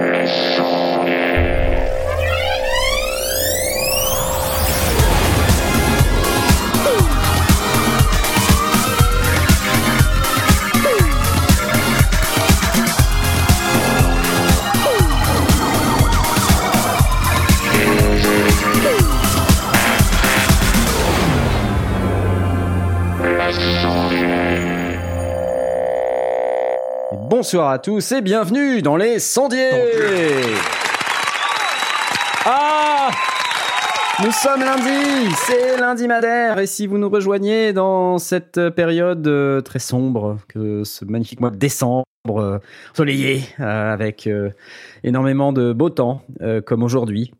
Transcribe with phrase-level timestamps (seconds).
[0.00, 0.79] Nation.
[27.50, 29.70] Bonsoir à tous et bienvenue dans les sondiers.
[32.44, 33.10] Ah
[34.22, 36.60] Nous sommes lundi, c'est lundi madère.
[36.60, 41.50] Et si vous nous rejoignez dans cette période euh, très sombre que ce magnifique mois
[41.50, 42.58] de décembre euh,
[42.92, 44.28] ensoleillé euh, avec
[45.02, 46.22] énormément de beau temps
[46.64, 47.32] comme aujourd'hui,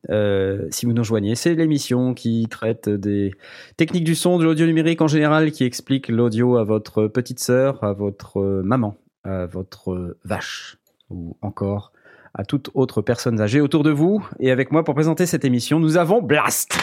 [0.71, 3.31] si vous nous rejoignez, c'est l'émission qui traite des
[3.77, 7.85] techniques du son, de l'audio numérique en général, qui explique l'audio à votre petite sœur,
[7.85, 10.79] à votre maman à votre vache
[11.11, 11.93] ou encore
[12.35, 14.27] à toute autre personne âgée autour de vous.
[14.39, 16.79] Et avec moi pour présenter cette émission, nous avons Blast.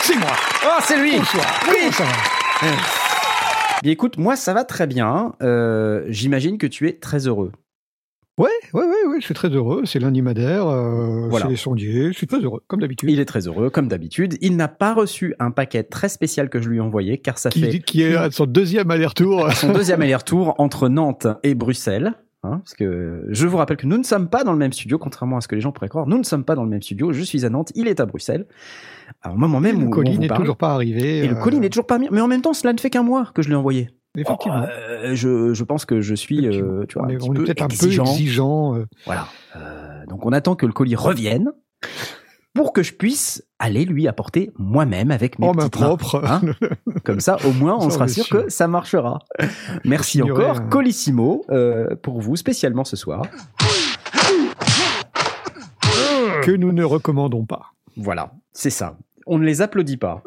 [0.00, 0.32] C'est moi.
[0.64, 1.16] Oh, c'est lui.
[1.16, 1.46] Bonsoir.
[1.68, 2.70] Oui, ça va.
[3.82, 5.34] Bien écoute, moi ça va très bien.
[5.42, 7.52] Euh, J'imagine que tu es très heureux.
[8.74, 9.82] Ouais, ouais, ouais, je suis très heureux.
[9.84, 11.46] C'est lundi Madère, euh, Voilà.
[11.46, 12.08] c'est les sondiers.
[12.12, 13.10] Je suis très heureux, comme d'habitude.
[13.10, 14.36] Il est très heureux, comme d'habitude.
[14.40, 17.50] Il n'a pas reçu un paquet très spécial que je lui ai envoyé, car ça
[17.50, 19.50] Qui, fait qui est à son deuxième aller-retour.
[19.54, 22.12] son deuxième aller-retour entre Nantes et Bruxelles.
[22.42, 24.98] hein, parce que je vous rappelle que nous ne sommes pas dans le même studio,
[24.98, 26.06] contrairement à ce que les gens pourraient croire.
[26.06, 27.12] Nous ne sommes pas dans le même studio.
[27.12, 28.46] Je suis à Nantes, il est à Bruxelles.
[29.22, 31.18] Alors, au moment même où le vous n'est toujours pas arrivé.
[31.18, 32.08] Et le euh, colis n'est toujours pas mis.
[32.10, 33.90] Mais en même temps, cela ne fait qu'un mois que je l'ai envoyé.
[34.16, 34.64] Effectivement.
[34.68, 37.68] Euh, je, je pense que je suis, euh, tu vois, on un est, peut-être un
[37.68, 38.04] exigeant.
[38.04, 38.76] peu exigeant.
[38.76, 39.28] euh, Voilà.
[40.08, 41.50] Donc on attend que le colis revienne
[42.54, 46.22] pour que je puisse aller lui apporter moi-même avec mes en main propre.
[46.24, 46.40] Hein
[47.04, 49.18] Comme ça, au moins, on Ça, sera sûr que ça marchera.
[49.84, 50.68] Merci encore, hein.
[50.70, 53.22] Colissimo, euh, pour vous spécialement ce soir.
[56.42, 57.72] que nous ne recommandons pas.
[57.96, 58.96] Voilà, c'est ça.
[59.26, 60.22] On ne les applaudit pas.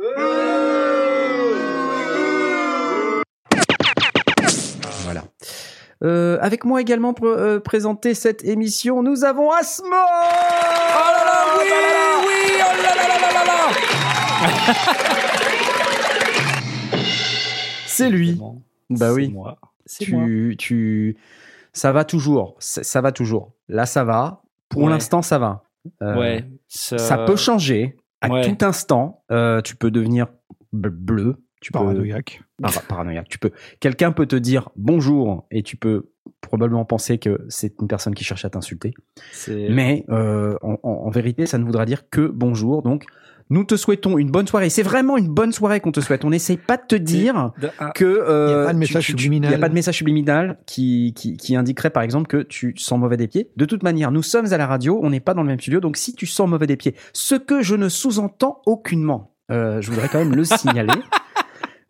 [6.03, 11.45] Euh, avec moi également pour euh, présenter cette émission, nous avons Asmo Oh là là,
[11.59, 11.65] oui,
[12.25, 13.69] oui, oh là là là là là là
[17.85, 18.39] C'est lui.
[18.89, 19.29] Bah oui.
[19.29, 19.57] Moi.
[20.09, 20.25] Moi.
[20.25, 21.17] Tu, tu,
[21.73, 22.55] ça va toujours.
[22.59, 23.51] Ça, ça va toujours.
[23.67, 24.41] Là, ça va.
[24.69, 24.89] Pour Ouais.
[24.91, 25.63] l'instant, ça va.
[26.01, 26.45] Euh, Ouais.
[26.67, 28.41] Ça, Ça peut changer à ouais.
[28.55, 29.23] tout instant.
[29.63, 30.27] Tu peux devenir
[30.71, 31.35] bleu.
[31.61, 32.41] Tu peux Paranoïaque.
[32.61, 33.27] Para- paranoïaque.
[33.29, 33.51] Tu peux.
[33.79, 36.09] Quelqu'un peut te dire bonjour et tu peux
[36.41, 38.93] probablement penser que c'est une personne qui cherche à t'insulter.
[39.69, 42.81] Mais euh, en, en- en vérité, ça ne voudra dire que bonjour.
[42.81, 43.05] Donc,
[43.49, 44.69] nous te souhaitons une bonne soirée.
[44.69, 46.23] C'est vraiment une bonne soirée qu'on te souhaite.
[46.23, 48.77] On n'essaie pas de te dire De- ah, que euh, Il y a pas de
[48.77, 49.49] message tu- tu- subliminal.
[49.51, 52.73] Il n'y a pas de message subliminal qui, qui, qui indiquerait par exemple que tu
[52.77, 53.49] sens mauvais des pieds.
[53.57, 55.79] De toute manière, nous sommes à la radio, on n'est pas dans le même studio,
[55.81, 59.89] donc si tu sens mauvais des pieds, ce que je ne sous-entends aucunement, euh, je
[59.91, 60.93] voudrais quand même le signaler.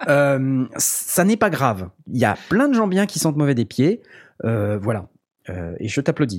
[0.08, 1.90] Euh, ça n'est pas grave.
[2.08, 4.02] Il y a plein de gens bien qui sentent mauvais des pieds.
[4.46, 5.08] Euh, voilà.
[5.50, 6.38] Euh, et je t'applaudis.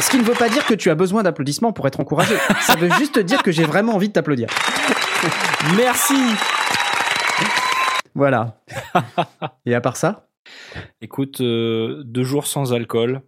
[0.00, 2.36] Ce qui ne veut pas dire que tu as besoin d'applaudissements pour être encouragé?
[2.60, 4.48] Ça veut juste dire que j'ai vraiment envie de t'applaudir.
[5.76, 6.14] Merci.
[8.14, 8.60] Voilà.
[9.66, 10.28] Et à part ça?
[11.00, 13.22] Écoute, euh, deux jours sans alcool.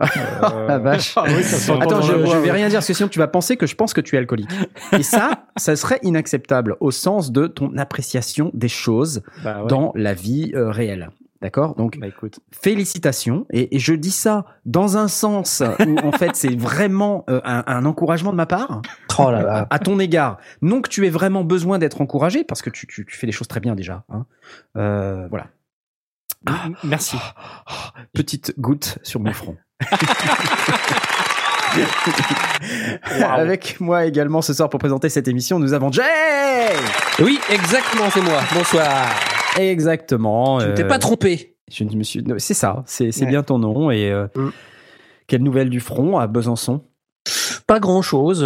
[0.00, 0.06] Euh,
[0.68, 1.12] La vache.
[1.16, 3.28] Ah oui, ça s'entend Attends, je, je vais rien dire parce que sinon tu vas
[3.28, 4.50] penser que je pense que tu es alcoolique.
[4.92, 9.68] Et ça, ça serait inacceptable au sens de ton appréciation des choses bah ouais.
[9.68, 11.10] dans la vie euh, réelle.
[11.42, 11.74] D'accord?
[11.74, 13.46] Donc, Bah écoute, félicitations.
[13.50, 17.64] Et, et je dis ça dans un sens où, en fait, c'est vraiment euh, un,
[17.66, 18.80] un encouragement de ma part
[19.18, 19.66] Oh là là.
[19.68, 20.38] à ton égard.
[20.62, 23.32] Non que tu aies vraiment besoin d'être encouragé, parce que tu, tu, tu fais les
[23.32, 24.04] choses très bien déjà.
[24.08, 24.24] Hein.
[24.76, 25.48] Euh, voilà.
[26.84, 27.16] merci.
[28.12, 29.56] Petite goutte sur mon front.
[33.22, 36.02] Avec moi également ce soir pour présenter cette émission, nous avons Jay
[37.20, 38.40] Oui, exactement, c'est moi.
[38.54, 39.06] Bonsoir.
[39.58, 40.58] Exactement.
[40.60, 41.56] Tu ne t'es euh, pas trompé.
[41.70, 42.22] Je me suis.
[42.22, 43.30] non, C'est ça, c'est c'est Ouais.
[43.30, 43.90] bien ton nom.
[43.90, 44.48] Et euh, Mm.
[45.26, 46.82] quelle nouvelle du front à Besançon?
[47.66, 48.40] Pas grand chose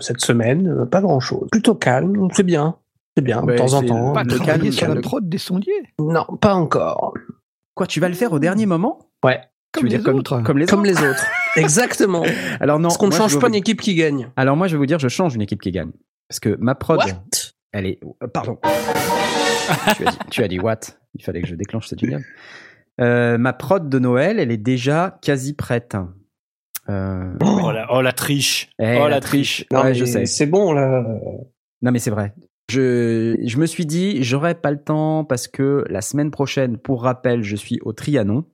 [0.00, 1.48] cette semaine, euh, pas grand chose.
[1.52, 2.76] Plutôt calme, c'est bien.
[3.16, 4.12] C'est bien, de temps en temps.
[4.12, 5.72] Pas Le calme, sur le- la prod des sondiers?
[5.98, 7.14] Non, pas encore.
[7.74, 8.98] Quoi, tu vas le faire au dernier moment?
[9.24, 9.40] Ouais,
[9.76, 10.16] Tu Comme veux dire les comme,
[10.58, 11.26] les comme autres les autres.
[11.56, 12.24] Exactement.
[12.60, 12.88] Alors non.
[12.88, 14.28] Parce qu'on ne change pas vous- une équipe qui gagne.
[14.36, 15.90] Alors moi, je vais vous dire, je change une équipe qui gagne.
[16.28, 17.14] Parce que ma prod, What?
[17.72, 18.00] elle est.
[18.22, 18.58] euh, pardon.
[19.96, 20.80] tu, as dit, tu as dit what?
[21.14, 22.24] Il fallait que je déclenche cette jingle.
[23.00, 25.96] Euh, ma prod de Noël, elle est déjà quasi prête.
[26.88, 28.70] Euh, Oh la, oh, la triche.
[28.80, 29.64] eh, oh la triche.
[29.72, 30.26] Non, Ouais, mais je sais.
[30.26, 31.04] C'est bon, là.
[31.82, 32.32] Non, mais c'est vrai.
[32.70, 37.02] Je, je me suis dit, j'aurais pas le temps parce que la semaine prochaine, pour
[37.02, 38.44] rappel, je suis au Trianon.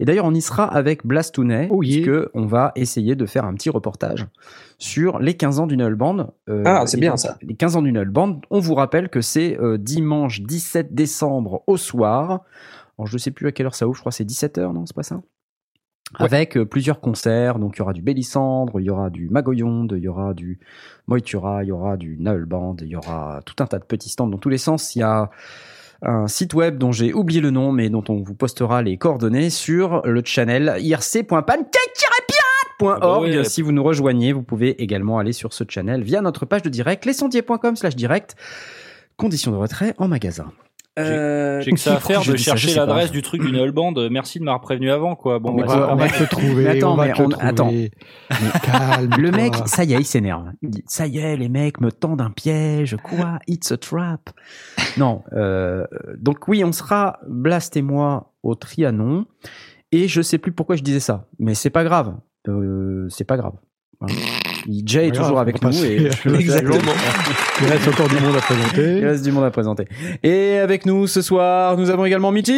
[0.00, 2.02] Et d'ailleurs, on y sera avec Blastounet, Oh yeah.
[2.02, 4.26] puisque on va essayer de faire un petit reportage
[4.78, 6.32] sur les 15 ans du Null Band.
[6.48, 7.38] Euh, Ah, c'est bien, ça.
[7.42, 8.40] Les 15 ans du Null Band.
[8.50, 12.42] On vous rappelle que c'est euh, dimanche 17 décembre au soir.
[12.98, 14.86] Alors, je sais plus à quelle heure ça ouvre, je crois que c'est 17h, non
[14.86, 15.20] C'est pas ça?
[16.16, 19.94] Avec euh, plusieurs concerts, donc il y aura du Bélissandre, il y aura du Magoyonde,
[19.96, 20.60] il y aura du
[21.08, 24.10] Moitura, il y aura du Null Band, il y aura tout un tas de petits
[24.10, 24.94] stands dans tous les sens.
[24.94, 25.30] Il y a
[26.04, 29.50] un site web dont j'ai oublié le nom, mais dont on vous postera les coordonnées
[29.50, 33.00] sur le channel irc.pancake-pirate.org.
[33.02, 33.44] Ah bah.
[33.44, 36.68] Si vous nous rejoignez, vous pouvez également aller sur ce channel via notre page de
[36.68, 38.36] direct, lescendier.com slash direct.
[39.16, 40.52] Conditions de retrait en magasin.
[40.96, 43.94] Euh, J'ai que ça à faire je de chercher l'adresse du truc du Null Band.
[44.10, 45.40] Merci de m'avoir prévenu avant, quoi.
[45.40, 46.12] Bon, bah, on va mal.
[46.12, 46.64] te le trouver.
[46.64, 47.36] Mais attends, on va mais te trouver.
[47.40, 47.70] attends.
[47.72, 47.90] Mais
[48.62, 49.14] calme.
[49.18, 50.46] Le mec, ça y est, il s'énerve.
[50.62, 52.96] Il dit, ça y est, les mecs me tendent un piège.
[53.02, 53.38] Quoi?
[53.48, 54.30] It's a trap.
[54.96, 55.22] Non.
[55.32, 55.84] Euh,
[56.16, 59.26] donc oui, on sera Blast et moi au Trianon.
[59.90, 62.14] Et je sais plus pourquoi je disais ça, mais c'est pas grave.
[62.48, 63.54] Euh, c'est pas grave.
[64.00, 64.14] Voilà.
[64.84, 66.08] Jay est toujours grave, avec nous et
[66.38, 66.92] exactement.
[67.60, 68.98] Il reste encore du monde à présenter.
[68.98, 69.86] Il reste du monde à présenter.
[70.22, 72.52] Et avec nous ce soir, nous avons également Mitty.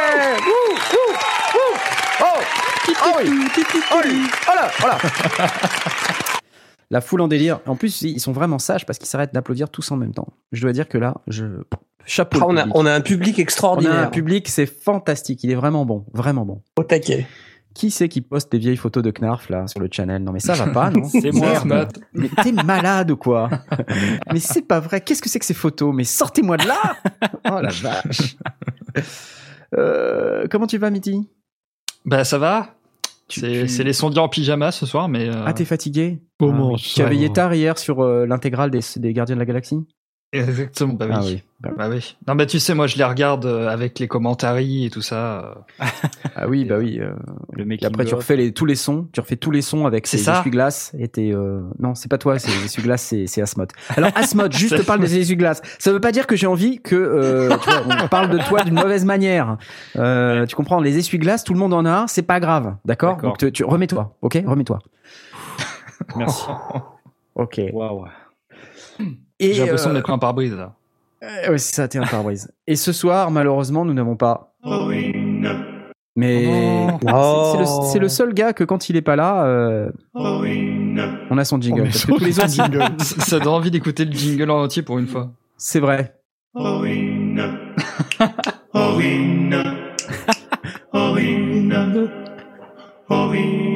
[0.00, 1.12] Wouh, wouh,
[1.54, 1.76] wouh.
[2.20, 2.26] Oh,
[3.04, 3.30] oh oui.
[3.92, 4.22] Oh oui.
[4.48, 4.98] Oh là, oh là.
[6.90, 7.60] La foule en délire.
[7.66, 10.28] En plus, ils sont vraiment sages parce qu'ils s'arrêtent d'applaudir tous en même temps.
[10.52, 11.44] Je dois dire que là, je
[12.04, 12.38] chapeau.
[12.42, 13.98] Ah, on, a, on a un public On a extraordinaire.
[13.98, 15.42] un public, c'est fantastique.
[15.44, 16.60] Il est vraiment bon, vraiment bon.
[16.76, 17.26] Au taquet.
[17.74, 20.22] Qui c'est qui poste des vieilles photos de Knarf là sur le channel?
[20.22, 21.98] Non mais ça va pas, non C'est moi, Merde.
[22.12, 23.48] Mais t'es malade ou quoi?
[24.32, 25.00] Mais c'est pas vrai.
[25.00, 25.94] Qu'est-ce que c'est que ces photos?
[25.94, 26.96] Mais sortez-moi de là!
[27.50, 28.36] Oh la vache.
[29.76, 31.28] Euh, comment tu vas, Mitty
[32.04, 32.74] Bah ça va.
[33.28, 36.20] C'est tu- les sondiers en pyjama ce soir, mais euh, Ah, t'es fatigué?
[36.38, 39.46] Comment Ah Tu as veillé tard hier sur euh, l'intégrale des, des Gardiens de la
[39.46, 39.78] Galaxie?
[40.32, 40.94] Exactement.
[40.94, 41.14] Bah oui.
[41.14, 41.42] Ah oui.
[41.76, 42.16] Bah, oui.
[42.26, 45.54] Non bah tu sais moi je les regarde euh, avec les commentaires et tout ça.
[45.80, 45.84] euh.
[46.36, 46.98] ah oui, bah oui.
[47.00, 47.12] euh,
[47.52, 49.06] Le mec et après, tu refais les, tous les sons.
[49.12, 50.38] Tu refais tous les sons avec C'est ces ça.
[50.40, 50.92] essuie-glaces.
[50.98, 53.70] Et t'es, euh, Non, c'est pas toi, c'est les essuie-glaces, c'est, c'est Asmod.
[53.90, 55.62] Alors, Asmod, juste C'est parle des essuie-glaces.
[55.78, 58.64] Ça veut pas dire que j'ai envie que, euh, tu vois, on parle de toi
[58.64, 59.56] d'une mauvaise manière.
[59.96, 62.74] Euh, tu comprends, les essuie-glaces, tout le monde en a, c'est pas grave.
[62.84, 63.14] D'accord?
[63.14, 63.30] D'accord.
[63.30, 64.16] Donc, te- tu, remets-toi.
[64.22, 64.42] Ok?
[64.44, 64.80] Remets-toi.
[66.16, 66.46] Merci.
[67.34, 67.60] Ok.
[67.72, 68.04] Waouh.
[69.42, 70.74] Et, J'ai l'impression euh, d'être un pare-brise là.
[71.22, 72.50] euh, ouais, c'est ça, t'es un pare-brise.
[72.66, 74.54] Et ce soir, malheureusement, nous n'avons pas.
[76.14, 76.98] Mais Oh.
[77.02, 77.08] c'est-
[77.52, 81.44] c'est le, c'est le seul gars que quand il est pas là, euh, on a
[81.44, 81.80] son jingle.
[81.80, 82.84] On Parce son que tous les autres, jingle.
[82.98, 85.30] ça donne envie d'écouter le jingle en entier pour une fois.
[85.56, 86.14] c'est vrai.
[93.34, 93.71] Il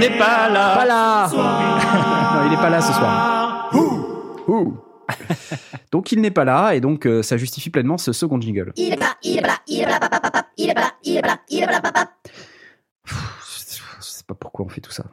[0.00, 0.74] n'est pas là.
[0.76, 1.28] Pas là.
[2.34, 3.70] non, il est pas là ce soir.
[3.74, 4.76] Ouh.
[5.92, 8.72] donc il n'est pas là et donc euh, ça justifie pleinement ce second jingle.
[8.76, 10.70] Il est pas là, il est pas là, il est pas là, papa, papa, il
[10.70, 12.12] est pas là, il est pas là, il est pas là, papa.
[13.06, 13.14] Je
[14.00, 15.04] sais pas pourquoi on fait tout ça.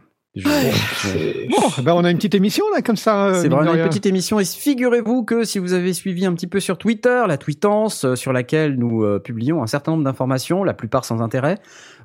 [0.44, 3.28] Bon, ben on a une petite émission là, comme ça.
[3.28, 4.40] euh, C'est vraiment une petite émission.
[4.40, 8.16] Et figurez-vous que si vous avez suivi un petit peu sur Twitter, la tweetance euh,
[8.16, 11.58] sur laquelle nous euh, publions un certain nombre d'informations, la plupart sans intérêt,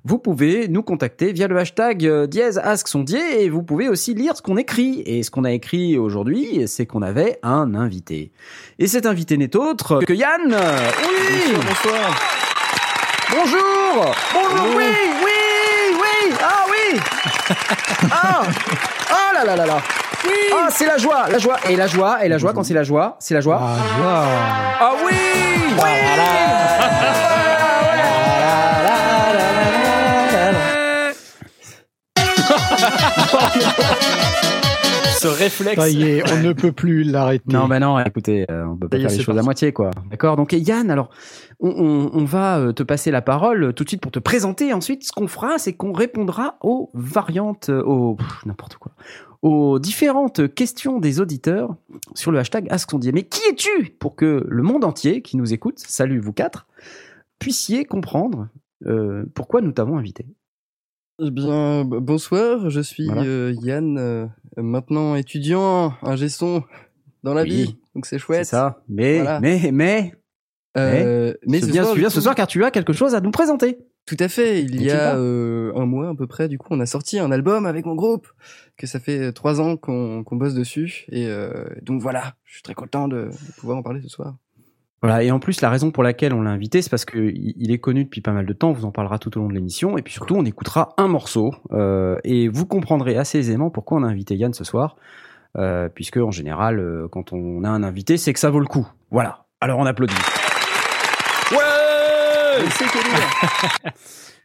[0.05, 4.15] vous pouvez nous contacter via le hashtag euh, dièse ask sondier et vous pouvez aussi
[4.15, 5.03] lire ce qu'on écrit.
[5.07, 8.33] Et ce qu'on a écrit aujourd'hui, c'est qu'on avait un invité.
[8.79, 10.41] Et cet invité n'est autre que Yann.
[10.49, 11.55] Oui.
[11.57, 12.21] Bonsoir.
[13.31, 14.15] Bonjour.
[14.35, 14.67] Bonjour.
[14.77, 14.85] Oui Oui
[15.25, 15.31] Oui
[16.93, 16.99] oui
[18.11, 18.43] Ah.
[19.11, 19.79] Ah là là là là.
[20.25, 20.31] Oui.
[20.55, 21.57] Ah c'est la joie La joie.
[21.69, 23.61] Et la joie Et la joie quand c'est la joie C'est la joie.
[23.61, 24.25] Ah.
[24.81, 25.13] Ah oui.
[25.79, 25.89] Oui
[35.23, 35.81] Ce réflexe.
[35.81, 37.45] Ça y est, on ne peut plus l'arrêter.
[37.53, 39.91] Non, bah non, écoutez, euh, on peut pas faire les choses à moitié, quoi.
[40.11, 41.11] D'accord Donc, et Yann, alors,
[41.61, 44.19] on, on- on va euh, te passer la parole euh, tout de suite pour te
[44.19, 44.73] présenter.
[44.73, 48.93] Ensuite, ce qu'on fera, c'est qu'on répondra aux variantes, aux n'importe quoi,
[49.43, 51.75] aux différentes questions des auditeurs
[52.15, 53.13] sur le hashtag AskSondier.
[53.13, 56.67] Mais qui es-tu pour que le monde entier qui nous écoute, salut vous quatre,
[57.39, 58.49] puissiez comprendre
[58.87, 60.27] euh, pourquoi nous t'avons invité?
[61.25, 63.23] Eh bien, bonsoir, je suis Voilà.
[63.23, 64.27] euh, Yann, euh,
[64.57, 66.65] maintenant étudiant, un gestion
[67.23, 67.49] dans la Oui.
[67.51, 68.47] vie, donc c'est C'est chouette.
[68.47, 68.83] ça.
[68.89, 69.41] Mais, Voilà.
[69.41, 70.15] mais, mais,
[70.77, 73.31] Euh, mais ce viens, soir, du ce soir car tu as quelque chose à nous
[73.31, 73.79] présenter.
[74.07, 76.69] Tout à fait, il Et y a euh, un mois à peu près, du coup,
[76.71, 78.27] on a sorti un album avec mon groupe,
[78.77, 82.63] que ça fait trois ans qu'on qu'on bosse dessus, et euh, donc voilà, je suis
[82.63, 84.35] très content de, de pouvoir en parler ce soir.
[85.03, 87.73] Voilà, et en plus, la raison pour laquelle on l'a invité, c'est parce qu'il il
[87.73, 89.55] est connu depuis pas mal de temps, on vous en parlera tout au long de
[89.55, 93.99] l'émission, et puis surtout, on écoutera un morceau, euh, et vous comprendrez assez aisément pourquoi
[93.99, 94.97] on a invité Yann ce soir.
[95.59, 98.67] euh, puisque en général, euh, quand on a un invité, c'est que ça vaut le
[98.67, 98.89] coup.
[99.11, 99.45] Voilà.
[99.61, 100.15] Alors on applaudit.
[101.51, 103.93] Ouais C'est Kelly.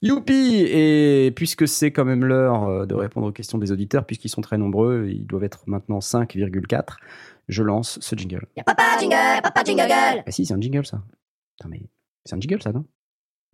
[0.02, 4.30] Youpi Et puisque c'est quand même l'heure euh, de répondre aux questions des auditeurs, puisqu'ils
[4.30, 6.98] sont très nombreux, ils doivent être maintenant 5,4,
[7.48, 8.48] je lance ce jingle.
[8.56, 10.24] Y'a papa jingle, papa jingle gueule.
[10.26, 11.02] Ah si, c'est un jingle ça.
[11.60, 11.82] Attends, mais
[12.26, 12.86] c'est un jingle ça, non?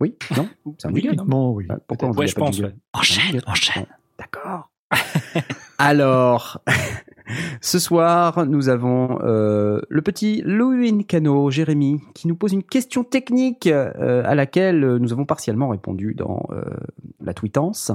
[0.00, 0.48] Oui Non
[0.78, 1.52] C'est un jingle, non?
[1.52, 1.66] Oui.
[1.68, 2.74] Ah, Pourquoi on Ouais, y a je pas pense, ouais.
[2.92, 3.86] Enchaîne, enchaîne.
[4.18, 4.70] D'accord.
[5.78, 6.62] Alors,
[7.60, 13.04] ce soir, nous avons euh, le petit Louis Cano, Jérémy, qui nous pose une question
[13.04, 16.62] technique euh, à laquelle nous avons partiellement répondu dans euh,
[17.20, 17.92] la tweetance.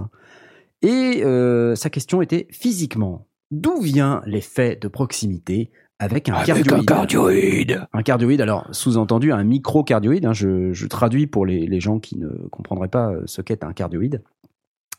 [0.81, 7.85] Et euh, sa question était physiquement, d'où vient l'effet de proximité avec un cardioïde cardioïde.
[7.91, 12.17] un cardioïde, alors sous-entendu un microcardioïde, hein, je, je traduis pour les, les gens qui
[12.17, 14.23] ne comprendraient pas euh, ce qu'est un cardioïde.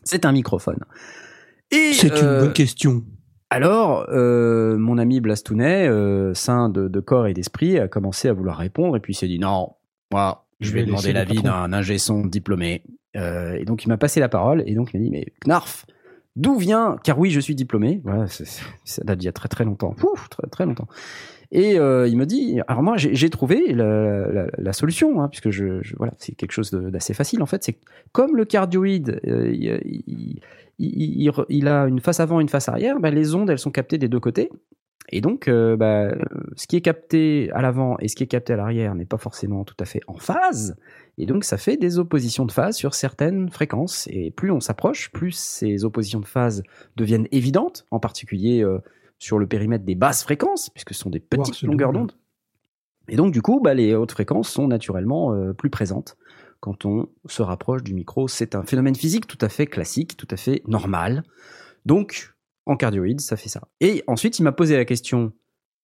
[0.04, 0.78] C'est un microphone.
[1.71, 3.04] Et, euh, question.
[3.49, 8.33] alors, euh, mon ami Blastounet, euh, saint de, de corps et d'esprit, a commencé à
[8.33, 9.75] vouloir répondre et puis il s'est dit non,
[10.12, 12.83] moi, je Je vais vais demander l'avis d'un ingé son diplômé.
[13.14, 15.85] Et donc il m'a passé la parole et donc il m'a dit mais Knarf,
[16.37, 18.01] d'où vient Car oui, je suis diplômé.
[18.05, 19.95] Voilà, ça date d'il y a très très longtemps.
[20.31, 20.89] Très très longtemps.
[21.53, 26.13] Et euh, il me dit, alors moi j'ai trouvé la, solution, hein, puisque je, voilà,
[26.19, 27.65] c'est quelque chose d'assez facile en fait.
[27.65, 27.79] C'est
[28.13, 29.81] comme le cardioïde, euh,
[30.79, 34.09] il, a une face avant, une face arrière, bah, les ondes elles sont captées des
[34.09, 34.49] deux côtés.
[35.12, 36.14] Et donc, euh, bah,
[36.57, 39.19] ce qui est capté à l'avant et ce qui est capté à l'arrière n'est pas
[39.19, 40.76] forcément tout à fait en phase.
[41.19, 44.07] Et donc, ça fait des oppositions de phase sur certaines fréquences.
[44.11, 46.62] Et plus on s'approche, plus ces oppositions de phase
[46.97, 48.79] deviennent évidentes, en particulier euh,
[49.19, 52.12] sur le périmètre des basses fréquences, puisque ce sont des petites longueurs d'onde.
[53.09, 56.17] Et donc, du coup, bah, les hautes fréquences sont naturellement euh, plus présentes
[56.61, 58.29] quand on se rapproche du micro.
[58.29, 61.25] C'est un phénomène physique tout à fait classique, tout à fait normal.
[61.85, 62.33] Donc,
[62.67, 63.62] en cardioïde, ça fait ça.
[63.81, 65.33] Et ensuite, il m'a posé la question.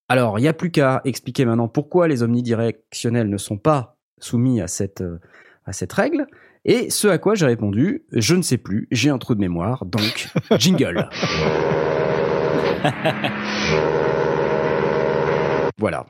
[0.09, 4.61] Alors, il n'y a plus qu'à expliquer maintenant pourquoi les omnidirectionnels ne sont pas soumis
[4.61, 5.18] à cette, euh,
[5.64, 6.26] à cette règle.
[6.64, 9.85] Et ce à quoi j'ai répondu, je ne sais plus, j'ai un trou de mémoire,
[9.87, 10.28] donc
[10.59, 11.09] jingle.
[15.78, 16.06] voilà.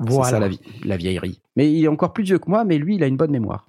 [0.00, 0.30] C'est Voilà.
[0.30, 1.40] ça la, vie, la vieillerie.
[1.56, 3.68] Mais il est encore plus vieux que moi, mais lui, il a une bonne mémoire.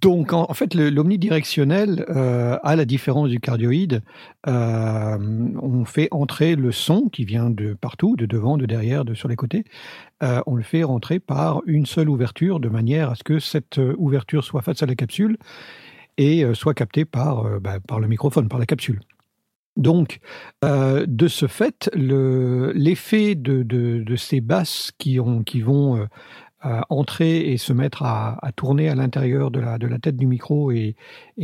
[0.00, 4.02] Donc, en, fait, l'omnidirectionnel, euh, à la différence du cardioïde,
[4.46, 5.18] euh,
[5.60, 9.28] on fait entrer le son qui vient de partout, de devant, de derrière, de sur
[9.28, 9.64] les côtés.
[10.22, 13.80] euh, on le fait rentrer par une seule ouverture, de manière à ce que cette
[13.98, 15.38] ouverture soit face à la capsule
[16.16, 19.00] et soit captée par, bah, par le microphone, par la capsule.
[19.76, 20.18] Donc,
[20.62, 26.08] de ce fait, le- l'effet de, ces basses qui, ont, qui vont
[26.88, 30.96] entrer et se mettre à, tourner à l'intérieur de la, tête du micro et,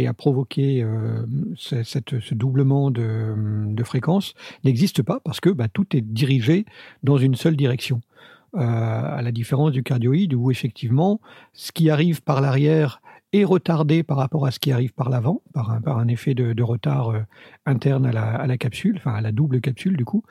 [0.06, 1.24] à provoquer euh,
[1.56, 3.34] ce, doublement de,
[3.66, 6.66] de fréquence n'existe pas parce que bah, tout est dirigé
[7.02, 8.00] dans une seule direction.
[8.56, 11.20] Euh, à la différence du cardioïde où effectivement
[11.54, 13.00] ce qui arrive par l'arrière
[13.32, 17.08] est retardé par rapport à ce qui arrive par l'avant, par un, effet de, retard
[17.08, 17.20] euh,
[17.66, 20.22] interne à la capsule, enfin à la double capsule du coup,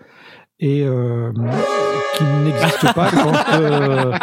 [0.64, 1.34] et euh,
[2.16, 4.14] qui n'existe pas quand, euh,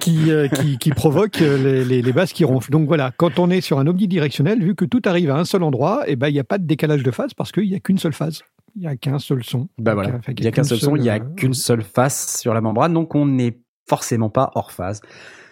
[0.00, 2.72] qui, euh, qui, qui provoque les, les, les basses qui ronflent.
[2.72, 5.62] Donc voilà, quand on est sur un omnidirectionnel, vu que tout arrive à un seul
[5.62, 7.80] endroit, et ben il n'y a pas de décalage de phase parce qu'il n'y a
[7.80, 8.42] qu'une seule phase.
[8.74, 9.68] Il n'y a qu'un seul son.
[9.78, 10.18] Bah voilà.
[10.36, 12.60] Il n'y a qu'un seul son, il n'y a euh, qu'une seule face sur la
[12.60, 13.56] membrane, donc on n'est
[13.88, 15.00] forcément pas hors phase.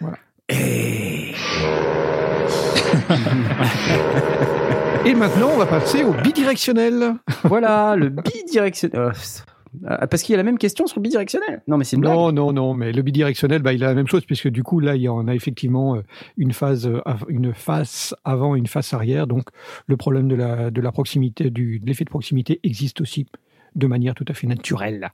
[0.01, 0.17] Voilà.
[0.49, 1.31] Et...
[5.05, 7.15] Et maintenant, on va passer au bidirectionnel.
[7.43, 9.11] voilà, le bidirectionnel.
[9.89, 11.61] Euh, parce qu'il y a la même question sur le bidirectionnel.
[11.67, 12.13] Non, mais c'est une blague.
[12.13, 14.79] Non, non, non, mais le bidirectionnel, bah, il a la même chose, puisque du coup,
[14.79, 16.01] là, il y en a effectivement euh,
[16.37, 19.25] une phase, euh, une face avant, une face arrière.
[19.27, 19.49] Donc,
[19.87, 23.25] le problème de la, de la proximité, du, de l'effet de proximité existe aussi
[23.75, 25.11] de manière tout à fait naturelle.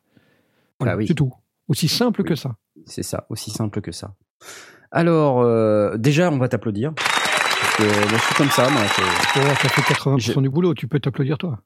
[0.79, 1.05] Voilà, Ah oui.
[1.07, 1.33] c'est tout.
[1.67, 2.55] Aussi simple que ça.
[2.85, 4.13] C'est ça, aussi simple que ça.
[4.91, 6.93] Alors, euh, déjà, on va t'applaudir.
[6.95, 8.81] Parce que moi, je suis comme ça, moi.
[8.87, 11.59] Oh, ça fait 80% Je- du boulot, tu peux t'applaudir toi.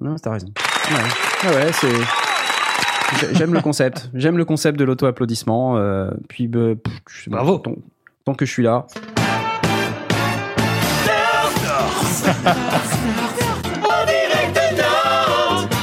[0.00, 0.46] Non, t'as raison.
[0.46, 0.96] Ouais,
[1.42, 1.88] Ah ouais, c'est.
[3.18, 4.10] J'ai- J'aime le concept.
[4.14, 5.76] J'aime le concept de l'auto-applaudissement.
[5.78, 7.58] euh, puis, bah, pff, Bravo.
[7.58, 7.74] Tant,
[8.24, 8.86] tant que je suis là.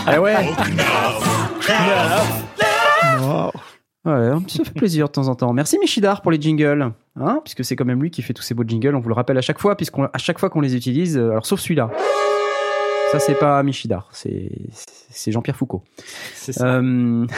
[0.09, 0.35] Ah ouais.
[4.05, 5.51] Ouais, un petit- ça fait plaisir de temps en temps.
[5.51, 8.53] Merci Michidar pour les jingles, hein, puisque c'est quand même lui qui fait tous ces
[8.53, 8.95] beaux jingles.
[8.95, 11.31] On vous le rappelle à chaque fois, puisqu'on à chaque fois qu'on les utilise, euh,
[11.31, 11.89] alors sauf celui-là.
[13.19, 14.51] Ça c'est pas Michidar, c'est
[15.09, 15.83] c'est Jean-Pierre Foucault.
[16.35, 16.75] C'est ça.
[16.75, 17.25] Euh,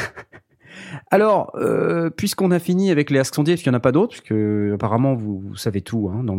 [1.12, 4.12] Alors, euh, puisqu'on a fini avec les Ask Sondiers, il n'y en a pas d'autres,
[4.21, 6.36] puisque apparemment vous, vous savez tout hein, dans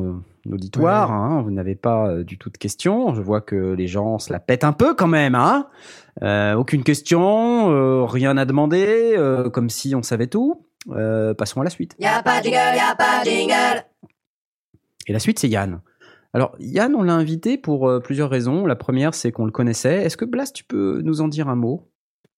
[0.46, 1.16] l'auditoire, Ouais.
[1.16, 3.14] hein, vous n'avez pas euh, du tout de questions.
[3.14, 5.34] Je vois que les gens se la pètent un peu quand même.
[5.34, 5.68] Hein
[6.22, 10.66] Euh, aucune question, euh, rien à demander, euh, comme si on savait tout.
[10.90, 11.94] Euh, passons à la suite.
[11.98, 13.84] Y a pas de jingle, y a pas de jingle.
[15.06, 15.80] Et la suite, c'est Yann.
[16.32, 18.64] Alors, Yann, on l'a invité pour euh, plusieurs raisons.
[18.66, 20.04] La première, c'est qu'on le connaissait.
[20.04, 21.88] Est-ce que Blas, tu peux nous en dire un mot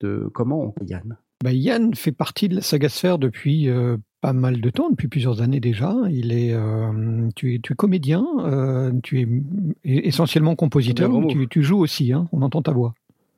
[0.00, 1.16] de comment on Yann?
[1.44, 5.08] Bah, Yann fait partie de la saga Sphère depuis euh, pas mal de temps, depuis
[5.08, 5.94] plusieurs années déjà.
[6.11, 11.26] Il est, euh, tu, es, tu es comédien, euh, tu es e- essentiellement compositeur, mais
[11.26, 12.94] tu, tu joues aussi, hein, on entend ta voix.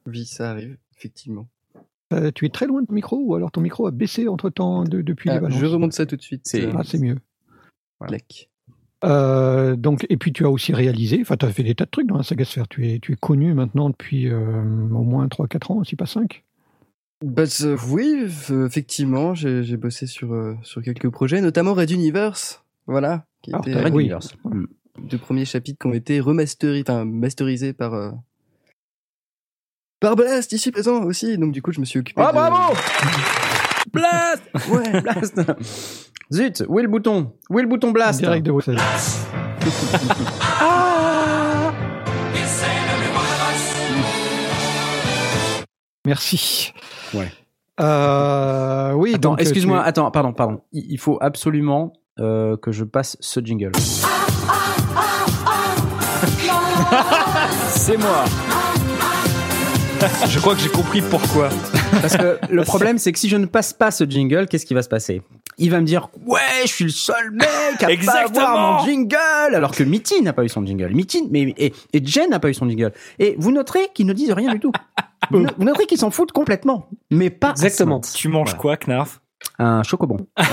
[0.06, 1.48] Oui, ça arrive, effectivement.
[2.12, 4.50] Euh, tu es très loin de ton micro ou alors ton micro a baissé entre
[4.50, 6.42] temps depuis Ah, les balances je remonte ça tout de suite.
[6.44, 7.16] C'est- Ah, c'est mieux.
[8.06, 8.50] clac.
[9.04, 11.90] Euh, donc, et puis tu as aussi réalisé, enfin tu as fait des tas de
[11.90, 12.66] trucs dans la saga Sphère.
[12.68, 16.42] Tu es, tu es connu maintenant depuis euh, au moins 3-4 ans, si pas 5.
[17.24, 18.26] Bah, c'est- oui,
[18.66, 22.64] effectivement, j'ai j'ai bossé sur, euh, sur quelques projets, notamment Red Universe.
[22.86, 23.24] Voilà.
[23.42, 24.04] Qui Alors, était t'as- euh, oui.
[24.04, 24.34] Universe.
[24.44, 24.64] Mm.
[25.08, 28.10] deux premiers chapitres qui ont été remasterisés, enfin, masterisés par, euh,
[30.00, 31.38] par Blast, ici présent aussi.
[31.38, 32.20] Donc, du coup, je me suis occupé.
[32.22, 32.74] Ah, de- bravo
[33.94, 35.00] Blast Ouais.
[35.00, 35.40] Blast
[36.32, 37.32] Zut, où est le bouton?
[37.50, 38.20] Où est le bouton Blast?
[38.20, 38.78] Direct de Bruxelles.
[46.06, 46.72] Merci.
[47.14, 47.30] Ouais.
[47.80, 50.60] Euh, oui, Attends, donc, excuse-moi, tu- attends, pardon, pardon.
[50.72, 53.72] Il il faut absolument euh, que je passe ce jingle.
[57.70, 58.24] C'est moi.
[60.28, 61.48] Je crois que j'ai compris pourquoi.
[62.00, 64.74] Parce que le problème, c'est que si je ne passe pas ce jingle, qu'est-ce qui
[64.74, 65.22] va se passer?
[65.58, 67.46] Il va me dire Ouais, je suis le seul mec
[67.80, 68.44] à pas Exactement.
[68.46, 69.16] avoir mon jingle
[69.54, 70.92] Alors que Mitty n'a pas eu son jingle.
[70.94, 72.92] Mitty, mais, et, et Jen n'a pas eu son jingle.
[73.18, 74.72] Et vous noterez qu'ils ne disent rien du tout.
[75.30, 76.86] Vous, no- vous noterez qu'ils s'en foutent complètement.
[77.10, 78.00] Mais pas Exactement.
[78.00, 78.58] Tu manges Voilà.
[78.60, 79.22] quoi, Knarf?
[79.58, 80.18] Un chocobon.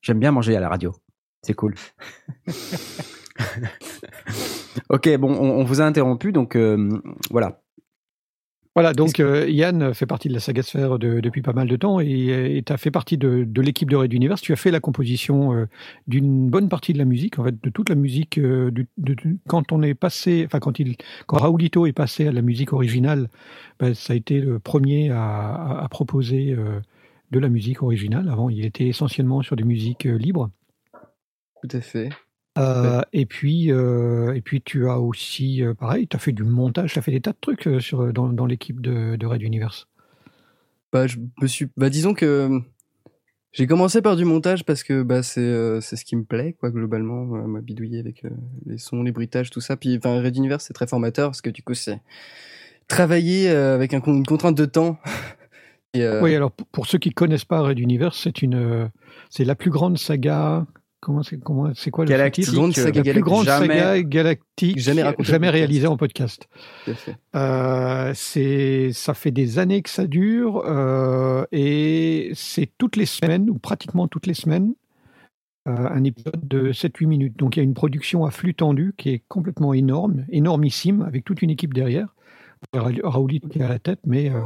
[0.00, 0.94] J'aime bien manger à la radio.
[1.42, 1.74] C'est cool.
[4.88, 6.88] ok, bon, on, on vous a interrompu, donc euh,
[7.30, 7.62] voilà.
[8.74, 11.76] Voilà, donc euh, Yann fait partie de la saga Sphère de- depuis pas mal de
[11.76, 14.42] temps et tu as fait partie de, de l'équipe de Red Universe.
[14.42, 15.64] Tu as fait la composition euh,
[16.06, 18.36] d'une bonne partie de la musique, en fait, de toute la musique.
[18.36, 20.96] euh, du- de- de- quand on est passé, enfin, quand, il,
[21.26, 23.30] quand Raoulito est passé à la musique originale,
[23.80, 25.22] ben, ça a été le premier à,
[25.54, 26.78] à- à proposer euh,
[27.30, 28.28] de la musique originale.
[28.28, 30.50] Avant, il était essentiellement sur des musiques euh, libres.
[31.62, 32.10] Tout à fait.
[32.58, 36.44] Euh, et puis, euh, et puis tu as aussi, euh, pareil, tu as fait du
[36.44, 39.42] montage, tu as fait des tas de trucs sur, dans, dans l'équipe de, de Red
[39.42, 39.88] Universe.
[40.92, 41.68] Bah, je me suis.
[41.76, 42.60] Bah, disons que
[43.52, 46.70] j'ai commencé par du montage parce que bah, c'est c'est ce qui me plaît, quoi,
[46.70, 47.24] globalement.
[47.24, 48.22] moi, bidouiller avec
[48.64, 49.76] les sons, les bruitages, tout ça.
[49.76, 52.00] Puis, enfin, Red Universe, c'est très formateur parce que du coup, c'est
[52.88, 54.98] travailler avec un, une contrainte de temps.
[55.94, 58.90] Et, Oui, alors pour, pour ceux qui connaissent pas Red Universe, c'est une,
[59.30, 60.66] c'est la plus grande saga.
[61.06, 65.02] Comment c'est comment c'est quoi le Galactique, saga La plus grande Jamais- saga galactique Jamais
[65.02, 65.14] jamais
[65.46, 65.52] podcast.
[65.52, 66.48] réalisée en podcast.
[67.36, 73.48] Euh, c'est, ça fait des années que ça dure euh, et c'est toutes les semaines
[73.50, 74.74] ou pratiquement toutes les semaines
[75.68, 77.36] euh, un épisode de 7-8 minutes.
[77.38, 81.24] Donc il y a une production à flux tendu qui est complètement énorme, énormissime, avec
[81.24, 82.14] toute une équipe derrière.
[82.74, 84.40] Ra- Raouli qui est à la tête, mais euh,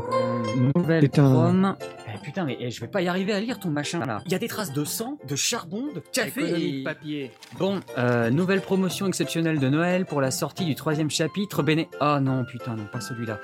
[0.76, 1.76] Nouvelle C'est un-.
[2.14, 4.22] Eh, putain, mais eh, je vais pas y arriver à lire ton machin là.
[4.26, 6.78] Il y a des traces de sang, de charbon, de café.
[6.80, 7.30] et- papier.
[7.58, 11.62] Bon, euh, nouvelle promotion exceptionnelle de Noël pour la sortie du troisième chapitre.
[11.62, 11.88] Béné.
[12.00, 13.38] Oh non, putain, non, pas celui-là.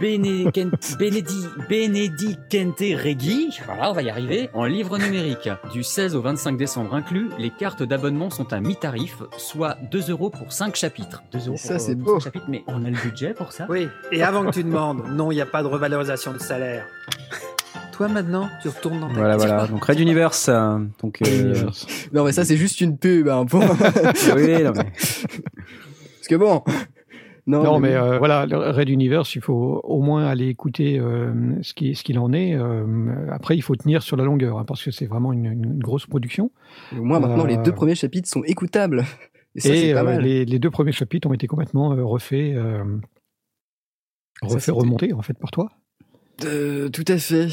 [0.00, 1.44] Bénédicente Bénédi...
[1.68, 3.50] Bénédicente Reggi.
[3.66, 4.48] Voilà, on va y arriver.
[4.54, 5.48] En livre numérique.
[5.72, 10.30] Du 16 au 25 décembre inclus, les cartes d'abonnement sont à mi-tarif, soit 2 euros
[10.30, 11.22] pour 5 chapitres.
[11.32, 12.20] 2 euros Ça, pour, c'est euh, beau.
[12.20, 15.30] chapitres, mais on a le budget pour ça Oui, et avant que tu demandes, non,
[15.32, 16.86] il n'y a pas de revalorisation de salaire.
[17.98, 19.66] Toi maintenant, tu retournes dans ta Voilà, voilà.
[19.66, 20.48] Donc Red Universe.
[20.48, 21.86] euh, donc, Red euh, Universe.
[22.12, 23.28] Non, mais ça, c'est juste une pub.
[23.28, 23.60] Hein, pour...
[24.36, 26.62] oui, non, mais- Parce que bon.
[27.48, 31.32] Non, Non, mais euh, voilà, le Red Universe, il faut au moins aller écouter euh,
[31.62, 32.54] ce qui- ce qu'il en est.
[32.54, 35.78] euh, après, il faut tenir sur la longueur, hein, parce que c'est vraiment une, une
[35.78, 36.50] grosse production.
[36.96, 39.04] Au moins, maintenant, les euh, deux premiers chapitres sont écoutables.
[39.56, 40.20] Et ça, Et c'est pas euh, mal.
[40.22, 42.84] les, les deux premiers chapitres ont été complètement euh, refaits, euh,
[44.42, 45.70] Ça, refaits, c'était- remontés, en fait, par toi.
[46.44, 47.48] Euh, tout à fait.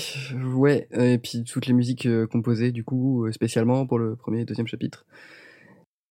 [0.56, 0.88] Ouais.
[0.96, 4.42] euh, Et puis toutes les musiques euh, composées, du coup, euh, spécialement pour le premier
[4.42, 5.06] et deuxième chapitre.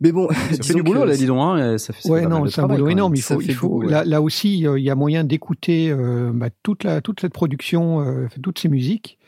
[0.00, 1.38] Mais bon, Ça fait disons du boulot, là, dis donc.
[1.40, 3.14] Hein, ça fait, ça Ouais, non, c'est un boulot énorme.
[3.14, 3.90] Il faut, il faut, beaucoup, ouais.
[3.90, 7.32] là, là aussi, euh, il y a moyen d'écouter euh, bah, toute, la, toute cette
[7.32, 9.18] production, euh, toutes ces musiques,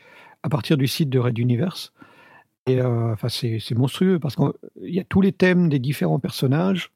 [0.43, 1.93] à partir du site de Red Universe.
[2.67, 4.51] Et euh, enfin, c'est c'est monstrueux parce qu'il
[4.93, 6.91] y a tous les thèmes des différents personnages.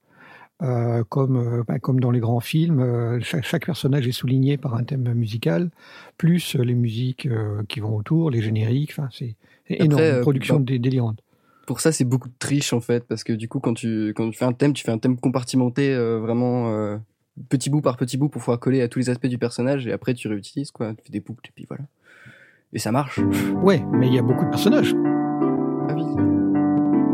[0.62, 4.58] Euh, comme, euh, bah, comme dans les grands films, euh, chaque, chaque personnage est souligné
[4.58, 5.70] par un thème musical,
[6.18, 7.28] plus les musiques
[7.68, 8.92] qui vont autour, les génériques.
[8.92, 9.36] Enfin, c'est
[9.70, 11.20] énorme, une production bah, dé- délirante.
[11.68, 14.30] Pour ça, c'est beaucoup de triche en fait, parce que du coup, quand tu quand
[14.30, 17.00] tu fais un thème, tu fais un thème compartimenté, vraiment
[17.50, 19.92] petit bout par petit bout pour pouvoir coller à tous les aspects du personnage, et
[19.92, 21.84] après tu réutilises quoi, tu fais des boucles et puis voilà.
[22.74, 23.20] Et ça marche.
[23.62, 24.94] Ouais, mais il y a beaucoup de personnages.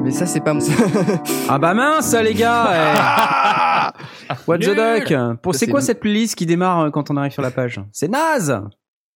[0.07, 0.09] Ah.
[0.09, 0.63] Mais ça, c'est pas moi.
[1.49, 3.93] Ah bah mince, les gars
[4.29, 4.33] eh.
[4.47, 5.85] What the duck Pour C'est quoi nul.
[5.85, 8.61] cette playlist qui démarre euh, quand on arrive sur la page C'est naze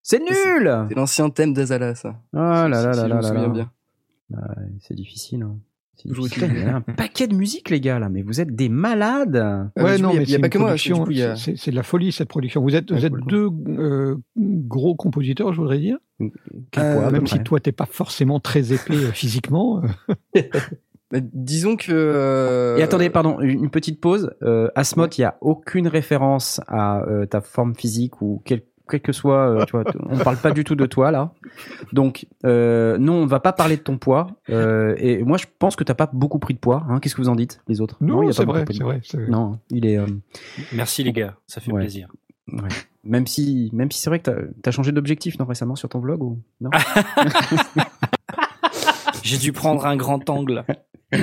[0.01, 2.15] C'est nul c'est l'ancien thème d'Azala, ça.
[2.33, 3.49] Oh là là là là me là souviens là.
[3.49, 3.71] bien.
[4.29, 5.43] Bah, c'est difficile.
[5.43, 5.57] Hein.
[6.05, 6.47] Utilisé.
[6.47, 9.35] Il y a un paquet de musique, les gars, là, mais vous êtes des malades.
[9.75, 12.11] Ah, ouais, non, mais il y a c'est pas que moi, c'est- de la folie
[12.11, 12.61] cette production.
[12.61, 15.97] Vous êtes, vous deux euh, gros compositeurs, je voudrais dire.
[16.71, 19.81] Quel Euh, Même si toi t'es pas forcément très épais euh, physiquement.
[21.11, 21.91] Bah, disons que.
[21.91, 24.31] euh, Et attendez, pardon, une petite pause.
[24.43, 28.61] Euh, Asmoth, il y a aucune référence à euh, ta forme physique ou quel,
[28.91, 29.49] quel que soit.
[29.49, 31.31] euh, tu vois, on parle pas du tout de toi là.
[31.93, 34.27] Donc, euh, non, on va pas parler de ton poids.
[34.49, 36.83] Euh, et moi, je pense que t'as pas beaucoup pris de poids.
[36.89, 36.99] Hein.
[36.99, 37.97] Qu'est-ce que vous en dites, les autres?
[38.01, 39.01] Non, il y a pas c'est vrai, c'est vrai.
[39.03, 39.27] c'est vrai.
[39.29, 39.97] Non, il est.
[39.97, 40.05] euh,
[40.73, 41.81] Merci les gars, ça fait Ouais.
[41.81, 42.09] plaisir.
[42.51, 42.69] ouais.
[43.03, 44.29] Même si, même si c'est vrai que
[44.61, 46.69] t'as as changé d'objectif non récemment sur ton vlog ou non?
[49.23, 50.63] J'ai dû prendre un grand angle.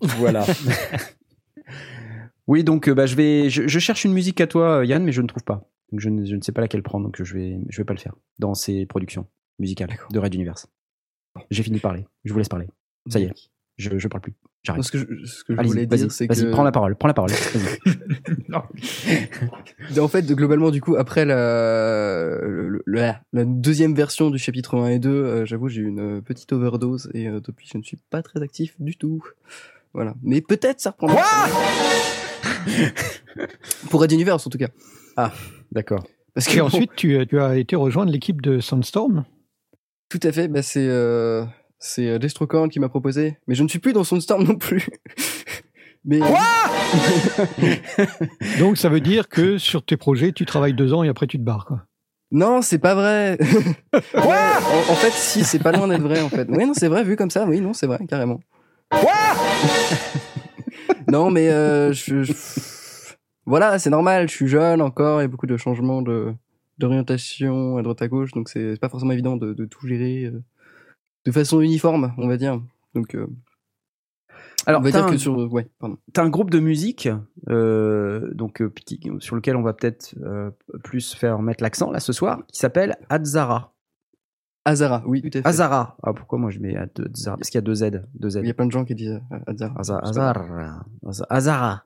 [0.00, 0.44] Voilà.
[2.46, 5.12] oui, donc euh, bah, je vais, je, je cherche une musique à toi, Yann, mais
[5.12, 5.64] je ne trouve pas.
[5.90, 7.94] Donc je ne, je ne sais pas laquelle prendre, donc je vais, je vais pas
[7.94, 9.26] le faire dans ces productions
[9.58, 10.68] musicales de Red Universe.
[11.50, 12.06] J'ai fini de parler.
[12.24, 12.66] Je vous laisse parler.
[13.08, 13.32] Ça y est,
[13.78, 14.34] je, je parle plus.
[14.64, 14.82] J'arrête.
[14.82, 16.50] Ce que je, ce que je voulais vas-y, dire, c'est vas-y, que.
[16.50, 17.30] prends la parole, prends la parole.
[19.98, 24.76] En fait, globalement, du coup, après la, le- le- la, la deuxième version du chapitre
[24.78, 27.82] 1 et 2, euh, j'avoue, j'ai eu une petite overdose et euh, depuis, je ne
[27.82, 29.24] suis pas très actif du tout.
[29.94, 30.14] Voilà.
[30.22, 31.22] Mais peut-être ça reprendra.
[33.90, 34.68] Pour Red Universe, en tout cas.
[35.72, 36.04] D'accord.
[36.34, 39.24] Parce Et que ensuite, tu, tu as été rejoindre l'équipe de Sandstorm.
[40.08, 41.44] Tout à fait, bah c'est euh,
[41.78, 44.88] c'est euh, Destrocorn qui m'a proposé, mais je ne suis plus dans Soundstorm non plus.
[46.04, 46.20] mais
[48.58, 51.36] Donc ça veut dire que sur tes projets, tu travailles deux ans et après tu
[51.38, 51.66] te barres.
[51.66, 51.82] Quoi.
[52.30, 53.36] non, c'est pas vrai.
[53.92, 56.46] Ouais, en, en fait, si, c'est pas loin d'être vrai en fait.
[56.48, 57.44] Oui, non, c'est vrai vu comme ça.
[57.44, 58.40] Oui, non, c'est vrai carrément.
[61.10, 62.32] Non, mais euh, je, je-
[63.46, 64.28] voilà, c'est normal.
[64.28, 66.32] Je suis jeune encore, il y a beaucoup de changements de
[66.78, 70.42] d'orientation à droite à gauche, donc c'est pas forcément évident de, de tout gérer euh,
[71.24, 72.60] de façon uniforme, on va dire.
[72.94, 73.26] Donc, euh,
[74.64, 75.98] Alors, on va t'as dire un, que sur, ouais, pardon.
[76.12, 77.08] t'as un groupe de musique,
[77.48, 80.50] euh, donc euh, petit- sur lequel on va peut-être euh,
[80.84, 83.74] plus faire mettre l'accent là ce soir, qui s'appelle Adzara.
[84.68, 85.46] Azara, oui, tout à fait.
[85.48, 85.96] Azara.
[86.02, 88.36] Ah pourquoi moi je mets Adzara Parce qu'il y a deux Z, deux Z.
[88.42, 89.38] Il y a plein de gens qui disent euh,
[89.76, 90.02] Azara.
[90.06, 90.84] Azara.
[91.06, 91.84] Aza- Azara.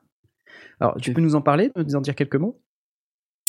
[0.79, 2.59] Alors, tu peux nous en parler, nous en dire quelques mots?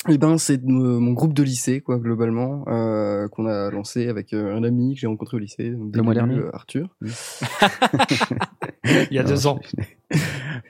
[0.09, 4.35] Eh ben, c'est euh, mon groupe de lycée, quoi, globalement, euh, qu'on a lancé avec
[4.35, 5.73] euh, un ami que j'ai rencontré au lycée.
[5.93, 6.88] Le mois dernier euh, Arthur.
[9.11, 9.59] Il y a deux ans.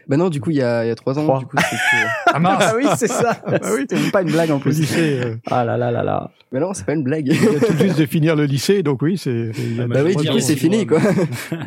[0.07, 1.39] Bah non, du coup, il y a, il y a trois ans, Trois.
[1.41, 3.43] du coup, c'est que- Ah mince Ah oui, c'est ça.
[3.63, 4.79] C'était même pas une blague en Le plus.
[4.81, 6.31] lycée, euh, Ah là là là là.
[6.53, 7.27] Mais non, c'est pas une blague.
[7.27, 9.51] il vient tout juste de finir le lycée, donc oui, c'est.
[9.59, 11.01] il y a Ah bah oui, du coup, c'est fini, quoi,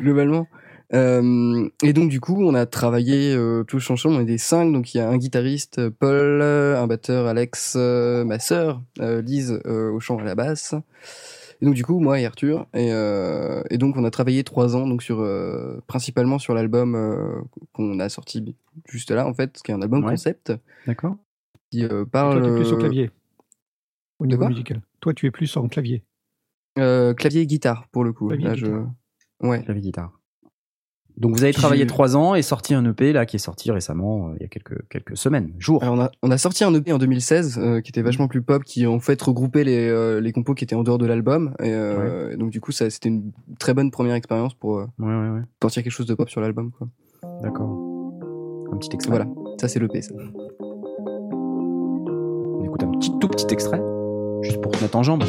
[0.02, 0.48] globalement.
[0.94, 4.72] Euh, et donc, du coup, on a travaillé euh, tous ensemble, on est des cinq,
[4.72, 9.22] donc il y a un guitariste, euh, Paul, un batteur, Alex, euh, ma sœur, euh,
[9.22, 10.76] Lise, euh, au chant et à la basse.
[11.62, 12.68] Et donc, du coup, moi et Arthur.
[12.74, 16.96] Et, euh, et donc, on a travaillé trois ans, donc sur, euh, principalement sur l'album
[16.96, 17.42] euh,
[17.74, 18.56] qu'on a sorti
[18.88, 20.12] juste là, en fait, qui est un album Ouais.
[20.12, 20.54] concept,
[20.86, 21.18] D'accord.
[21.72, 22.44] qui euh, Toi, parle...
[22.44, 23.10] tu es plus au clavier.
[24.20, 24.50] Au de niveau quoi?
[24.50, 24.82] musical.
[25.02, 26.04] Toi, tu es plus en clavier.
[26.80, 28.28] euh, clavier et guitare, pour le coup.
[28.28, 28.66] Clavier et Là, je...
[28.68, 28.92] guitare.
[29.42, 29.64] Ouais.
[29.64, 30.17] Clavier guitare.
[31.18, 34.28] Donc vous avez travaillé trois ans et sorti un EP là qui est sorti récemment,
[34.30, 35.82] euh, il y a quelques, quelques semaines, jours.
[35.82, 38.44] Alors on a, on a sorti un EP en 2016 euh, qui était vachement plus
[38.44, 41.56] pop, qui en fait regroupait les, euh, les compos qui étaient en dehors de l'album.
[41.60, 44.86] Et, euh, et donc du coup, ça c'était une très bonne première expérience pour euh,
[45.00, 45.42] Ouais, ouais, ouais.
[45.60, 46.70] sortir quelque chose de pop sur l'album.
[46.78, 46.88] quoi.
[47.42, 47.72] D'accord.
[48.72, 49.10] Un petit extrait.
[49.10, 49.26] Voilà,
[49.60, 50.00] ça c'est l'EP.
[50.04, 50.14] Ça.
[50.60, 53.82] On écoute un petit, tout petit extrait,
[54.44, 55.24] juste pour te mettre en jambe.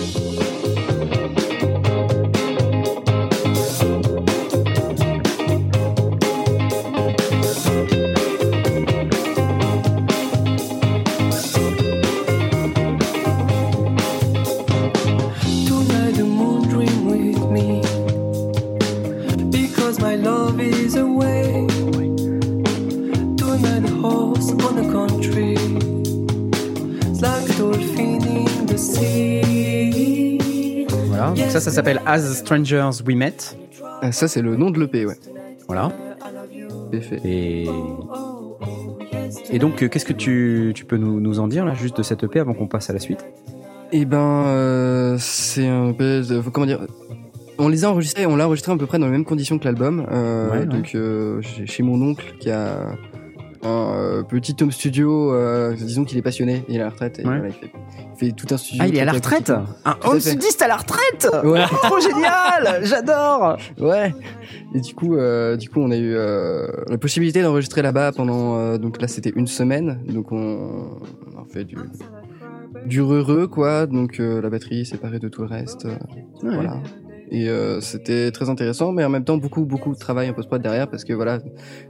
[24.56, 25.54] The horse on the country
[27.02, 31.28] It's like a dolphin in the sea Voilà.
[31.30, 33.37] Donc ça, ça s'appelle As Strangers We Met.
[34.02, 35.16] Ah, ça c'est le nom de l'EP, ouais.
[35.66, 35.90] Voilà.
[37.24, 37.66] Et
[39.50, 42.02] Et donc, euh, qu'est-ce que tu, tu peux nous, nous en dire là, juste de
[42.02, 43.24] cette EP avant qu'on passe à la suite?
[43.92, 46.80] Et ben, euh, c'est un peu, de- comment dire,
[47.58, 49.64] on les a enregistrés, on l'a enregistré à peu près dans les mêmes conditions que
[49.64, 50.06] l'album.
[50.11, 50.66] Euh, Ouais, ouais.
[50.66, 52.90] donc euh, chez mon oncle qui a
[53.62, 57.18] un euh, petit home studio, euh, disons qu'il est passionné, il est à la retraite,
[57.18, 57.38] et Ouais.
[57.38, 57.71] voilà, il, fait,
[58.14, 58.83] il fait tout un studio.
[58.85, 59.51] Ah, il est à la retraite?
[59.85, 60.31] Un home fait.
[60.31, 61.29] studiste à la retraite?
[61.44, 61.64] Ouais.
[61.83, 64.14] Trop génial J'adore Ouais.
[64.75, 68.59] Et du coup, euh, du coup, on a eu euh, la possibilité d'enregistrer là-bas pendant.
[68.59, 70.01] euh, donc là, c'était une semaine.
[70.09, 70.99] Donc on,
[71.37, 71.77] on a fait du
[72.87, 73.87] du heureux quoi.
[73.87, 75.87] Donc euh, la batterie séparée de tout le reste.
[75.87, 75.90] euh,
[76.42, 76.55] Ouais.
[76.55, 76.77] Voilà.
[77.31, 80.62] Et euh, c'était très intéressant, mais en même temps beaucoup beaucoup de travail en post-prod
[80.62, 81.38] derrière parce que voilà,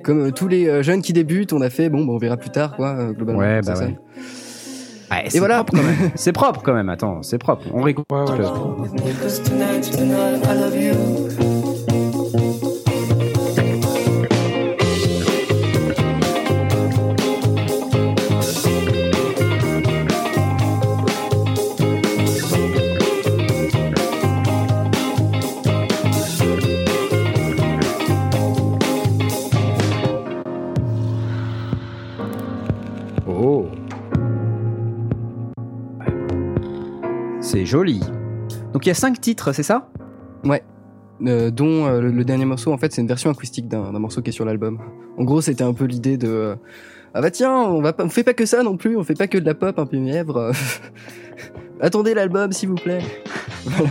[0.02, 2.36] comme euh, tous les euh, jeunes qui débutent, on a fait bon, bah, on verra
[2.36, 2.96] plus tard quoi.
[2.98, 3.40] euh, globalement.
[3.40, 3.96] Ouais, bah ouais.
[5.10, 5.64] Ouais, c'est voilà.
[5.64, 6.10] propre quand même.
[6.16, 7.64] C'est propre quand même, attends, c'est propre.
[7.72, 8.04] On rigole.
[37.58, 37.98] C'est joli.
[38.72, 39.88] Donc il y a cinq titres, c'est ça?
[40.44, 40.62] Ouais.
[41.26, 44.22] Euh, dont euh, le, le dernier morceau, en fait, c'est une version acoustique d'un morceau
[44.22, 44.78] qui est sur l'album.
[45.18, 46.54] En gros, c'était un peu l'idée de euh,
[47.14, 49.14] ah bah tiens, on va pas, on fait pas que ça non plus, on fait
[49.18, 50.52] pas que de la pop un peu mièvre.
[51.80, 53.00] Attendez l'album, s'il vous plaît.
[53.64, 53.90] Voilà.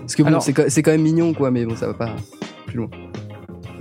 [0.00, 1.92] Parce que bon, Alors- c'est quand- c'est quand même mignon, quoi, mais bon, ça va
[1.94, 2.16] pas
[2.68, 2.88] plus loin.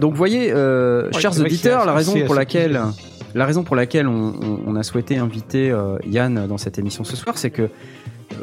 [0.01, 2.77] Donc vous voyez, euh, Ouais, chers auditeurs, la raison pour laquelle,
[3.35, 7.05] la raison pour laquelle on, on- on a souhaité inviter euh, Yann dans cette émission
[7.05, 7.67] ce soir, c'est que, euh,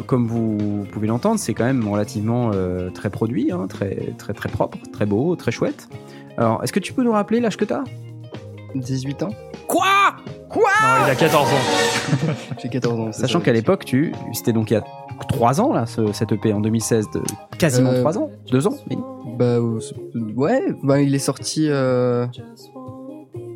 [0.06, 4.48] comme vous pouvez l'entendre, c'est quand même relativement euh, très produit, hein, très très très
[4.48, 5.88] propre, très beau, très chouette.
[6.36, 7.84] Alors, est-ce que tu peux nous rappeler l'âge que t'as?
[8.74, 9.28] 18 ans
[9.68, 9.84] Quoi?
[10.48, 10.62] Quoi?
[10.82, 11.56] Non, il a 14 ans.
[12.62, 13.12] J'ai 14 ans.
[13.12, 14.84] Sachant qu'à l'époque, tu, c'était donc il y a
[15.28, 17.20] 3 ans là, ce- cette EP en 2016, de
[17.56, 18.74] quasiment Euh, 3 ans, 2 ans.
[18.90, 18.96] oui.
[19.38, 19.80] Bah euh,
[20.36, 21.66] ouais, bah il est sorti.
[21.68, 22.26] Euh...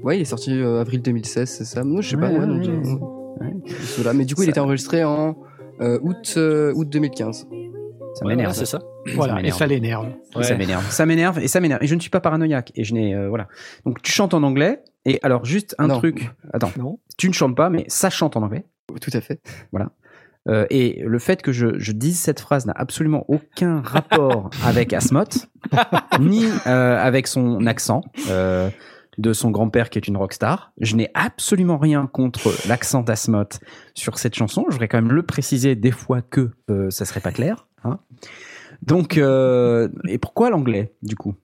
[0.02, 1.82] Ouais, il est sorti euh, avril 2016, c'est ça.
[1.84, 2.28] Non, je sais pas.
[2.30, 3.00] Ouais, Ouais, donc,
[3.40, 4.12] ouais, cela.
[4.12, 5.36] Mais du coup, il était enregistré en
[5.80, 7.46] août euh, août 2015.
[8.14, 8.40] Ça m'énerve.
[8.50, 8.80] voilà, c'est ça.
[9.14, 10.08] Voilà, et ça l'énerve.
[10.40, 10.90] Ça m'énerve.
[10.90, 11.82] Ça m'énerve et ça m'énerve.
[11.82, 12.72] Et je ne suis pas paranoïaque.
[12.74, 13.48] Et je n'ai euh, voilà.
[13.84, 14.82] Donc tu chantes en anglais.
[15.04, 15.98] Et alors juste un Non.
[15.98, 16.30] truc.
[16.52, 16.72] Attends.
[16.78, 18.64] Non Tu ne chantes pas, mais ça chante en anglais.
[19.00, 19.40] Tout à fait.
[20.48, 24.92] Euh, et le fait que je, je dise cette phrase n'a absolument aucun rapport avec
[24.94, 25.46] Asmoth,
[26.20, 28.70] ni euh, avec son accent euh,
[29.18, 30.72] de son grand-père qui est une rockstar.
[30.80, 33.60] Je n'ai absolument rien contre l'accent d'Asmoth
[33.94, 34.64] sur cette chanson.
[34.68, 37.66] Je voudrais quand même le préciser des fois que euh, ça serait pas clair.
[37.84, 37.98] Hein.
[38.82, 41.34] Donc, euh, et pourquoi l'anglais du coup?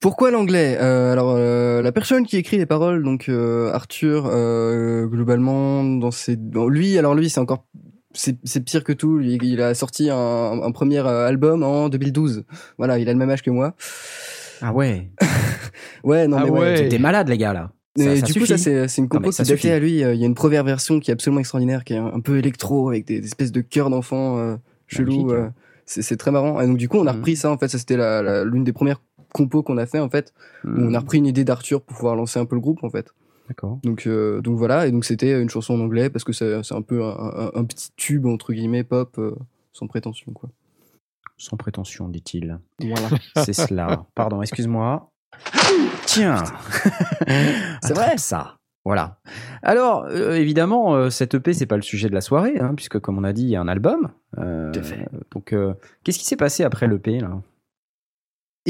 [0.00, 0.78] Pourquoi l'anglais?
[0.80, 6.12] Euh, Alors euh, la personne qui écrit les paroles, donc euh, Arthur, euh, globalement dans
[6.12, 6.36] ses,
[6.68, 7.66] lui, alors lui c'est encore
[8.14, 9.20] c'est pire que tout.
[9.20, 10.16] Il, il a sorti un,
[10.62, 12.44] un premier euh, album en 2012.
[12.78, 13.74] Voilà, il a le même âge que moi.
[14.62, 15.10] Ah ouais.
[16.04, 16.58] Ouais, non Ah mais ouais.
[16.60, 16.88] ouais.
[16.88, 17.72] T'es malade les gars là.
[17.96, 18.46] Ça- ça du coup, suffit.
[18.46, 19.70] ça c'est c'est une compo qui suffit.
[19.70, 20.04] à lui.
[20.04, 22.20] Euh, Il y a une première version qui est absolument extraordinaire, qui est un, un
[22.20, 25.30] peu électro avec des, des espèces de chœurs d'enfants euh, chelous.
[25.32, 25.48] Euh,
[25.84, 26.60] c'est c'est très marrant.
[26.60, 27.18] Et donc du coup, on a Mhm.
[27.18, 27.50] repris ça.
[27.50, 29.00] En fait, ça c'était la- la- l'une des premières
[29.34, 30.32] compos qu'on a fait en fait.
[30.64, 32.82] où Hmm, on a repris une idée d'Arthur pour pouvoir lancer un peu le groupe
[32.84, 33.08] en fait.
[33.48, 33.78] D'accord.
[33.82, 34.86] Donc euh, donc voilà.
[34.86, 37.50] Et donc c'était une chanson en anglais parce que c'est c'est un peu un, un-
[37.54, 39.34] un petit tube entre guillemets pop euh,
[39.72, 40.50] sans prétention quoi.
[41.38, 42.58] Sans prétention, dit-il.
[42.80, 43.08] Voilà.
[43.44, 44.06] C'est cela.
[44.14, 45.10] Pardon, excuse-moi.
[46.04, 46.42] Tiens.
[47.82, 48.18] C'est vrai.
[48.18, 48.56] Ça.
[48.84, 49.18] Voilà.
[49.62, 52.98] Alors, euh, évidemment, euh, cette EP, c'est pas le sujet de la soirée, hein, puisque,
[52.98, 54.10] comme on a dit, il y a un album.
[54.38, 55.08] Euh, Tout à fait.
[55.30, 55.54] Donc,
[56.04, 57.40] qu'est-ce qui s'est passé après l'EP, là?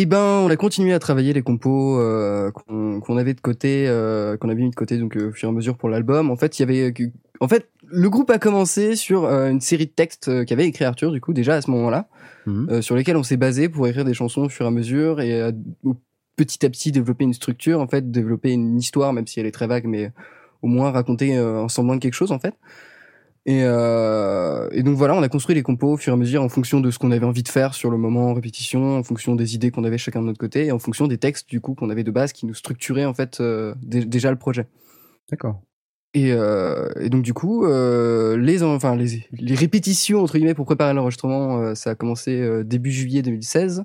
[0.01, 4.37] Et ben, on a continué à travailler les compos euh, qu'on avait de côté, euh,
[4.37, 6.31] qu'on avait mis de côté donc euh, au fur et à mesure pour l'album.
[6.31, 7.03] En fait, il y avait, que-
[7.41, 10.85] en fait, le groupe a commencé sur euh, une série de textes euh, qu'avait écrit
[10.85, 12.09] Arthur du coup déjà à ce moment-là,
[12.47, 12.69] Mhm.
[12.71, 15.21] euh, sur lesquels on s'est basé pour écrire des chansons au fur et à mesure
[15.21, 15.51] et euh,
[16.37, 19.51] petit à petit développer une structure, en fait, développer une histoire, même si elle est
[19.51, 20.13] très vague, mais
[20.63, 22.55] au moins raconter euh, un semblant de quelque chose en fait.
[23.47, 26.43] Et, euh, et donc voilà, on a construit les compos au fur et à mesure
[26.43, 29.03] en fonction de ce qu'on avait envie de faire sur le moment en répétition, en
[29.03, 31.61] fonction des idées qu'on avait chacun de notre côté, et en fonction des textes du
[31.61, 34.67] coup qu'on avait de base qui nous structuraient en fait euh, dé- déjà le projet.
[35.31, 35.63] D'accord.
[36.15, 40.93] Et, euh, et donc du coup, les enfin les, les répétitions entre guillemets pour préparer
[40.95, 43.85] l'enregistrement, ça a commencé début juillet 2016.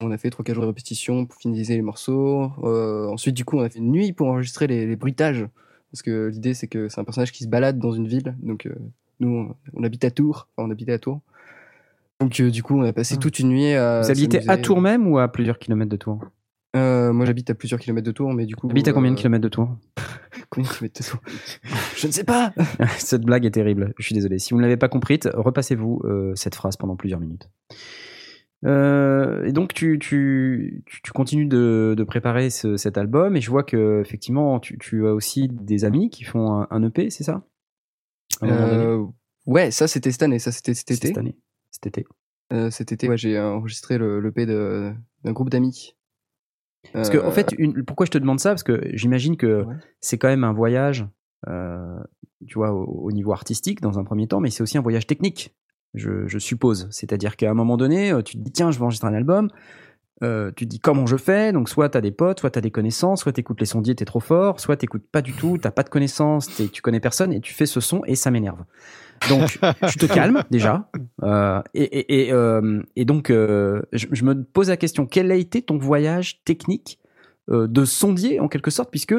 [0.00, 2.50] On a fait trois quatre jours de répétition pour finaliser les morceaux.
[2.62, 5.46] Ensuite, du coup, on a fait une nuit pour enregistrer les, les bruitages.
[5.92, 8.36] Parce que l'idée, c'est que c'est un personnage qui se balade dans une ville.
[8.42, 8.74] Donc, euh,
[9.18, 10.48] nous, on, on habite à Tours.
[10.56, 11.20] Enfin, on habitait à Tours.
[12.20, 14.02] Donc, euh, du coup, on a passé toute une nuit à.
[14.02, 14.56] Vous habitez à.
[14.56, 16.20] Tours même ou à plusieurs kilomètres de Tours?
[16.76, 18.68] Euh, moi, j'habite à plusieurs kilomètres de Tours, mais du coup.
[18.68, 19.76] T'habites à combien de kilomètres de Tours?
[20.48, 21.20] Combien de kilomètres de Tours?
[21.96, 22.52] Je ne sais pas.
[22.98, 23.94] Cette blague est terrible.
[23.98, 24.38] Je suis désolé.
[24.38, 26.02] Si vous ne l'avez pas comprise, repassez-vous
[26.34, 27.48] cette phrase pendant plusieurs minutes.
[28.66, 33.50] Euh, et donc tu, tu, tu, continues de, de préparer ce- cet album et je
[33.50, 37.24] vois que effectivement tu, tu as aussi des amis qui font un, un EP, c'est
[37.24, 37.42] ça?
[38.42, 39.02] Euh,
[39.46, 41.08] ouais, ça c'était cette année, ça c'était cet été.
[41.08, 41.36] cette année.
[41.70, 42.04] Cet été.
[42.52, 44.92] Euh, cet été, ouais, j'ai enregistré le l'EP de
[45.24, 45.96] d'un groupe d'amis.
[46.92, 48.50] Parce que en fait, une- pourquoi je te demande ça?
[48.50, 49.74] Parce que j'imagine que Ouais.
[50.00, 51.06] c'est quand même un voyage,
[51.46, 55.06] tu vois, au, au niveau artistique dans un premier temps, mais c'est aussi un voyage
[55.06, 55.54] technique,
[55.94, 56.88] je, je suppose.
[56.90, 59.48] C'est-à-dire qu'à un moment donné, euh, tu te dis tiens, je vais enregistrer un album.
[60.22, 62.70] euh, tu te dis comment je fais, donc soit t'as des potes, soit t'as des
[62.70, 65.82] connaissances, soit t'écoutes les sondiers, t'es trop fort, soit t'écoutes pas du tout, t'as pas
[65.82, 68.62] de connaissances, t'es- tu connais personne et tu fais ce son et ça m'énerve.
[69.30, 70.90] Donc tu te calmes déjà,
[71.22, 75.30] euh, et, et, et, euh, et donc euh, je, je me pose la question quel
[75.32, 76.98] a été ton voyage technique
[77.50, 79.14] euh, de sondier en quelque sorte, puisque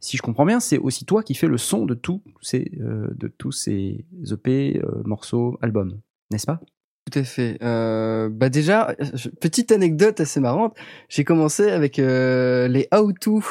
[0.00, 3.08] si je comprends bien, c'est aussi toi qui fais le son de tous ces, euh,
[3.14, 5.98] de tous ces EP, morceaux, albums,
[6.30, 6.60] n'est-ce pas?
[7.10, 7.58] Tout à fait.
[7.62, 8.94] Euh, bah déjà,
[9.40, 10.74] petite anecdote assez marrante.
[11.08, 13.42] J'ai commencé avec euh, les how-to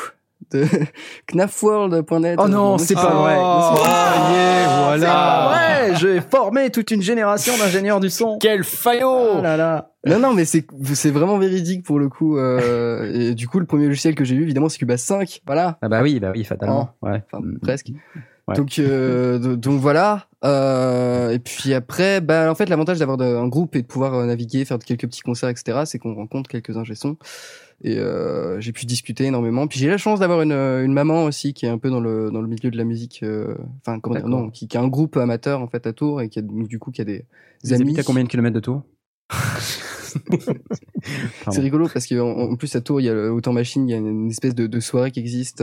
[0.51, 0.65] de
[1.33, 2.37] knafworld.net.
[2.41, 3.35] Oh non, c'est pas vrai.
[3.39, 5.51] Oh, ça y est, voilà.
[5.89, 8.37] Ouais, j'ai formé toute une génération d'ingénieurs du son.
[8.39, 9.91] Quel faillot Oh là là.
[10.05, 12.37] Non, non, mais c'est c'est vraiment véridique pour le coup.
[12.37, 15.41] euh, et du coup, le premier logiciel que j'ai eu, évidemment, c'est Cubase 5.
[15.45, 15.77] Voilà.
[15.81, 16.89] Ah bah oui, bah oui, fatalement.
[17.01, 17.23] Ouais.
[17.31, 17.87] Enfin, presque.
[18.47, 18.55] Ouais.
[18.55, 20.25] Donc, euh, do- donc voilà.
[20.45, 24.25] Euh, et puis après, bah en fait, l'avantage d'avoir un groupe et de pouvoir euh,
[24.25, 26.93] naviguer, faire quelques petits concerts, etc., c'est qu'on rencontre quelques ingé.
[27.83, 29.67] Et euh, j'ai pu discuter énormément.
[29.67, 32.31] Puis j'ai la chance d'avoir une, une maman aussi qui est un peu dans le
[32.31, 33.21] dans le milieu de la musique.
[33.23, 33.55] euh,
[33.85, 34.27] Enfin, comment dire.
[34.27, 36.79] Non, qui, qui a un groupe amateur en fait à Tours et qui a du
[36.79, 37.25] coup qui a des
[37.63, 37.83] Vous amis.
[37.83, 38.83] habitez à combien de kilomètres de Tours?
[41.51, 43.91] C'est rigolo parce qu'en en plus à Tours, il y a le Autant Machine, il
[43.91, 45.61] y a une espèce de, de soirée qui existe.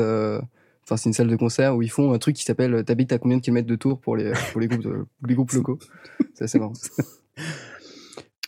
[0.83, 2.83] Euh, Enfin, c'est une salle de concert où ils font un truc qui s'appelle euh,
[2.83, 5.53] T'habites à combien de kilomètres de Tours pour les pour les groupes de- les groupes
[5.53, 5.79] locaux.
[6.35, 6.73] C'est assez marrant.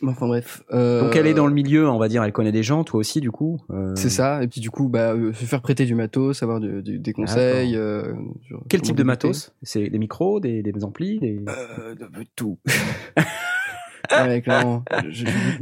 [0.07, 0.63] Enfin bref.
[0.73, 2.99] euh, Donc elle est dans le milieu, on va dire, elle connaît des gens, toi
[3.01, 3.61] aussi du coup.
[3.71, 4.43] euh, C'est ça.
[4.43, 7.13] Et puis du coup, bah, euh, se faire prêter du matos, avoir du- du- des
[7.13, 7.77] conseils.
[7.77, 8.13] euh,
[8.47, 9.53] sur Quel type de matos?
[9.63, 11.41] C'est des micros, des, des amplis, des...
[11.49, 12.59] Euh, de- de tout.
[14.11, 14.85] ouais, clairement.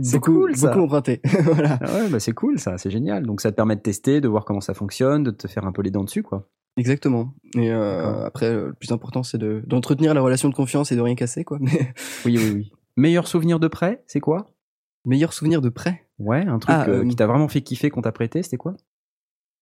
[0.03, 0.69] C'est beaucoup, cool, ça.
[0.69, 1.21] beaucoup emprunté.
[1.43, 1.79] voilà.
[1.83, 3.25] Ah ouais, bah c'est cool ça, c'est génial.
[3.25, 5.73] Donc ça te permet de tester, de voir comment ça fonctionne, de te faire un
[5.73, 6.49] peu les dents dessus quoi.
[6.77, 7.35] Exactement.
[7.55, 10.97] Et euh, après, euh, le plus important, c'est de d'entretenir la relation de confiance et
[10.97, 11.59] de rien casser, quoi.
[11.61, 11.93] Mais
[12.25, 12.73] Oui, oui, oui.
[12.97, 14.51] Meilleur souvenir de prêt, c'est quoi?
[15.05, 16.07] Meilleur souvenir de prêt.
[16.19, 18.57] Ouais, un truc Ah, euh, euh, qui t'a vraiment fait kiffer qu'on t'a prêté, c'était
[18.57, 18.75] quoi?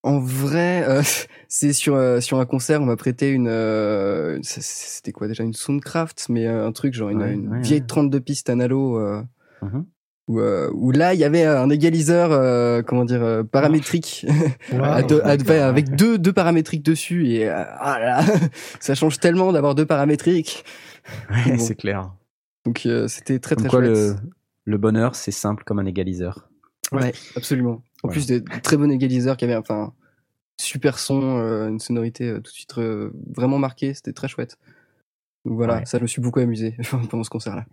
[0.02, 1.02] En vrai, euh,
[1.48, 3.48] c'est sur euh, sur un concert, on m'a prêté une.
[3.48, 5.42] euh, C'était quoi déjà?
[5.44, 7.86] Une Soundcraft, mais un truc genre une, Ouais, une ouais, vieille ouais.
[7.86, 8.98] 32 pistes analo.
[8.98, 9.22] Euh,
[9.62, 9.84] Mhm.
[10.30, 14.26] Où, euh, où là, il y avait un égaliseur, euh, comment dire, euh, paramétrique,
[14.80, 17.26] à deux- à- enfin, avec deux, deux paramétriques dessus.
[17.28, 18.20] Et ah là,
[18.80, 20.64] ça change tellement d'avoir deux paramétriques.
[21.30, 21.58] Ouais, Bon.
[21.58, 22.12] c'est clair.
[22.64, 23.90] Donc c'était très très quoi chouette.
[23.96, 24.14] le,
[24.66, 26.48] le bonheur, c'est simple comme un égaliseur.
[26.92, 27.82] Ouais, absolument.
[28.02, 28.12] En Voilà.
[28.14, 29.92] plus des très bons égaliseurs qui avaient enfin
[30.60, 34.58] super son, euh, une sonorité euh, tout de suite euh, vraiment marquée, c'était très chouette.
[35.46, 35.86] Donc voilà, Ouais.
[35.86, 36.76] ça je me suis beaucoup amusé
[37.10, 37.64] pendant ce concert-là.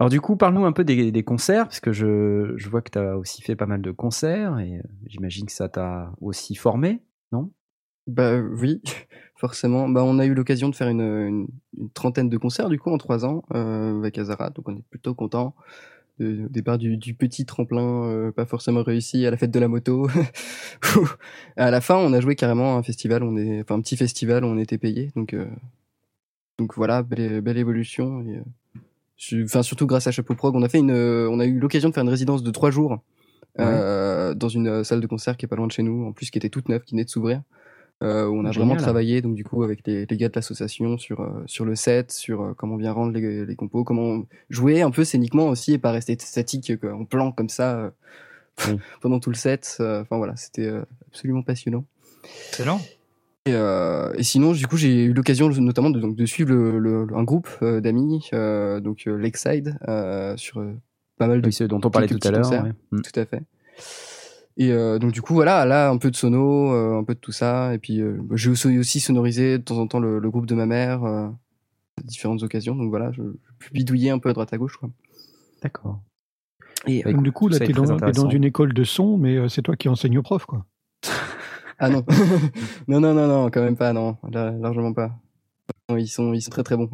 [0.00, 2.98] Alors du coup, parle-nous un peu des, concerts, parce que je, je vois que tu
[2.98, 7.00] as aussi fait pas mal de concerts, et euh, j'imagine que ça t'a aussi formé,
[7.32, 7.52] non?
[8.06, 8.82] Bah oui,
[9.36, 9.88] forcément.
[9.88, 11.46] Bah on a eu l'occasion de faire une,
[11.94, 15.14] trentaine de concerts du coup en trois ans euh, avec Azara, donc on est plutôt
[15.14, 15.54] content.
[16.20, 19.68] Au départ du, du petit tremplin euh, pas forcément réussi à la fête de la
[19.68, 20.08] moto.
[21.56, 24.44] à la fin, on a joué carrément un festival, on est, enfin un petit festival,
[24.44, 25.36] où on était payé, donc
[26.58, 28.24] donc voilà, belle, belle évolution.
[29.44, 31.94] Enfin surtout grâce à Chapeau Prog, on a fait une, on a eu l'occasion de
[31.94, 32.98] faire une résidence de trois jours
[33.60, 36.12] euh, dans une euh, salle de concert qui est pas loin de chez nous, en
[36.12, 37.42] plus qui était toute neuve, qui venait de s'ouvrir.
[38.02, 38.66] Euh, où on a Génial.
[38.68, 41.76] vraiment travaillé donc du coup avec les, les gars de l'association sur euh, sur le
[41.76, 45.74] set, sur euh, comment bien rendre les, les compos, comment jouer un peu scéniquement aussi
[45.74, 47.90] et pas rester statique quoi, en plan comme ça euh,
[48.66, 48.78] Oui.
[49.00, 49.76] pendant tout le set.
[49.78, 51.84] Euh, Enfin voilà, c'était euh, absolument passionnant.
[52.48, 52.80] Excellent.
[53.46, 56.78] Et, euh, et sinon, du coup, j'ai eu l'occasion notamment de, donc, de suivre le,
[56.78, 60.72] le- un groupe euh, d'amis, euh, donc euh, Lakeside, euh, sur euh,
[61.18, 62.50] pas mal de Oui, dont on parlait tout à l'heure.
[62.50, 62.72] ouais.
[62.90, 63.00] Mm.
[63.02, 63.42] tout à fait.
[64.56, 67.18] Et euh, donc du coup voilà, là un peu de sono, euh, un peu de
[67.18, 70.30] tout ça, et puis euh, j'ai aussi, aussi sonorisé de temps en temps le, le
[70.30, 71.26] groupe de ma mère euh,
[71.98, 72.76] à différentes occasions.
[72.76, 74.88] Donc voilà, je, je peux bidouiller un peu à droite à gauche quoi.
[75.60, 76.00] D'accord.
[76.86, 79.36] Et Bah, Donc, du coup, là, t'es dans, t'es dans une école de son, mais
[79.36, 80.66] euh, c'est toi qui enseignes aux profs, quoi.
[81.78, 82.04] Ah non,
[82.88, 85.16] non non non non, quand même pas, non, là, largement pas.
[85.88, 86.90] Non, ils sont ils sont très très bons.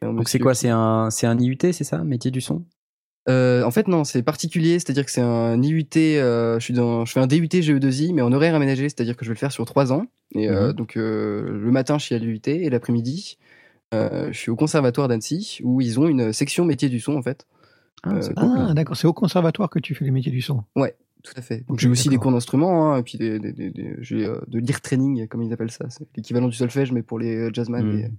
[0.00, 2.64] Donc c'est quoi C'est un, c'est un IUT, c'est ça Métier du son?
[3.28, 7.04] Euh, en fait, non, c'est particulier, c'est-à-dire que c'est un IUT, euh, je, suis dans,
[7.04, 9.38] je fais un DUT GE2I, E mais en horaire aménagé, c'est-à-dire que je vais le
[9.38, 10.06] faire sur trois ans.
[10.34, 10.72] Et euh, Mhm.
[10.72, 13.38] donc, euh, le matin, je suis à l'IUT et l'après-midi,
[13.94, 17.22] euh, je suis au conservatoire d'Annecy, où ils ont une section métier du son, en
[17.22, 17.46] fait.
[18.02, 18.50] Ah, c'est cool.
[18.56, 18.96] Ah, d'accord.
[18.96, 20.64] C'est au conservatoire que tu fais les métiers du son.
[20.74, 21.64] Ouais, tout à fait.
[21.68, 24.38] Donc j'ai aussi des cours d'instruments, hein, et puis des, des, des, des- j'ai euh,
[24.48, 25.86] de l'ear training, comme ils appellent ça.
[25.88, 27.98] C'est l'équivalent du solfège, mais pour les euh, jazzman, Mhm.
[27.98, 28.10] et,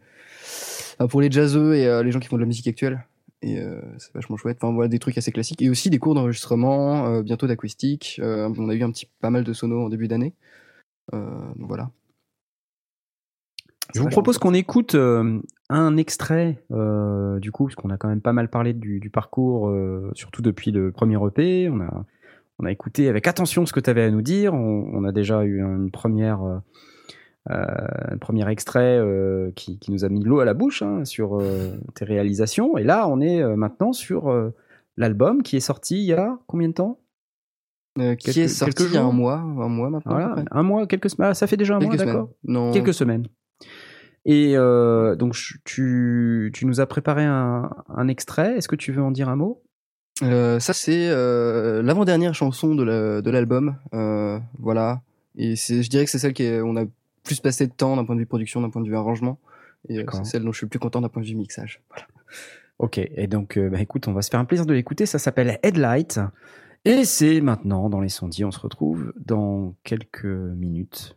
[0.99, 3.05] enfin, pour les jazzeux et euh, les gens qui font de la musique actuelle.
[3.41, 4.57] Et euh, c'est vachement chouette.
[4.61, 5.61] Enfin voilà, des trucs assez classiques.
[5.61, 8.21] Et aussi des cours d'enregistrement, euh, bientôt d'acoustique.
[8.23, 10.33] Euh, on a eu un petit pas mal de sonos en début d'année.
[11.13, 11.19] Euh,
[11.57, 11.89] donc voilà.
[13.93, 15.39] Je vous propose qu'on écoute euh,
[15.69, 19.09] un extrait, euh, du coup, parce qu'on a quand même pas mal parlé du, du
[19.09, 21.69] parcours, euh, surtout depuis le premier EP.
[21.69, 22.05] On a,
[22.63, 24.53] on a écouté avec attention ce que tu avais à nous dire.
[24.53, 26.57] On, on a déjà eu une première, euh,
[27.51, 27.65] euh,
[28.13, 31.03] un premier extrait euh, qui, qui nous a mis de l'eau à la bouche hein,
[31.03, 32.77] sur euh, tes réalisations.
[32.77, 34.33] Et là, on est maintenant sur
[34.97, 36.99] l'album qui est sorti il y a combien de temps?
[37.95, 40.13] Qui Quelques- est sorti il y a un mois, un mois maintenant.
[40.13, 41.29] Voilà, un mois, quelques semaines.
[41.31, 42.71] Ah, ça fait déjà un Quelques mois, d'accord Non.
[42.71, 43.27] Quelques semaines.
[44.25, 45.35] Et donc,
[45.65, 48.55] tu, tu nous as préparé un, un extrait.
[48.57, 49.61] Est-ce que tu veux en dire un mot?
[50.21, 53.75] Euh, ça, c'est euh, l'avant-dernière chanson de la- de l'album.
[53.93, 55.01] euh, voilà.
[55.35, 56.85] Et je dirais que c'est celle qui est- on a
[57.23, 59.39] plus passé de temps d'un point de vue production, d'un point de vue arrangement.
[59.89, 61.81] Et c'est celle dont je suis le plus content d'un point de vue mixage.
[61.89, 62.05] Voilà.
[62.79, 65.05] Ok, et donc, bah, écoute, on va se faire un plaisir de l'écouter.
[65.05, 66.19] Ça s'appelle Headlight.
[66.85, 68.45] Et c'est maintenant dans les sondiers.
[68.45, 71.15] On se retrouve dans quelques minutes.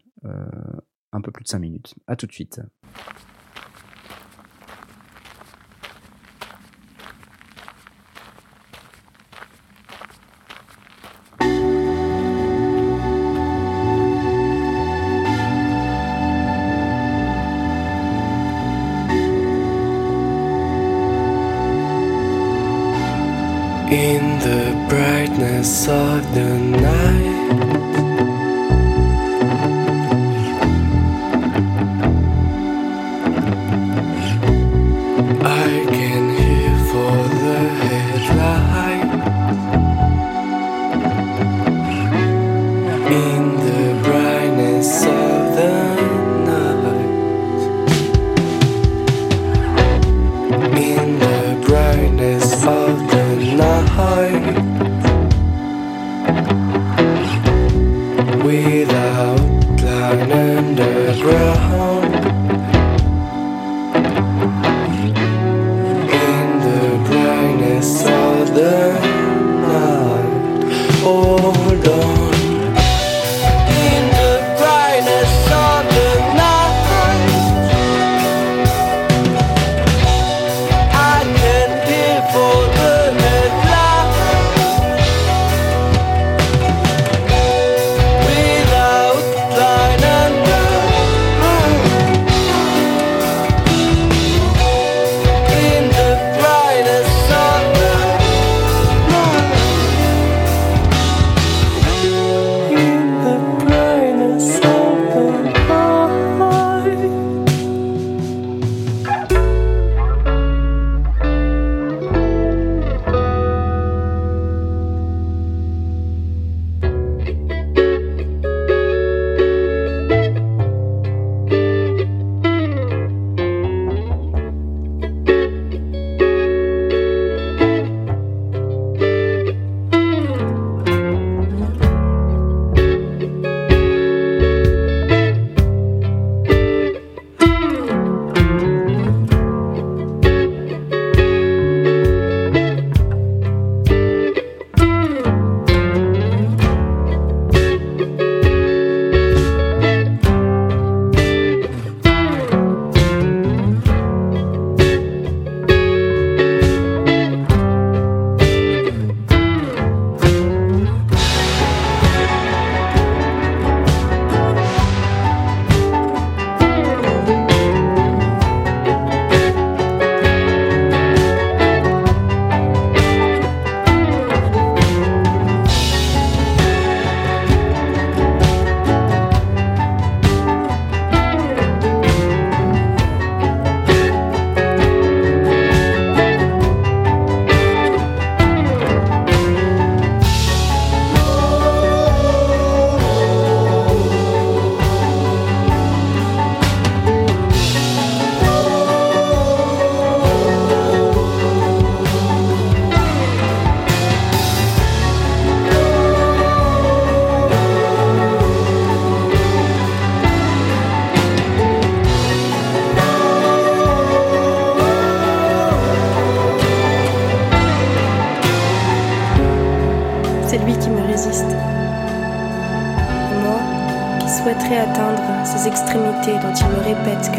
[1.12, 1.94] un peu plus de 5 minutes.
[2.08, 2.60] À tout de suite.
[23.96, 28.05] In the brightness of the night,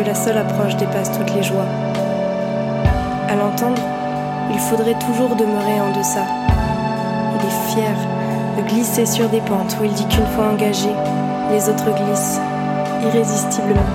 [0.03, 1.65] la seule approche dépasse toutes les joies.
[3.29, 3.81] À l'entendre,
[4.51, 6.25] il faudrait toujours demeurer en deçà.
[7.35, 7.95] Il est fier
[8.57, 10.89] de glisser sur des pentes où il dit qu'une fois engagé,
[11.51, 12.39] les autres glissent
[13.03, 13.85] irrésistiblement.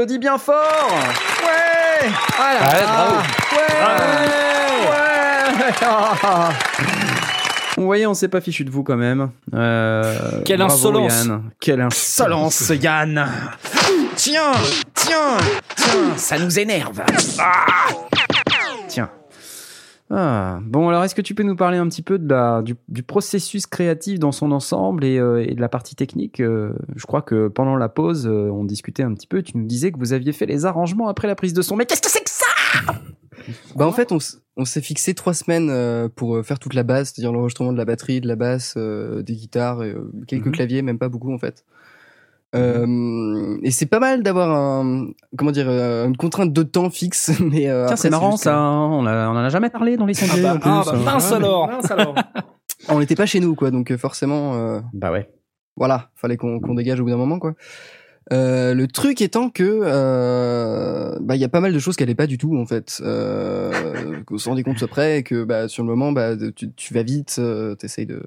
[0.00, 0.88] Applaudit bien fort
[1.42, 3.16] Ouais Voilà Ouais, bravo.
[3.52, 3.74] Ouais
[4.88, 6.50] Ouais Ah.
[7.76, 9.30] Vous voyez, on s'est pas fichu de vous quand même.
[9.54, 11.24] Euh, Quelle bravo, insolence.
[11.24, 11.42] Yann.
[11.60, 13.28] Quelle insolence, Yann
[14.16, 14.52] Tiens
[14.94, 15.36] Tiens
[15.76, 17.02] Tiens Ça nous énerve
[17.38, 17.66] Ah.
[20.12, 22.74] Ah, bon, alors est-ce que tu peux nous parler un petit peu de la, du,
[22.88, 27.06] du processus créatif dans son ensemble et, euh, et de la partie technique Euh, Je
[27.06, 29.42] crois que pendant la pause, euh, on discutait un petit peu.
[29.42, 31.76] Tu nous disais que vous aviez fait les arrangements après la prise de son.
[31.76, 32.92] Mais qu'est-ce que c'est que ça?
[33.74, 37.72] Bah en fait, on, s'est fixé trois semaines pour faire toute la basse, c'est-à-dire l'enregistrement
[37.72, 39.96] de la batterie, de la basse, des guitares, et,
[40.28, 40.52] quelques Mhm.
[40.52, 41.64] claviers, même pas beaucoup en fait.
[42.56, 45.06] Euh, et c'est pas mal d'avoir un,
[45.38, 48.56] comment dire, euh, une contrainte de temps fixe, mais euh, Tiens, c'est marrant ça.
[48.56, 48.88] hein.
[48.90, 50.70] On, a- on en a jamais parlé dans les sondiers bah, en plus.
[50.70, 51.68] ah, bah, mince alors.
[51.68, 51.94] que
[52.88, 55.30] on n'était pas chez nous quoi, donc euh, forcément, euh, Bah ouais.
[55.76, 57.54] voilà, fallait qu'on qu'on dégage au bout d'un moment quoi.
[58.32, 62.02] Euh, le truc étant que euh, bah il y a pas mal de choses qui
[62.02, 63.72] allaient pas du tout en fait euh,
[64.26, 67.02] qu'on se rendait compte après et que bah sur le moment bah tu, tu vas
[67.02, 68.22] vite euh, t'essayes de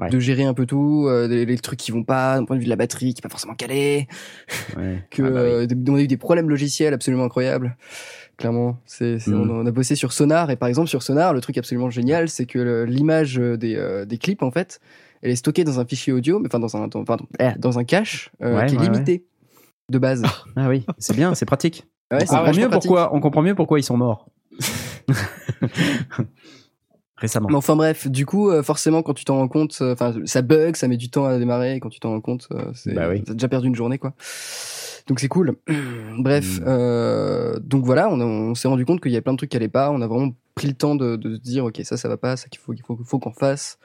[0.00, 0.08] Ouais.
[0.10, 2.60] de gérer un peu tout euh, les, les trucs qui vont pas d'un point de
[2.60, 4.08] vue de la batterie qui est pas forcément calé
[4.76, 5.04] ouais.
[5.10, 5.50] que Ah bah oui.
[5.50, 7.76] euh, on a eu des problèmes logiciels absolument incroyables
[8.38, 9.50] clairement c'est c'est- Mm.
[9.50, 12.46] on, a bossé sur Sonar et par exemple sur Sonar le truc absolument génial c'est
[12.46, 14.80] que le- l'image des euh, des clips en fait
[15.22, 17.78] elle est stockée dans un fichier audio mais enfin dans un dans, pardon, eh, dans
[17.78, 19.24] un cache euh, Ouais, qui est limité
[19.90, 20.22] de base
[20.56, 21.86] Ah oui, c'est bien, c'est pratique.
[22.12, 22.70] On, comprend mieux pratique.
[22.70, 24.28] pourquoi, on comprend mieux pourquoi ils sont morts.
[27.20, 27.48] Récemment.
[27.50, 30.42] Mais enfin bref, du coup, euh, forcément, quand tu t'en rends compte, euh, enfin, ça
[30.42, 32.94] bug, ça met du temps à démarrer, et quand tu t'en rends compte, euh, c'est,
[32.94, 33.22] Bah oui.
[33.22, 34.14] t'as déjà perdu une journée, quoi.
[35.06, 35.56] Donc c'est cool.
[36.18, 36.64] bref, Mm.
[36.66, 39.68] euh, donc voilà, on, s'est rendu compte qu'il y a plein de trucs qui allaient
[39.68, 39.90] pas.
[39.90, 42.36] On a vraiment pris le temps de, de se dire, ok, ça, ça va pas,
[42.36, 43.78] ça qu'il faut, qu'il faut, qu'on fasse.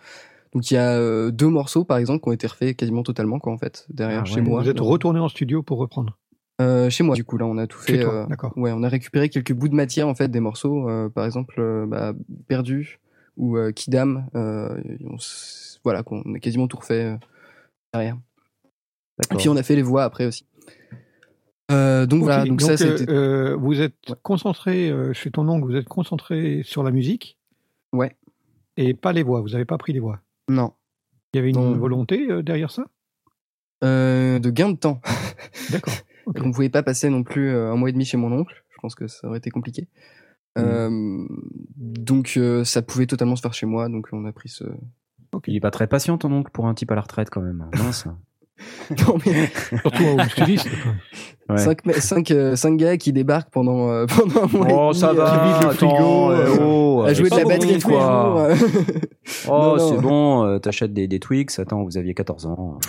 [0.53, 3.39] Donc il y a euh, deux morceaux, par exemple, qui ont été refaits quasiment totalement,
[3.39, 4.41] quoi, en fait, derrière Ah chez ouais.
[4.41, 4.61] moi.
[4.61, 6.17] Vous êtes retourné en studio pour reprendre?
[6.61, 7.99] Euh, chez moi, du coup, là, on a tout fait.
[7.99, 8.53] toi, euh, d'accord.
[8.55, 10.87] Ouais, on a récupéré quelques bouts de matière, en fait, des morceaux.
[10.89, 12.13] euh, par exemple, euh, bah,
[12.47, 12.99] Perdu
[13.37, 14.27] ou euh, Kidam.
[14.35, 15.17] Euh, on
[15.83, 17.17] voilà, qu'on a quasiment tout refait euh,
[17.93, 18.17] derrière.
[19.31, 20.45] Et puis, on a fait les voix après aussi.
[21.71, 23.09] Euh, donc voilà, donc, ça, euh, c'était.
[23.09, 27.37] euh, vous êtes concentré euh, chez ton oncle, vous êtes concentré sur la musique.
[27.93, 28.15] Ouais.
[28.77, 29.41] Et pas les voix.
[29.41, 30.19] Vous n'avez pas pris les voix.
[30.49, 30.73] Non.
[31.33, 32.85] Il y avait une volonté euh, derrière ça?
[33.83, 35.01] Euh, de gain de temps.
[35.71, 35.93] D'accord.
[36.25, 36.37] ok.
[36.43, 38.63] On ne pouvait pas passer non plus un mois et demi chez mon oncle.
[38.69, 39.87] Je pense que ça aurait été compliqué.
[40.57, 41.25] Euh,
[41.77, 43.89] donc euh, ça pouvait totalement se faire chez moi.
[43.89, 44.63] Donc on a pris ce.
[45.47, 47.65] Il est pas très patient ton oncle pour un type à la retraite quand même.
[47.77, 48.05] Mince.
[49.05, 50.69] Non mais Surtout.
[51.47, 51.57] Ouais.
[51.59, 54.67] cinq, me- cinq, euh, cinq gars qui débarquent pendant euh, pendant un mois.
[54.67, 57.43] et Oh demi, ça euh, va, frigo, attends, euh, eh, oh, à jouer de la
[57.43, 58.55] batterie bon, tous les quoi.
[58.55, 58.67] jours.
[59.47, 61.59] Oh c'est bon, euh, t'achètes des, des Twix.
[61.59, 62.79] Attends, vous aviez 14 ans.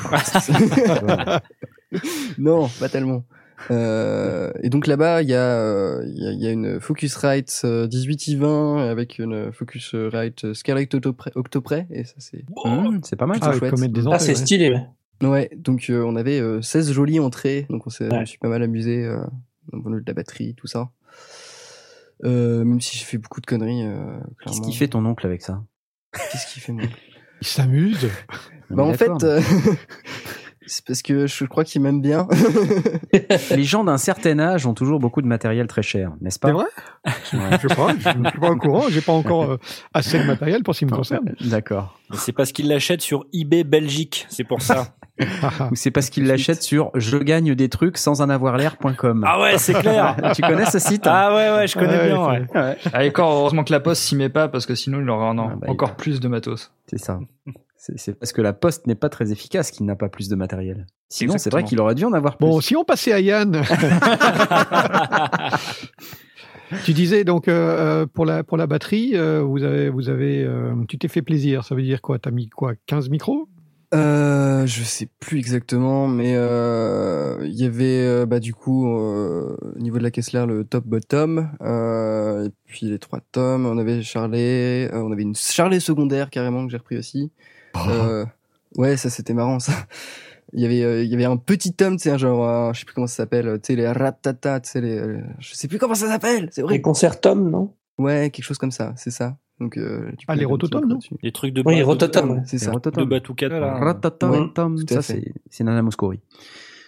[2.39, 3.25] non, pas tellement.
[3.71, 6.81] Euh, et donc là-bas, il y, a, euh, il y, a, il y a une
[6.81, 13.39] Focusrite euh, 18i20 avec une Focusrite Scarlett Octopre, et ça c'est Mmh, c'est pas mal,
[13.43, 13.75] Ah, chouette.
[13.75, 14.71] des Ah, entrées, c'est stylé.
[14.71, 14.87] ouais.
[15.29, 18.21] Ouais, donc euh, on avait euh, 16 jolies entrées, donc on s'est, je Ouais.
[18.21, 19.19] me suis pas mal amusé euh,
[19.73, 20.91] au niveau de la batterie, tout ça.
[22.25, 25.43] Euh, même si j'ai fait beaucoup de conneries, euh, Qu'est-ce qu'il fait ton oncle avec
[25.43, 25.63] ça?
[26.13, 26.99] Qu'est-ce qu'il fait, mon oncle
[27.41, 28.09] Il s'amuse.
[28.71, 29.41] Bah en fait, euh,
[30.67, 32.27] c'est parce que je crois qu'il m'aime bien.
[33.51, 36.49] les gens d'un certain âge ont toujours beaucoup de matériel très cher, n'est-ce pas?
[36.49, 36.64] C'est vrai?
[37.05, 37.59] Ouais.
[37.62, 38.85] Je sais pas, je ne suis pas au courant.
[38.91, 39.57] J'ai pas encore euh,
[39.95, 41.35] assez de matériel pour ce qui me concerne.
[41.41, 41.99] D'accord.
[42.14, 44.89] C'est parce qu'il l'achète sur eBay Belgique, c'est pour ça.
[45.71, 49.25] Ou c'est parce qu'il l'achète sur je gagne des trucs sans en avoir l'air.com.
[49.27, 50.14] ah ouais, c'est clair.
[50.35, 51.05] tu connais ce site?
[51.07, 52.27] Ah ouais, ouais, je connais Ouais, bien.
[52.27, 52.77] ouais, Ouais.
[52.93, 55.27] Ah, et encore, heureusement que la poste s'y met pas parce que sinon il aurait
[55.29, 56.71] un- Ah bah, encore il- plus de matos.
[56.87, 57.19] C'est ça.
[57.95, 60.87] C'est parce que la poste n'est pas très efficace qu'il n'a pas plus de matériel.
[61.09, 62.47] Sinon, c'est vrai qu'il aurait dû en avoir plus.
[62.47, 63.62] Bon, si on passait à Yann.
[66.84, 67.53] tu disais donc euh,
[68.03, 71.22] euh, pour la pour la batterie, euh, vous avez vous avez euh, tu t'es fait
[71.22, 71.64] plaisir.
[71.64, 72.18] Ça veut dire quoi?
[72.18, 72.74] T'as mis quoi?
[72.87, 73.49] 15 micros?
[73.95, 79.57] Euh, je sais plus exactement, mais euh, il y avait euh, bah du coup euh,
[79.76, 83.64] au niveau de la Kessler le top bottom, euh, et puis les trois tomes.
[83.64, 87.30] On avait Charlet, euh, on avait une Charlet secondaire carrément que j'ai repris aussi.
[87.89, 88.24] Euh,
[88.77, 89.72] ouais, ça c'était marrant ça.
[90.53, 92.72] Il y avait euh, il y avait un petit tome, tu sais, un genre euh,
[92.72, 95.55] je sais plus comment ça s'appelle, tu sais les ratata, tu sais les euh, je
[95.55, 96.81] sais plus comment ça s'appelle, c'est Les vrai.
[96.81, 97.72] concerts Tom, non?
[97.99, 99.37] Ouais, quelque chose comme ça, c'est ça.
[99.59, 100.99] Donc euh, Ah, les rototomes, non?
[101.22, 102.31] Des trucs de Oui, Rototom.
[102.31, 102.43] ouais.
[102.47, 102.66] C'est ça.
[102.70, 104.53] de Rototom.
[104.53, 106.20] Tam, tout à ça c'est c'est Nana Mouskouri.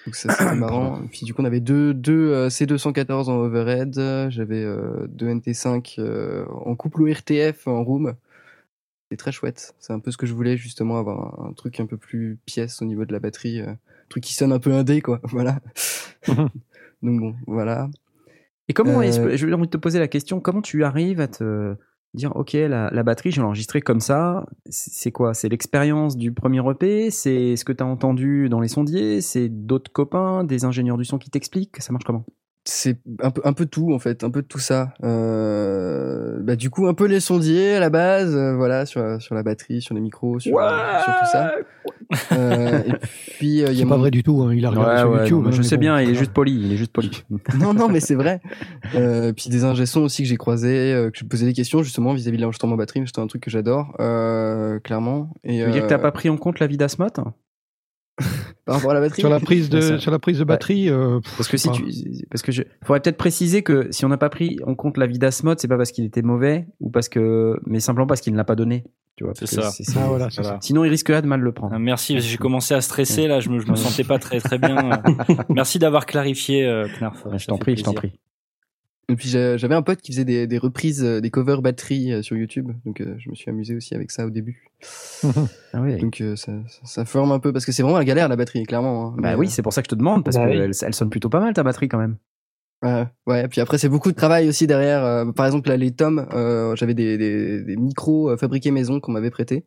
[0.07, 1.01] Donc ça c'était marrant.
[1.03, 3.95] Et puis du coup on avait deux, deux euh, C214 en overhead,
[4.29, 8.15] j'avais euh, deux NT5 euh, en couple ORTF en room.
[9.11, 9.75] C'est très chouette.
[9.79, 12.39] C'est un peu ce que je voulais justement avoir un, un truc un peu plus
[12.45, 13.79] pièce au niveau de la batterie, euh, un
[14.11, 15.21] truc qui sonne un peu indé quoi.
[15.25, 15.61] Voilà.
[17.03, 17.89] Donc bon, voilà.
[18.69, 20.85] Et comment Euh, est-ce que- je vais envie de te poser la question, comment tu
[20.85, 21.75] arrives à te
[22.15, 25.33] dire, ok, la, la batterie, je vais l'enregistrer comme ça, c'est c'est quoi?
[25.35, 29.21] C'est l'expérience du premier EP C'est ce que tu as entendu dans les sondiers?
[29.23, 31.81] C'est d'autres copains, des ingénieurs du son qui t'expliquent?
[31.81, 32.25] Ça marche comment?
[32.71, 36.55] C'est un peu un peu tout en fait un peu de tout ça euh, bah
[36.55, 39.81] du coup un peu les sondiers à la base euh, voilà sur sur la batterie
[39.81, 41.53] sur les micros sur, sur tout ça
[42.33, 42.93] Euh, et
[43.39, 44.43] puis euh, il y C'est a pas mon- vrai du tout.
[44.43, 45.43] hein, Il a regardé sur YouTube.
[45.43, 47.23] non, hein, je sais bon, bien, il est juste poli, il est juste poli.
[47.59, 48.41] non, non, mais c'est vrai.
[48.95, 51.83] Euh, puis des ingé sons aussi que j'ai croisés, euh, que je posais des questions
[51.83, 55.35] justement vis-à-vis de l'enregistrement batterie, mais c'est un truc que j'adore, euh, clairement.
[55.45, 57.09] Et, Tu veux dire que t'as pas pris en compte la vie d'Asmot
[58.69, 60.89] par rapport à la batterie Sur la prise de Ça- sur la prise de batterie.
[60.91, 61.75] euh, pff, Parce que si pas.
[61.75, 61.85] tu,
[62.31, 65.07] parce que je, faudrait peut-être préciser que si on n'a pas pris en compte la
[65.07, 68.33] vie d'Asmod, c'est pas parce qu'il était mauvais ou parce que, mais simplement parce qu'il
[68.33, 68.85] ne l'a pas donné.
[69.17, 69.33] Tu vois.
[69.37, 69.71] C'est ça.
[69.71, 70.57] c'est- Ah voilà, c'est Voilà.
[70.57, 70.61] ça.
[70.63, 71.73] Sinon, il risquerait de mal le prendre.
[71.75, 74.21] Ah, Merci, parce que j'ai commencé à stresser là, je me, je me sentais pas
[74.21, 74.77] très très bien.
[75.49, 77.27] Merci d'avoir clarifié, euh, Knarf.
[77.37, 78.13] je t'en prie, je t'en prie.
[79.11, 82.21] Et puis j'avais un pote qui faisait des, des reprises, euh, des covers batterie euh,
[82.23, 84.63] sur YouTube, donc euh, je me suis amusé aussi avec ça au début.
[85.73, 85.97] Ah oui.
[85.99, 88.37] Donc euh, ça, ça, ça forme un peu, parce que c'est vraiment la galère la
[88.37, 89.09] batterie, clairement.
[89.09, 89.15] hein.
[89.19, 90.53] Bah Mais, oui, euh, c'est pour ça que je te demande parce Bah oui.
[90.59, 92.17] qu'elle elle sonne plutôt pas mal ta batterie quand même.
[92.85, 95.03] Ouais, ouais, puis après c'est beaucoup de travail aussi derrière.
[95.05, 99.01] euh, par exemple, là, les tomes, euh, j'avais des, des, des micros euh, fabriqués maison
[99.01, 99.65] qu'on m'avait prêté.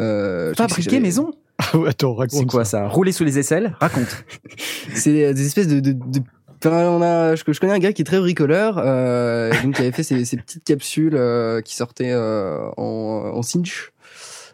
[0.00, 1.30] Euh, je sais que Fabriqué j'avais- maison?
[1.58, 2.40] Ah Attends, raconte.
[2.40, 3.76] C'est quoi ça Rouler sous les aisselles?
[3.80, 4.24] Raconte.
[4.94, 6.22] C'est euh, des espèces de, de, de-
[6.64, 9.82] Enfin, on a, je, je connais un gars qui est très bricoleur, euh, donc qui
[9.82, 13.92] avait fait ces, ces petites capsules euh, qui sortaient euh, en, en cinch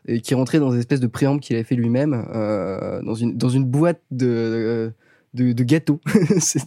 [0.06, 3.36] et qui rentraient dans des espèces de préambles qu'il avait fait lui-même euh, dans une
[3.36, 4.90] dans une boîte de
[5.34, 6.00] de, de gâteaux.
[6.40, 6.62] c'est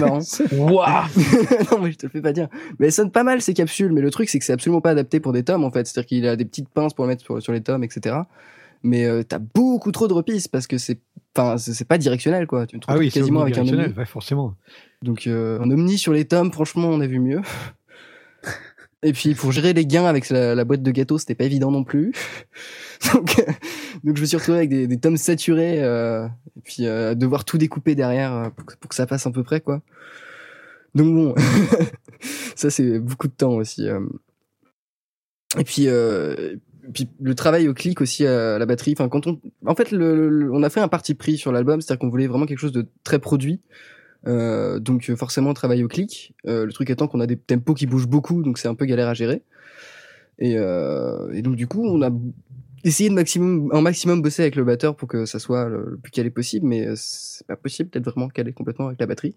[0.00, 0.20] marrant.
[0.52, 1.04] Waouh
[1.70, 2.48] non mais je te le fais pas dire.
[2.78, 4.90] Mais elles sonnent pas mal ces capsules, mais le truc c'est que c'est absolument pas
[4.90, 5.86] adapté pour des tomes en fait.
[5.86, 8.16] C'est-à-dire qu'il a des petites pinces pour le mettre sur, sur les tomes, etc.
[8.82, 10.98] Mais euh, t'as beaucoup trop de repisses parce que c'est,
[11.36, 12.66] enfin c'est pas directionnel quoi.
[12.66, 13.94] Tu te Ah oui, quasiment avec un omni.
[13.96, 14.54] ouais, forcément.
[15.02, 17.40] Donc euh, un omni sur les tomes, franchement on a vu mieux.
[19.04, 21.72] Et puis pour gérer les gains avec la, la boîte de gâteaux, c'était pas évident
[21.72, 22.12] non plus.
[23.12, 23.34] donc,
[24.04, 26.26] donc je me suis retrouvé avec des, des tomes saturés euh,
[26.56, 29.30] et puis euh, devoir tout découper derrière euh, pour, que- pour que ça passe à
[29.32, 29.82] peu près quoi.
[30.94, 31.34] Donc bon,
[32.54, 33.88] ça c'est beaucoup de temps aussi.
[33.88, 34.00] euh.
[35.58, 36.56] Et puis, euh,
[36.92, 38.92] puis le travail au clic aussi à la batterie.
[38.92, 41.80] Enfin quand on, en fait, le, le- on a fait un parti pris sur l'album,
[41.80, 43.60] c'est-à-dire qu'on voulait vraiment quelque chose de très produit.
[44.28, 46.34] Euh, donc euh, forcément travail au clic.
[46.46, 48.84] Euh, le truc étant qu'on a des tempos qui bougent beaucoup, donc c'est un peu
[48.84, 49.42] galère à gérer.
[50.38, 52.10] Et, euh, et donc du coup, on a
[52.84, 56.10] essayé de maximum, un maximum bosser avec le batteur pour que ça soit le, plus
[56.10, 59.34] calé possible, mais euh, c'est pas possible d'être vraiment calé complètement avec la batterie.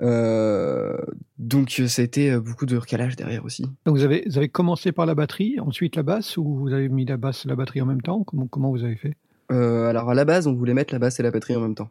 [0.00, 0.96] Euh,
[1.38, 3.64] donc euh, ça a été euh, beaucoup de recalage derrière aussi.
[3.84, 6.88] Donc vous avez, vous avez commencé par la batterie, ensuite la basse, ou vous avez
[6.88, 8.22] mis la basse et la batterie en même temps?
[8.24, 9.16] Comment, comment vous avez fait?
[9.50, 11.74] Euh, alors à la base, on voulait mettre la basse et la batterie en même
[11.74, 11.90] temps.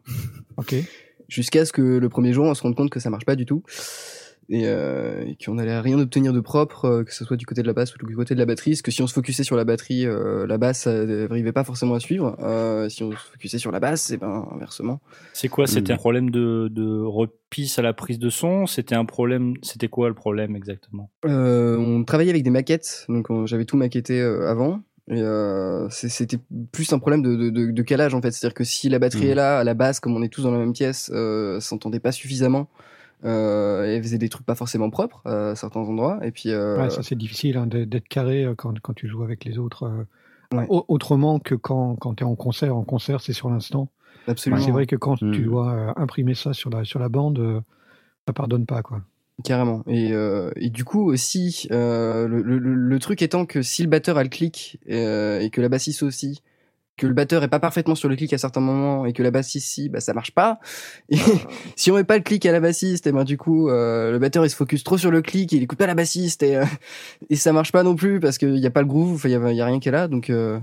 [0.56, 0.74] Ok.
[1.28, 3.44] Jusqu'à ce que le premier jour, on se rende compte que ça marche pas du
[3.44, 3.62] tout.
[4.50, 7.60] Et, euh, et qu'on allait rien obtenir de propre, euh, que ce soit du côté
[7.60, 8.70] de la basse ou du côté de la batterie.
[8.70, 11.94] Parce que si on se focusait sur la batterie, euh, la basse n'arrivait pas forcément
[11.94, 12.34] à suivre.
[12.40, 15.00] Euh, si on se focusait sur la basse, et ben inversement.
[15.34, 15.96] C'est quoi C'était Mm.
[15.96, 18.66] un problème de, de repisse à la prise de son?
[18.66, 21.10] C'était un problème C'était quoi le problème exactement?
[21.26, 24.80] Euh, on travaillait avec des maquettes, donc on- j'avais tout maquetté euh, avant.
[25.10, 26.38] Et euh, c'était
[26.72, 28.30] plus un problème de, de, de, de calage en fait.
[28.30, 29.30] C'est-à-dire que si la batterie Mhm.
[29.32, 32.00] est là, à la base, comme on est tous dans la même pièce, euh, s'entendait
[32.00, 32.68] pas suffisamment.
[33.24, 36.18] Euh, et elle faisait des trucs pas forcément propres euh, à certains endroits.
[36.22, 39.22] Et puis, euh, Ouais, ça c'est difficile hein, d'être carré euh, quand, quand tu joues
[39.24, 39.90] avec les autres.
[40.54, 40.66] Ouais.
[40.68, 42.74] Autrement que quand, quand tu es en concert.
[42.76, 43.90] En concert, c'est sur l'instant.
[44.26, 44.62] Absolument.
[44.62, 45.42] C'est vrai que quand tu Mm.
[45.44, 47.62] dois imprimer ça sur la, sur la bande,
[48.26, 48.82] ça pardonne pas.
[48.82, 49.02] quoi.
[49.44, 49.82] Carrément.
[49.86, 53.82] Et, euh, et du coup aussi, euh, le, le, le- le truc étant que si
[53.82, 56.42] le batteur a le clic euh, et que la bassiste aussi,
[56.98, 59.30] que le batteur est pas parfaitement sur le clic à certains moments et que la
[59.30, 60.60] bassiste si, bah ça marche pas.
[61.08, 61.16] Et
[61.76, 64.18] si on met pas le clic à la bassiste, et ben du coup euh, le
[64.18, 66.64] batteur il se focus trop sur le clic, il écoute pas la bassiste et euh,
[67.30, 69.34] et ça marche pas non plus parce qu'il y a pas le groove, il y
[69.34, 70.60] a, y a rien qui est là, donc euh,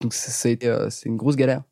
[0.00, 1.62] donc été euh, c'est une grosse galère.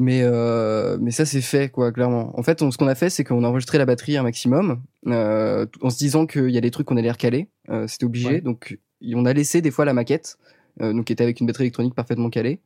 [0.00, 2.38] Mais euh, mais ça c'est fait quoi clairement.
[2.38, 4.80] En fait, on, ce qu'on a fait c'est qu'on a enregistré la batterie un maximum
[5.08, 8.28] euh, en se disant qu'il y a des trucs qu'on allait recaler, euh, c'était obligé.
[8.28, 8.40] Ouais.
[8.40, 8.78] Donc
[9.12, 10.38] on a laissé des fois la maquette,
[10.80, 12.60] euh, donc qui était avec une batterie électronique parfaitement calée.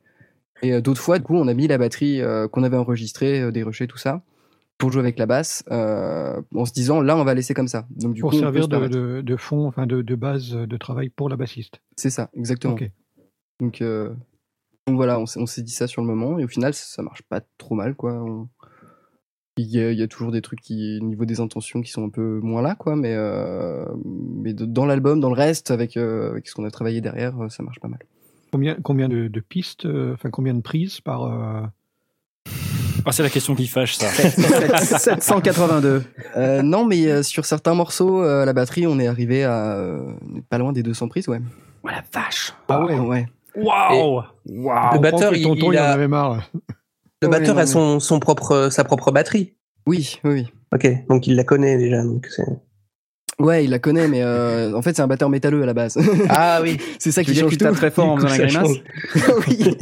[0.63, 3.41] Et euh, d'autres fois, du coup, on a mis la batterie euh, qu'on avait enregistrée,
[3.41, 4.23] euh, dérushée, tout ça,
[4.79, 7.85] pour jouer avec la basse, en se disant là on va laisser comme ça.
[7.91, 8.95] Donc du pour coup, servir se de, permettre.
[8.95, 11.79] de, de fond, enfin de, de base de travail pour la bassiste.
[11.95, 12.75] C'est ça, exactement.
[13.61, 16.83] Donc, donc voilà, on on s'est dit ça sur le moment et au final ça,
[16.85, 18.13] ça marche pas trop mal quoi.
[18.13, 18.49] On-
[19.57, 21.91] Il y, a, il y a toujours des trucs qui, au niveau des intentions qui
[21.91, 23.85] sont un peu moins là quoi, mais euh,
[24.43, 27.33] mais de- dans l'album, dans le reste, avec, euh, avec ce qu'on a travaillé derrière,
[27.49, 27.99] ça marche pas mal.
[28.53, 31.23] Combien, combien de, de pistes, euh, enfin combien de prises par.
[31.23, 31.61] euh,
[33.03, 34.09] Ah, c'est la question qui fâche ça.
[34.11, 36.03] 782.
[36.37, 40.13] Euh, non, mais euh, sur certains morceaux, euh, la batterie, on est arrivé à euh,
[40.49, 41.39] pas loin des 200 prises, ouais.
[41.83, 42.53] Oh la vache.
[42.69, 43.25] Ah ouais, ouais.
[43.55, 44.61] Waouh Le
[44.97, 46.49] on batteur, il, tonton, il il en a, avait marre.
[47.21, 49.53] le Ouais, batteur non, a son, son propre, sa propre batterie.
[49.87, 50.47] Oui, oui, oui.
[50.73, 52.03] Ok, donc il la connaît déjà.
[52.03, 52.45] Donc c'est...
[53.43, 55.97] Ouais, il la connaît, mais euh, en fait, c'est un batteur métalleux à la base.
[56.29, 56.77] Ah oui.
[56.97, 57.77] c'est ça qui change que tu tapes tout.
[57.77, 58.69] très fort en faisant la grimace
[59.47, 59.77] oui,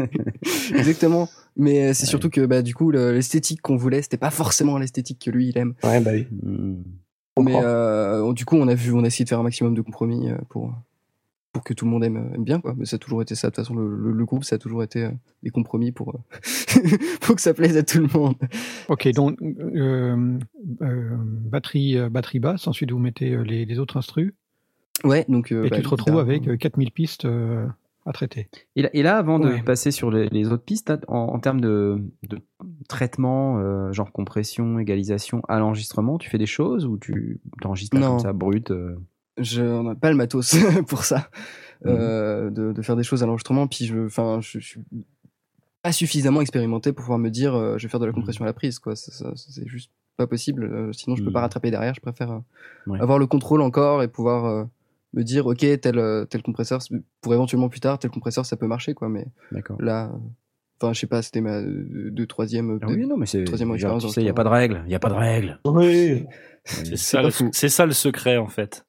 [0.76, 1.30] exactement.
[1.56, 4.78] Mais euh, c'est surtout que bah, du coup, le- l'esthétique qu'on voulait, c'était pas forcément
[4.80, 5.76] l'esthétique que lui il aime.
[5.84, 6.28] Ouais, bah oui.
[7.40, 9.82] Mais euh, du coup, on a vu, on a essayé de faire un maximum de
[9.82, 10.74] compromis euh, pour
[11.54, 12.74] pour que tout le monde aime, aime bien quoi.
[12.78, 13.48] Mais ça a toujours été ça.
[13.50, 15.12] De toute façon, le, le- le groupe, ça a toujours été euh,
[15.44, 16.40] des compromis pour euh,
[17.22, 18.36] pour que ça plaise à tout le monde.
[18.90, 20.38] Ok, donc euh,
[20.82, 24.34] euh, batterie, euh, batterie basse, ensuite vous mettez euh, les, les autres instrus,
[25.04, 27.66] Ouais, donc euh, et bah, tu te retrouves avec euh, 4000 pistes euh,
[28.06, 28.50] à traiter.
[28.76, 31.60] Et là, et là, avant de passer sur les, les autres pistes, en, en termes
[31.62, 32.40] de, de
[32.88, 38.20] traitement, euh, genre compression, égalisation à l'enregistrement, tu fais des choses ou tu t'enregistres comme
[38.20, 38.96] ça brut euh?
[39.38, 40.56] Je on n'a pas le matos
[40.88, 41.30] pour ça
[41.86, 44.82] euh, de, de faire des choses à l'enregistrement puis je enfin je, je suis
[45.82, 48.48] pas suffisamment expérimenté pour pouvoir me dire euh, je vais faire de la compression à
[48.48, 51.34] la prise quoi c'est juste pas possible euh, sinon je peux Mhm.
[51.34, 52.40] pas rattraper derrière je préfère euh,
[52.88, 53.00] Ouais.
[53.00, 54.64] avoir le contrôle encore et pouvoir euh,
[55.14, 56.80] me dire ok tel tel compresseur
[57.22, 59.26] pour éventuellement plus tard tel compresseur ça peut marcher quoi mais
[59.80, 60.12] là
[60.80, 63.44] enfin je sais pas c'était ma deux troisième Ah oui, non, mais c'est.
[63.44, 64.82] troisième genre, expérience Tu dans sais, il n'y a pas de règle.
[64.86, 65.60] Il n'y a pas de règle.
[65.66, 66.26] Oui.
[66.96, 67.22] Ça,
[67.54, 68.84] c'est ça le secret en fait.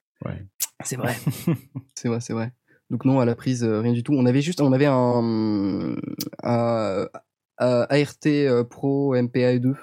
[0.84, 1.14] C'est vrai.
[1.94, 2.52] c'est vrai, c'est vrai.
[2.90, 4.12] Donc non, à la prise, euh, rien du tout.
[4.14, 5.96] On avait juste, on avait un,
[6.42, 7.08] un-
[7.58, 9.74] un ART euh, Pro MPA2.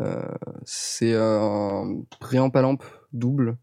[0.00, 0.22] Euh,
[0.64, 3.56] c'est un préamp à lampe double,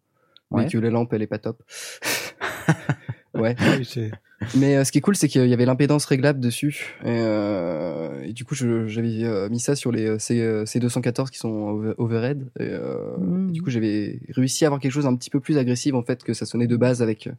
[0.51, 0.63] Ouais.
[0.65, 1.63] mais que la lampe elle est pas top.
[3.33, 3.55] ouais.
[3.77, 4.11] Oui, c'est
[4.57, 6.95] Mais euh, ce qui est cool, c'est qu'il y avait l'impédance réglable dessus.
[7.03, 11.37] Et, euh, et du coup, j'avais euh, mis ça sur les C, euh, C214 qui
[11.37, 12.43] sont over- overhead.
[12.59, 13.15] Et, euh,
[13.49, 16.03] et du coup, j'avais réussi à avoir quelque chose un petit peu plus agressif en
[16.03, 17.29] fait que ça sonnait de base avec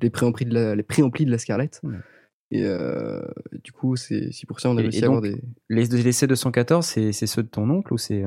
[0.00, 1.80] les préamplis de la, les préamplis de la Scarlett.
[2.50, 2.62] Et
[3.62, 5.36] du coup, c'est pour ça qu'on a réussi à avoir des.
[5.68, 8.22] Les, les C214, c'est ceux de ton oncle ou c'est.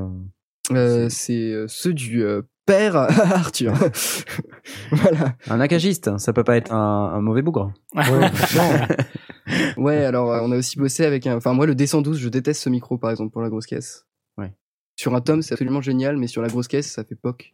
[1.10, 2.24] c'est ceux du
[2.68, 2.96] père
[3.34, 3.74] Arthur.
[4.92, 5.34] voilà.
[5.50, 7.74] Un acagiste, hein, ça peut pas être un, un mauvais bougre.
[9.78, 11.38] Ouais, alors euh, on a aussi bossé avec un.
[11.38, 14.06] Enfin, moi, le D112, je déteste ce micro par exemple pour la grosse caisse.
[14.38, 14.54] Ouais.
[14.98, 17.54] Sur un tome, c'est absolument génial, mais sur la grosse caisse, ça fait poc.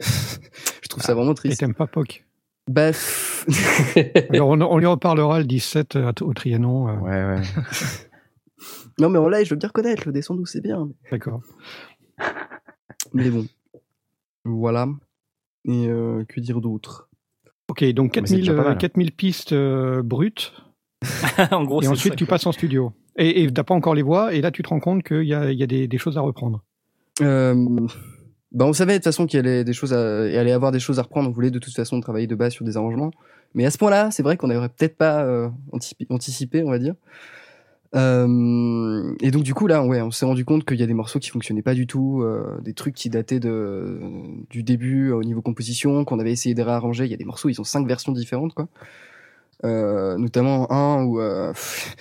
[0.00, 1.60] je trouve ça vraiment Et triste.
[1.60, 2.24] t'aimes pas POC?
[2.70, 2.92] Bah,
[4.30, 6.88] Alors on, on lui reparlera le 17 à- au Trianon.
[6.88, 7.42] euh, Ouais, ouais.
[8.98, 10.88] non, mais en live, je veux bien reconnaître, le D112, c'est bien.
[11.10, 11.42] D'accord.
[13.12, 13.46] Mais bon.
[14.48, 14.88] Voilà.
[15.66, 17.08] Et euh, que dire d'autre?
[17.68, 18.78] Ok, donc Mais c'est 4000, déjà pas euh, mal.
[18.78, 20.54] 4000 pistes euh, brutes,
[21.50, 22.92] en gros, et ensuite ça, tu passes en studio.
[23.16, 25.34] Et et t'as pas encore les voix, et là tu te rends compte qu'il y
[25.34, 26.62] a, il y a des, des choses à reprendre.
[27.20, 27.54] Euh,
[28.52, 30.72] bah on savait de toute façon qu'il y allait des choses à, il allait avoir
[30.72, 31.28] des choses à reprendre.
[31.28, 33.10] On voulait de toute façon travailler de base sur des arrangements.
[33.54, 36.78] Mais à ce point-là, c'est vrai qu'on n'aurait peut-être pas euh, antici- anticipé, on va
[36.78, 36.94] dire.
[37.94, 40.94] Euh, et donc du coup là, ouais, on s'est rendu compte qu'il y a des
[40.94, 43.98] morceaux qui fonctionnaient pas du tout, euh, des trucs qui dataient de
[44.50, 47.04] du début au niveau composition, qu'on avait essayé de réarranger.
[47.06, 48.68] Il y a des morceaux, ils ont cinq versions différentes, quoi.
[49.64, 51.96] Euh, notamment un où euh, pff,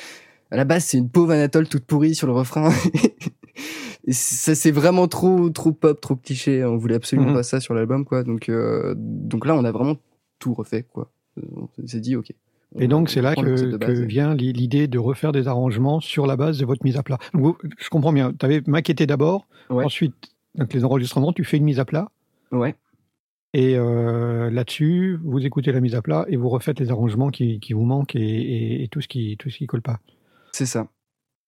[0.51, 2.69] à la base c'est une pauvre Anatole toute pourrie sur le refrain.
[4.05, 6.63] Et ça c'est vraiment trop trop pop, trop cliché.
[6.63, 7.35] On voulait absolument Mhm.
[7.35, 8.23] pas ça sur l'album, quoi.
[8.23, 9.97] Donc euh, donc là, on a vraiment
[10.39, 11.11] tout refait, quoi.
[11.41, 12.31] On s'est dit, ok.
[12.79, 16.35] Et on- donc, c'est là que, vient l'i- l'idée de refaire des arrangements sur la
[16.35, 17.17] base de votre mise à plat.
[17.33, 18.33] Donc, je comprends bien.
[18.33, 19.85] Tu avais maquetté d'abord, Ouais.
[19.85, 20.13] ensuite,
[20.55, 22.11] donc les enregistrements, tu fais une mise à plat.
[22.51, 22.75] Ouais.
[23.53, 27.59] Et euh, là-dessus, vous écoutez la mise à plat et vous refaites les arrangements qui,
[27.61, 29.99] qui vous manquent et, et- et tout ce qui tout ce qui colle pas.
[30.51, 30.87] C'est ça.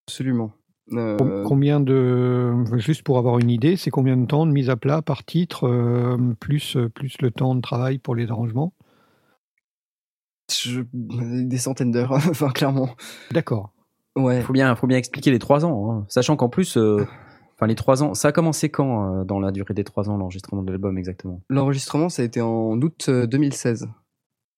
[0.07, 0.51] Absolument.
[0.93, 4.69] Euh, Com- Combien de juste pour avoir une idée, c'est combien de temps de mise
[4.69, 8.73] à plat par titre euh, plus plus le temps de travail pour les arrangements?
[10.53, 10.81] Je-
[11.43, 12.89] des centaines d'heures, enfin clairement.
[13.31, 13.73] D'accord.
[14.15, 14.41] Ouais.
[14.41, 16.05] Faut bien, faut bien expliquer les trois ans, hein.
[16.09, 17.05] sachant qu'en plus, euh,
[17.55, 20.17] enfin les trois ans, ça a commencé quand euh, dans la durée des trois ans
[20.17, 21.41] l'enregistrement de l'album exactement?
[21.49, 23.87] L'enregistrement, ça a été en août euh, 2016.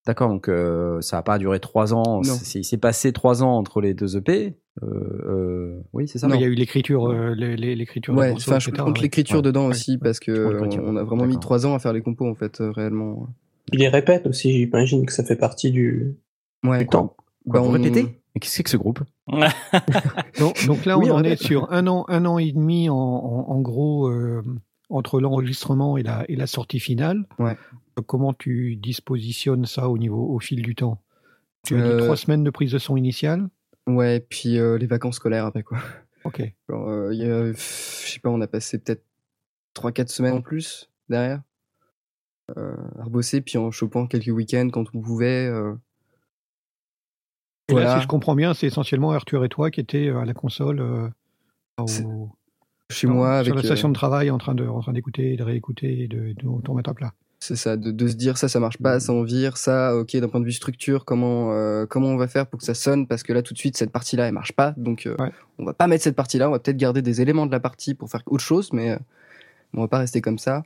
[0.07, 2.21] D'accord, donc euh, ça a pas duré trois ans.
[2.21, 2.23] Non.
[2.23, 4.57] c'est- Il s'est passé trois ans entre les deux EP.
[4.81, 6.27] Euh, euh, oui, c'est ça?
[6.33, 8.15] Il y a eu l'écriture, euh, l'écriture.
[8.15, 9.03] Ouais, enfin, je etc., compte ouais.
[9.03, 9.41] l'écriture Ouais.
[9.43, 9.71] dedans Ouais.
[9.71, 12.61] aussi parce que on, a vraiment mis trois ans à faire les compos en fait,
[12.61, 13.27] euh, réellement.
[13.71, 16.15] Il les répète aussi, j'imagine que ça fait partie du,
[16.63, 16.79] Ouais.
[16.79, 17.15] du temps.
[17.49, 18.99] Quoi, Bah, on- répétez Mais qu'est-ce que c'est que ce groupe?
[20.39, 23.49] Donc, donc là, on en est sur un an, un an et demi en, en-
[23.49, 24.43] en gros euh,
[24.89, 27.25] entre l'enregistrement et la, et la sortie finale.
[27.39, 27.57] Ouais.
[28.07, 31.01] Comment tu dispositionnes ça au niveau au fil du temps?
[31.65, 33.47] Tu as dit Euh, trois semaines de prise de son initiale?
[33.87, 35.77] Ouais, puis euh, les vacances scolaires après quoi.
[36.23, 36.41] Ok.
[36.69, 39.03] Euh, je sais pas, on a passé peut-être
[39.75, 41.41] 3-4 semaines en plus derrière.
[42.57, 45.47] Euh, à rebosser, puis en chopant quelques week-ends quand on pouvait.
[45.47, 45.73] euh.
[47.69, 47.95] Et là, Voilà.
[47.97, 50.81] si je comprends bien, c'est essentiellement Arthur et toi qui étaient euh, à la console.
[51.79, 52.29] au-
[52.91, 53.63] Chez dans- moi, sur avec.
[53.63, 56.33] la station de travail, en train de, en train d'écouter, de réécouter, et de, de
[56.33, 57.13] tout remettre à plat.
[57.39, 60.15] C'est ça, de, de se dire ça, ça marche pas, ça en vire, ça, ok,
[60.17, 63.07] d'un point de vue structure, comment euh, comment on va faire pour que ça sonne
[63.07, 65.31] Parce que là, tout de suite, cette partie-là, elle marche pas, donc euh, Ouais.
[65.57, 67.95] on va pas mettre cette partie-là, on va peut-être garder des éléments de la partie
[67.95, 68.97] pour faire autre chose, mais euh,
[69.73, 70.61] on va pas rester comme ça.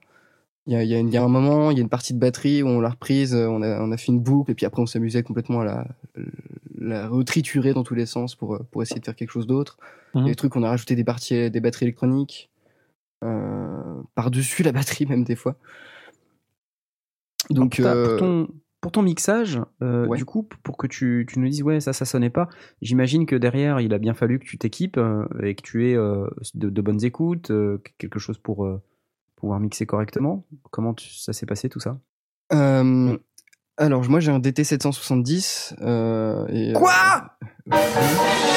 [0.67, 1.83] Il y a, il y, a une- il y a un moment, il y a
[1.83, 4.19] une partie de batterie où on l'a reprise, euh, on a, on a fait une
[4.19, 5.87] boucle, et puis après on s'amusait complètement à la,
[6.79, 9.77] la retriturer dans tous les sens pour, euh, pour essayer de faire quelque chose d'autre.
[10.15, 12.49] Il y a des trucs, on a rajouté des, parties, des batteries électroniques,
[13.23, 15.55] euh, par-dessus la batterie même des fois.
[17.51, 18.47] Donc, pour, ta- euh, pour ton,
[18.81, 20.17] pour ton mixage, euh, ouais.
[20.17, 22.49] du coup, pour que tu, tu nous dises ouais ça ça sonnait pas,
[22.81, 24.99] j'imagine que derrière il a bien fallu que tu t'équipes
[25.43, 27.51] et que tu aies de, de bonnes écoutes,
[27.97, 28.67] quelque chose pour
[29.45, 30.43] pouvoir mixer correctement.
[30.71, 31.99] Comment tu- ça s'est passé tout ça?
[32.51, 33.15] Euh,
[33.77, 35.75] alors, moi j'ai un DT 770.
[35.81, 37.37] Euh, et, euh, Quoi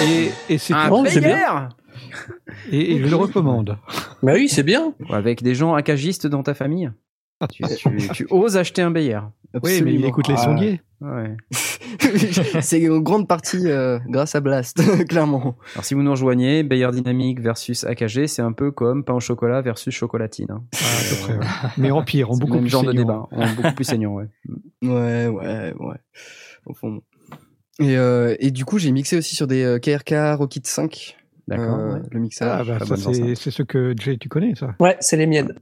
[0.03, 1.69] Et, et c'est Un c'est bien.
[2.73, 3.77] et, et je le recommande.
[4.23, 4.95] Bah oui, c'est bien.
[5.11, 6.91] Avec des gens accagistes dans ta famille?
[7.53, 9.21] Tu, tu- tu oses acheter un Bayer.
[9.63, 10.45] Oui, mais il écoute les Ah.
[10.45, 10.81] sondiers.
[11.01, 11.37] Ouais.
[12.61, 15.57] C'est en grande partie euh, grâce à Blast, clairement.
[15.75, 19.21] Alors si vous nous rejoignez, Bayer Dynamique versus AKG, c'est un peu comme pain au
[19.21, 20.51] chocolat versus chocolatine.
[20.51, 20.65] hein.
[20.75, 21.71] Ah, à peu près, ouais.
[21.77, 23.85] Mais en pire, en C'est le beaucoup même plus genre de débat, en beaucoup plus
[23.85, 24.27] saignant, ouais.
[24.83, 25.97] Ouais, ouais, ouais.
[26.67, 27.01] Au fond.
[27.81, 31.17] Et, euh, et du coup, j'ai mixé aussi sur des euh, KRK Rocket 5.
[31.47, 31.79] D'accord.
[31.79, 32.01] euh, ouais.
[32.11, 32.71] Le mixage.
[32.71, 34.75] Ah, bah, c'est ce que Jay, tu connais, ça.
[34.81, 35.55] Ouais, c'est les miennes.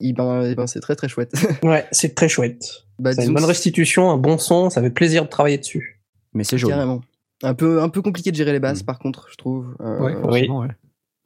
[0.00, 1.32] Eh ben, eh ben, c'est très très chouette.
[1.62, 2.84] Ouais, c'est très chouette.
[2.98, 6.00] bah, C'est une bonne restitution, un bon son, ça fait plaisir de travailler dessus.
[6.32, 6.72] Mais c'est joli.
[6.72, 7.00] Carrément.
[7.42, 8.86] Un peu, un peu compliqué de gérer les basses, Mm.
[8.86, 9.74] par contre, je trouve.
[9.80, 10.68] Euh, Ouais, forcément, ouais.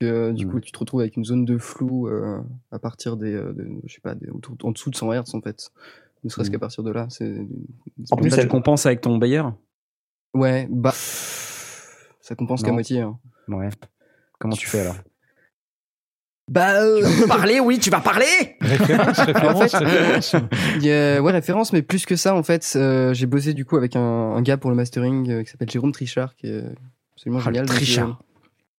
[0.04, 0.50] euh, du Mm.
[0.50, 3.40] coup, tu te retrouves avec une zone de flou euh, à partir des,
[3.84, 5.70] je sais pas, des, autour, en dessous de 100 Hz en fait.
[6.24, 6.52] Ne serait-ce Mm.
[6.52, 7.34] qu'à partir de là, c'est.
[8.10, 9.42] En plus, Ça, elle- compenses avec ton Bayer
[10.34, 10.92] Ouais, bah.
[12.20, 13.00] Ça compense qu'à moitié.
[13.00, 13.18] hein.
[13.48, 13.68] Ouais.
[14.38, 14.96] Comment tu fais alors?
[16.51, 18.26] Bah, euh, Parler, oui, tu vas parler
[18.61, 20.36] Référence, référence, En fait- référence.
[20.76, 23.64] il y a- ouais, référence, mais plus que ça, en fait, euh, j'ai bossé du
[23.64, 26.62] coup avec un, un gars pour le mastering euh, qui s'appelle Jérôme Trichard, qui est
[27.16, 27.66] absolument Ah, génial.
[27.66, 28.20] Donc, Trichard.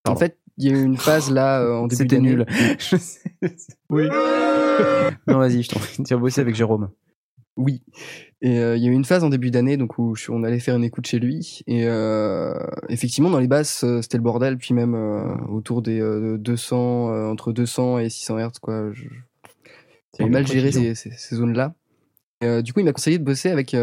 [0.08, 2.30] euh, en fait, il y a eu une phase là, euh, en début C'était d'année.
[2.36, 2.46] nul.
[2.78, 3.34] Je sais.
[3.90, 4.08] Oui.
[5.28, 6.04] Non, vas-y, je t'en prie.
[6.04, 6.90] Tu as bossé avec Jérôme.
[7.58, 7.82] Oui.
[8.42, 10.60] Et euh, il y a eu une phase en début d'année donc où on allait
[10.60, 12.54] faire une écoute chez lui et euh,
[12.90, 17.10] effectivement dans les basses euh, c'était le bordel puis même euh, autour des euh, 200
[17.14, 18.92] euh, entre 200 et 600 Hz quoi.
[18.92, 19.06] Je-
[20.20, 21.74] J'ai mal géré ces, ces, ces zones là.
[22.62, 23.74] du coup il m'a conseillé de bosser avec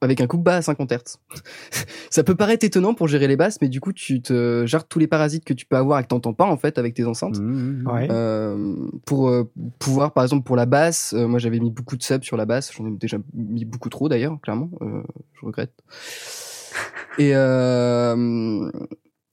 [0.00, 1.16] avec un coupe bas à 50 Hz.
[2.14, 5.00] ça peut paraître étonnant pour gérer les basses, mais du coup, tu te gères tous
[5.00, 7.38] les parasites que tu peux avoir et que t'entends pas en fait avec tes enceintes.
[7.38, 8.06] Ouais.
[8.08, 9.50] Euh, pour euh,
[9.80, 12.46] pouvoir, par exemple, pour la basse, euh, moi j'avais mis beaucoup de subs sur la
[12.46, 12.72] basse.
[12.72, 14.70] J'en ai déjà mis beaucoup trop d'ailleurs, clairement.
[14.80, 15.02] Euh,
[15.32, 15.72] je regrette.
[17.18, 18.70] Et, euh,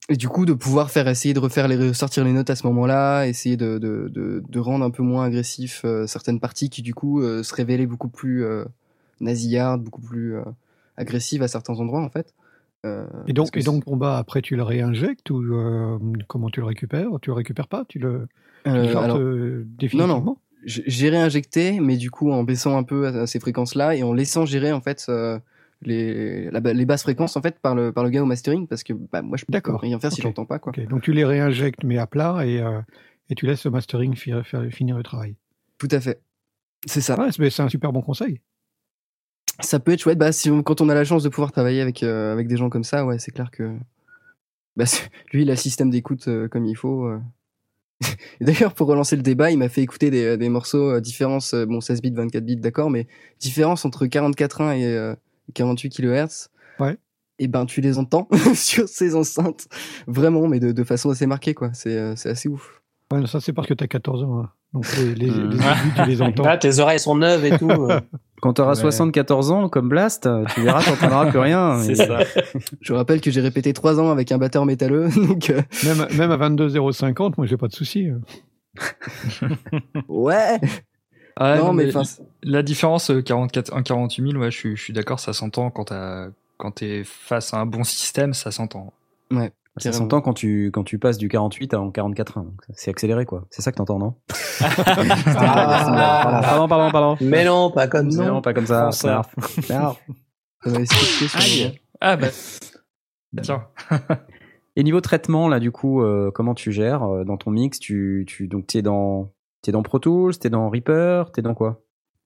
[0.09, 2.65] et du coup, de pouvoir faire essayer de refaire les ressortir les notes à ce
[2.65, 6.81] moment-là, essayer de, de, de, de rendre un peu moins agressif euh, certaines parties qui
[6.81, 8.65] du coup euh, se révélaient beaucoup plus euh,
[9.19, 10.43] nasillardes, beaucoup plus euh,
[10.97, 12.33] agressives à certains endroits en fait.
[12.85, 16.59] Euh, Et donc, et donc, ton bas, après, tu le réinjectes ou euh, comment tu
[16.61, 17.09] le récupères?
[17.21, 17.85] Tu le récupères pas?
[17.87, 18.27] Tu le,
[18.65, 19.19] tu le Euh, alors-
[19.93, 20.37] Non, non.
[20.65, 24.13] J'ai réinjecté, mais du coup en baissant un peu à, à ces fréquences-là et en
[24.13, 25.11] laissant gérer en fait
[25.81, 28.83] les, la les basses fréquences en fait par le par le gars au mastering parce
[28.83, 29.81] que bah, moi je peux D'accord.
[29.81, 30.27] rien faire si Ok.
[30.27, 30.71] j'entends pas quoi.
[30.87, 32.61] Donc, tu les réinjectes, mais à plat, et,
[33.29, 35.35] et tu laisses le mastering fi- faire, finir le travail.
[35.79, 36.21] Tout à fait.
[36.85, 37.19] C'est ça.
[37.19, 38.39] Ouais, c'est un super bon conseil.
[39.61, 40.17] Ça peut être chouette.
[40.17, 42.57] Bah, si on- quand on a la chance de pouvoir travailler avec euh, avec des
[42.57, 43.71] gens comme ça, ouais, c'est clair que
[44.75, 44.85] bah,
[45.33, 47.05] lui, il a le système d'écoute euh, comme il faut.
[47.05, 47.19] euh.
[48.41, 51.65] D'ailleurs, pour relancer le débat, il m'a fait écouter des, des morceaux euh, différence, euh,
[51.65, 53.07] bon 16 bits, 24 bits, d'accord, mais
[53.39, 55.15] différence entre 44.1 et euh,
[55.53, 56.49] 48 kHz.
[56.79, 56.97] Ouais.
[57.39, 59.67] Et ben, tu les entends sur ces enceintes,
[60.07, 61.69] vraiment, mais de, de façon assez marquée, quoi.
[61.73, 62.81] C'est euh, c'est assez ouf.
[63.11, 64.39] Ouais, ça, c'est parce que tu as 14 ans.
[64.41, 64.49] hein.
[64.73, 65.49] Donc, les, les, Hmm.
[65.51, 65.57] les
[66.03, 66.43] tu les entends.
[66.43, 67.69] Là, tes oreilles sont neuves et tout.
[68.41, 68.81] Quand t'auras Ouais.
[68.81, 71.79] 74 ans, comme Blast, tu verras, t'entendras plus rien.
[71.83, 72.19] C'est ça.
[72.81, 76.31] Je rappelle que j'ai répété trois ans avec un batteur métalleux, donc euh, Même, même
[76.31, 78.09] à 22,050, moi, j'ai pas de souci.
[78.09, 78.17] euh.
[80.07, 80.59] ouais.
[81.37, 81.91] Ah, non, non, mais
[82.43, 85.69] La différence euh, 44, 1 48 000, ouais, je suis, je suis d'accord, ça s'entend
[85.69, 88.93] quand t'as- quand t'es face à un bon système, ça s'entend.
[89.31, 89.51] ouais.
[89.77, 92.91] Ça s'entend quand tu, quand tu passes du 48 à en 44 1 donc C'est
[92.91, 93.47] accéléré, quoi.
[93.49, 94.15] C'est ça que t'entends, non?
[94.63, 96.41] Ah.
[96.43, 97.17] Pardon, pardon, pardon.
[97.21, 98.25] Mais non, pas comme ça.
[98.25, 98.91] Non, pas comme ça.
[98.91, 99.23] Ça.
[102.03, 102.27] Ah bah.
[103.41, 103.67] Tiens.
[104.75, 107.79] Et niveau traitement, là, du coup, euh, comment tu gères euh, dans ton mix?
[107.79, 111.80] Tu, tu, donc, t'es dans, t'es dans Pro Tools, t'es dans Reaper, t'es dans quoi?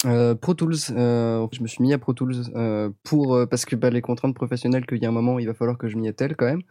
[0.06, 3.66] Euh, Pro Tools, euh, je me suis mis à Pro Tools euh, pour euh, parce
[3.66, 5.97] que bah, les contraintes professionnelles qu'il y a un moment il va falloir que je
[5.97, 6.62] m'y attelle quand même.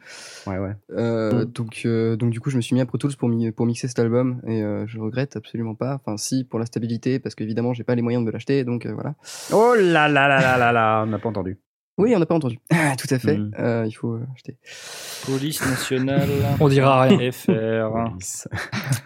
[0.46, 0.72] Ouais, ouais.
[0.92, 3.50] Euh, Donc euh, donc du coup je me suis mis à Pro Tools pour mi-
[3.50, 5.94] pour mixer cet album et euh, je regrette absolument pas.
[5.94, 8.86] Enfin si pour la stabilité parce qu'évidemment j'ai pas les moyens de me l'acheter donc
[8.86, 9.14] euh, voilà.
[9.52, 11.58] Oh là là là là là là, on n'a pas entendu.
[11.96, 12.58] Oui on n'a pas entendu.
[12.70, 13.38] Ah, tout à fait.
[13.58, 14.58] Euh, il faut acheter.
[15.26, 16.28] Police nationale.
[16.60, 17.30] On dira rien.
[17.32, 17.50] FR.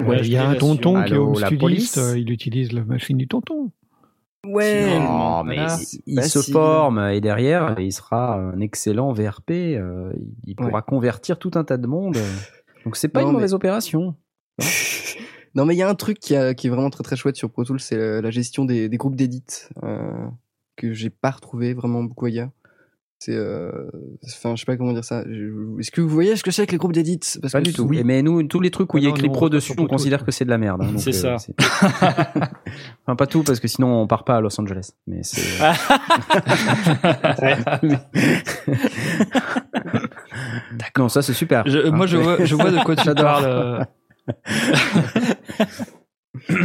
[0.06, 1.16] Ouais, il y a un tonton qui est
[1.98, 3.70] euh, il utilise la machine du tonton.
[4.46, 4.98] Ouais.
[4.98, 5.76] Non, mais Voilà.
[5.92, 9.76] il- il Pas se si- forme et derrière, il sera un excellent VRP.
[9.76, 12.16] euh, il- il pourra convertir tout un tas de monde.
[12.84, 14.14] Donc c'est pas Non, une mais- mauvaise opération.
[15.54, 17.36] Non, mais il y a un truc qui, a- qui est vraiment très très chouette
[17.36, 19.42] sur Pro Tools, c'est euh, la gestion des, des groupes d'édit
[19.82, 20.26] euh,
[20.76, 22.50] que j'ai pas retrouvé vraiment beaucoup ailleurs.
[23.20, 23.72] C'est, euh,
[24.24, 25.22] enfin, je sais pas comment dire ça.
[25.80, 27.72] Est-ce que vous voyez ce que c'est que les groupes d'édit Parce Pas que du
[27.72, 27.82] tout.
[27.82, 27.98] oui.
[27.98, 30.24] Et Mais nous, tous les trucs où il y a écrit pro dessus, on considère
[30.24, 30.82] que c'est de la merde.
[30.82, 31.34] hein, C'est ça.
[33.04, 34.92] enfin, pas tout, parce que sinon on part pas à Los Angeles.
[35.08, 35.42] Mais c'est.
[40.72, 40.98] D'accord.
[40.98, 41.66] Non, ça c'est super.
[41.66, 43.44] Je- moi, je vois, je vois de quoi tu parles.
[43.46, 43.84] euh,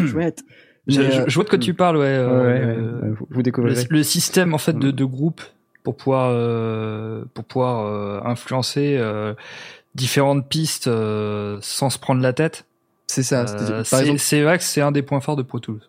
[0.07, 0.43] chouette.
[0.87, 2.03] je, je- euh, je vois de quoi tu parles, ouais.
[2.05, 3.83] euh, Ouais, ouais, euh, ouais, vous- vous découvrirez.
[3.89, 5.41] le, le système en fait de, de groupe
[5.84, 9.34] pour pouvoir euh, pour pouvoir euh, influencer euh,
[9.95, 12.65] différentes pistes euh, sans se prendre la tête.
[13.07, 13.45] C'est ça.
[13.45, 13.84] Euh,
[14.17, 15.81] c'est vrai que c'est un des points forts de Pro Tools.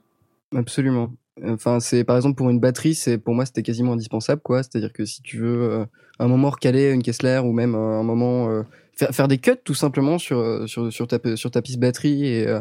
[0.55, 1.13] Absolument.
[1.45, 4.63] Enfin, c'est par exemple pour une batterie, c'est pour moi c'était quasiment indispensable, quoi.
[4.63, 5.85] C'est-à-dire que si tu veux euh,
[6.19, 9.75] un moment recaler une Kessler ou même un moment euh, faire, faire des cuts tout
[9.75, 12.61] simplement sur sur sur ta sur ta piste batterie et euh,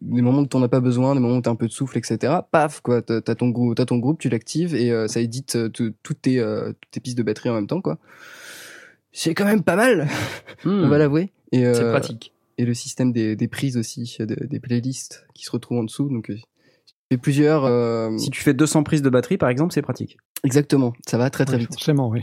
[0.00, 1.98] des moments où t'en as pas besoin, des moments où t'as un peu de souffle,
[1.98, 2.32] etc.
[2.50, 3.02] Paf, quoi.
[3.02, 6.22] T'as ton groupe, t'as ton groupe, tu l'actives et euh, ça édite euh, tout- toutes
[6.22, 7.98] tes euh, toutes tes pistes de batterie en même temps, quoi.
[9.12, 10.08] C'est quand même pas mal,
[10.64, 10.82] Hmm.
[10.84, 11.32] on va l'avouer.
[11.52, 12.32] Et C'est pratique.
[12.58, 16.08] et le système des, des prises aussi, de- des playlists qui se retrouvent en dessous.
[16.08, 16.30] Donc,
[17.10, 17.64] j'ai plusieurs.
[17.64, 20.18] euh, Si tu fais 200 prises de batterie, par exemple, c'est pratique.
[20.44, 21.68] Exactement, ça va très très vite.
[21.72, 22.22] Forcément, oui.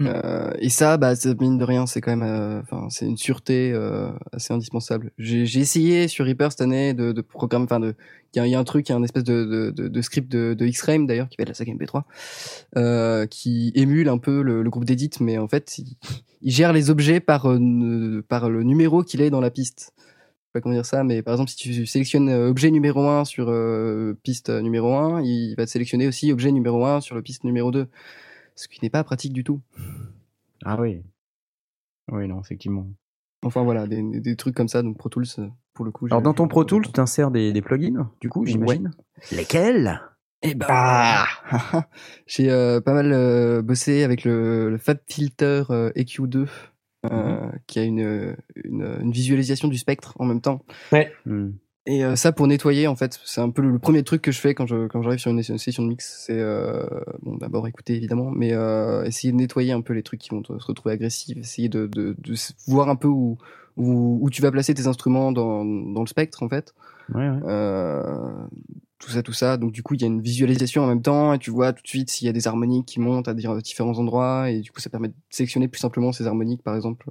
[0.00, 3.72] Euh, et ça, bah, mine de rien, c'est quand même, euh, enfin, c'est une sûreté
[3.72, 5.12] euh, assez indispensable.
[5.18, 7.94] J'ai essayé sur Reaper cette année de, de programme, enfin, de,
[8.34, 10.54] il y a, un truc, il y a un espèce de, de, de, script de,
[10.54, 12.02] de X-Frame d'ailleurs qui de la saga MP3,
[12.76, 15.96] euh, qui émule un peu le, le groupe d'édit, mais en fait, il,
[16.42, 19.92] il gère les objets par euh, par le numéro qu'il est dans la piste.
[19.96, 23.24] Je sais pas comment dire ça, mais par exemple, si tu sélectionnes objet numéro 1
[23.24, 23.52] sur
[24.22, 27.72] piste numéro 1, il va te sélectionner aussi objet numéro 1 sur le piste numéro
[27.72, 27.88] 2.
[28.54, 29.60] Ce qui n'est pas pratique du tout.
[30.64, 31.02] Ah oui.
[32.10, 32.86] Oui, non, effectivement.
[33.42, 35.26] Enfin voilà, des, des- trucs comme ça, donc Pro Tools,
[35.74, 36.06] pour le coup.
[36.06, 38.90] Alors dans ton Pro Tools, tu insères des, des plugins, du coup, j'imagine
[39.32, 40.00] Lesquels?
[40.42, 41.26] Eh ben, Ah.
[42.26, 46.46] j'ai euh, pas mal euh, bossé avec le, le Fab Filter euh, EQ2,
[47.10, 50.64] euh, qui a une, une, une visualisation du spectre en même temps.
[50.92, 51.12] Ouais.
[51.26, 51.50] Hmm.
[51.86, 54.40] Et euh, ça pour nettoyer en fait, c'est un peu le, premier truc que je
[54.40, 56.82] fais quand je quand j'arrive sur une, session de mix, c'est euh,
[57.22, 60.42] bon d'abord écouter évidemment, mais euh, essayer de nettoyer un peu les trucs qui vont
[60.42, 62.34] se retrouver agressifs, essayer de, de, de
[62.66, 63.36] voir un peu où,
[63.76, 66.74] où où tu vas placer tes instruments dans dans le spectre en fait.
[67.14, 67.40] Ouais, ouais.
[67.44, 68.46] Euh,
[68.98, 69.58] tout ça, tout ça.
[69.58, 71.82] Donc du coup, il y a une visualisation en même temps et tu vois tout
[71.82, 74.80] de suite s'il y a des harmoniques qui montent à différents endroits et du coup,
[74.80, 76.62] ça permet de sélectionner plus simplement ces harmoniques.
[76.62, 77.10] Par exemple,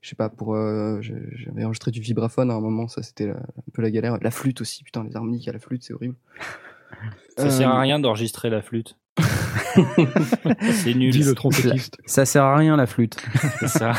[0.00, 3.34] je sais pas pour, euh, j'avais enregistré du vibraphone à un moment, ça c'était la-
[3.34, 4.18] un peu la galère.
[4.22, 6.16] La flûte aussi, putain, les harmoniques à la flûte, c'est horrible.
[7.36, 8.96] Ça sert à Euh, rien d'enregistrer la flûte.
[10.72, 11.10] c'est nul.
[11.12, 11.96] Dit le trompettiste.
[12.06, 13.16] Ça sert à rien la flûte.
[13.60, 13.92] C'est ça.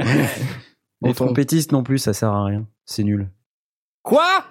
[1.02, 2.66] Les trompettistes non plus, ça sert à rien.
[2.84, 3.30] C'est nul.
[4.02, 4.44] Quoi?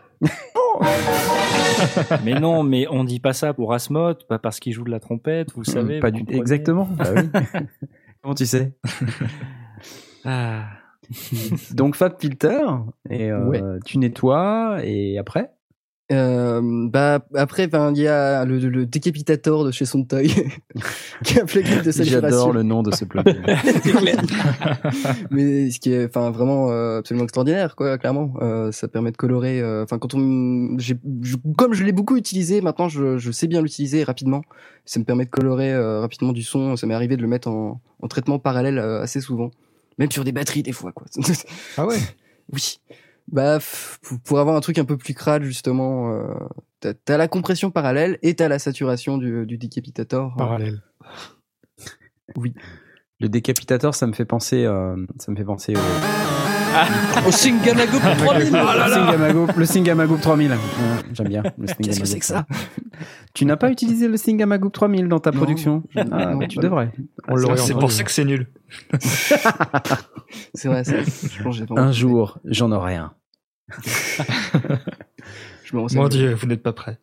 [2.23, 4.99] Mais non, mais on dit pas ça pour Asmoth, pas parce qu'il joue de la
[4.99, 5.99] trompette, vous le savez.
[5.99, 6.85] Pas vous du exactement.
[6.85, 7.29] Bah oui.
[8.21, 8.73] Comment tu sais?
[10.25, 10.65] Ah.
[11.71, 12.59] Donc Fab Filter
[13.09, 13.61] et euh, Ouais.
[13.85, 15.51] tu nettoies et après?
[16.09, 20.31] Euh, bah après, ben il y a le, le décapitator de chez Sontoy
[21.25, 22.21] qui a plugin de saturation.
[22.21, 23.33] J'adore le nom de ce plugin.
[25.31, 27.97] Mais ce qui est, enfin, vraiment euh, absolument extraordinaire, quoi.
[27.97, 29.61] Clairement, Euh, ça permet de colorer.
[29.83, 30.93] Enfin, quand on, je-
[31.57, 34.41] comme je l'ai beaucoup utilisé, maintenant je, je sais bien l'utiliser rapidement.
[34.85, 36.75] Ça me permet de colorer rapidement du son.
[36.77, 39.51] Ça m'est arrivé de le mettre en, en traitement parallèle assez souvent,
[39.97, 41.07] même sur des batteries des fois, quoi.
[41.77, 41.99] Ah ouais.
[42.53, 42.79] oui.
[43.29, 43.59] Bah,
[44.23, 46.33] pour- avoir un truc un peu plus crade, justement, euh,
[46.79, 50.33] t'as, t'as la compression parallèle et t'as la saturation du, du décapitator.
[50.37, 50.81] Parallèle.
[52.35, 52.53] Oui.
[53.19, 55.79] Le décapitateur, ça me fait penser, euh, ça me fait penser au,
[57.27, 60.51] Au Singamago 3000 le Singamago, le Singamago 3000.
[60.51, 60.57] Ouais,
[61.13, 61.43] J'aime bien.
[61.57, 62.45] le Qu'est-ce que c'est que ça
[63.33, 66.59] Tu n'as pas utilisé le Singamago 3000 dans ta Non, production Ah, non, mais tu
[66.59, 66.91] devrais.
[67.27, 68.47] On l'aurait C'est pour ça que c'est nul.
[70.53, 70.95] C'est vrai, ça.
[71.75, 73.13] Un jour, j'en aurai un.
[75.63, 75.95] Je me.
[75.95, 76.99] Mon Dieu, vous n'êtes pas prêt.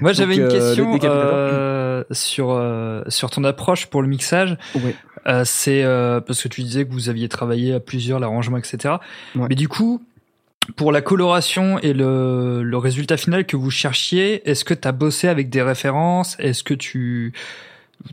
[0.00, 1.34] Moi, j'avais une euh, question décapitateur.
[1.34, 4.56] euh, sur euh, sur ton approche pour le mixage.
[4.74, 4.94] Ouais.
[5.28, 8.96] Euh, c'est euh, parce que tu disais que vous aviez travaillé à plusieurs, l'arrangement, etc.
[9.34, 9.46] Ouais.
[9.50, 10.02] Mais du coup,
[10.76, 14.92] pour la coloration et le, le résultat final que vous cherchiez, est-ce que tu as
[14.92, 16.36] bossé avec des références?
[16.38, 17.32] Est-ce que tu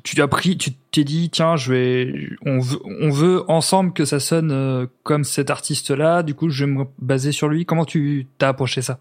[0.04, 4.06] tu as pris, tu t'es dit tiens, je vais, on veut, on veut ensemble que
[4.06, 6.24] ça sonne euh, comme cet artiste-là.
[6.24, 7.66] Du coup, je vais me baser sur lui.
[7.66, 9.00] Comment tu t'as approché ça?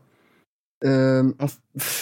[0.84, 1.32] Euh,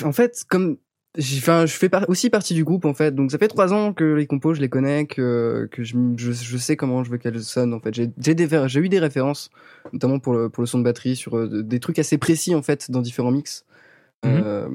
[0.04, 0.76] en, fait, comme
[1.18, 4.14] enfin, je fais aussi partie du groupe en fait, donc ça fait trois ans que
[4.14, 7.94] les compos je les connais, que je, sais comment je veux qu'elles sonnent en fait.
[7.94, 9.50] J'ai eu des références,
[9.92, 12.62] notamment pour le pour le son de batterie sur euh, des trucs assez précis en
[12.62, 13.64] fait dans différents mix.
[14.24, 14.42] Mhm.
[14.44, 14.68] Euh,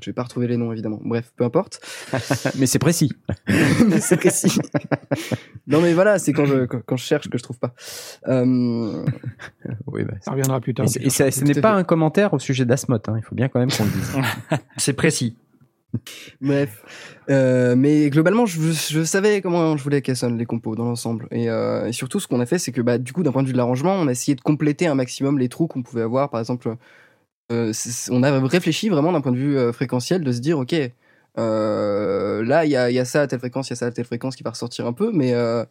[0.00, 1.00] je vais pas retrouver les noms évidemment.
[1.04, 1.80] Bref, peu importe.
[2.58, 3.12] Mais c'est précis.
[3.88, 4.58] mais c'est précis.
[5.66, 7.74] non mais voilà, c'est quand je quand, quand je cherche que je trouve pas.
[8.28, 9.04] Euh,
[9.86, 10.86] Oui, bah, Ça reviendra plus tard.
[11.00, 11.80] et ça- ce n'est pas fait.
[11.80, 13.08] un commentaire au sujet d'Asmoth.
[13.08, 13.14] hein.
[13.18, 14.16] Il faut bien quand même qu'on le dise.
[14.76, 15.36] C'est précis.
[16.40, 16.84] Bref,
[17.30, 21.26] Euh, mais globalement, je, je savais comment je voulais qu'elles sonnent les compos dans l'ensemble.
[21.32, 23.42] Et, euh, et surtout, ce qu'on a fait, c'est que bah, du coup, d'un point
[23.42, 26.02] de vue de l'arrangement, on a essayé de compléter un maximum les trous qu'on pouvait
[26.02, 26.30] avoir.
[26.30, 26.74] Par exemple, euh,
[27.50, 30.74] on a réfléchi vraiment d'un point de vue euh, fréquentiel de se dire, ok,
[31.38, 33.76] euh, là, il y a, il y a ça à telle fréquence, il y a
[33.76, 35.64] ça à telle fréquence qui va ressortir un peu, mais euh,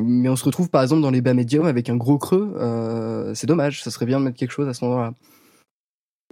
[0.00, 2.54] mais on se retrouve par exemple dans les bas médiums avec un gros creux.
[2.56, 5.14] euh, c'est dommage, ça serait bien de mettre quelque chose à endroit-là.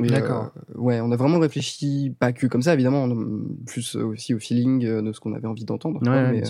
[0.01, 0.53] Mais, D'accord.
[0.57, 3.09] euh, ouais, on a vraiment réfléchi, pas que comme ça évidemment,
[3.67, 6.01] plus aussi au feeling euh, de ce qu'on avait envie d'entendre.
[6.03, 6.43] Ouais, mais,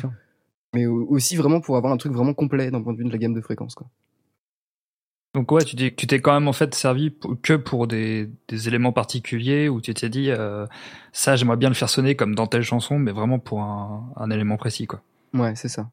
[0.74, 3.10] mais au- aussi vraiment pour avoir un truc vraiment complet d'un point de vue de
[3.10, 3.74] la gamme de fréquences.
[3.74, 3.88] Quoi.
[5.38, 8.66] Donc ouais, tu t'es, tu t'es quand même en fait servi que pour des, des
[8.66, 10.66] éléments particuliers où tu t'es dit euh,
[11.12, 14.30] ça j'aimerais bien le faire sonner comme dans telle chanson, mais vraiment pour un, un
[14.32, 15.00] élément précis quoi.
[15.34, 15.90] Ouais, c'est ça.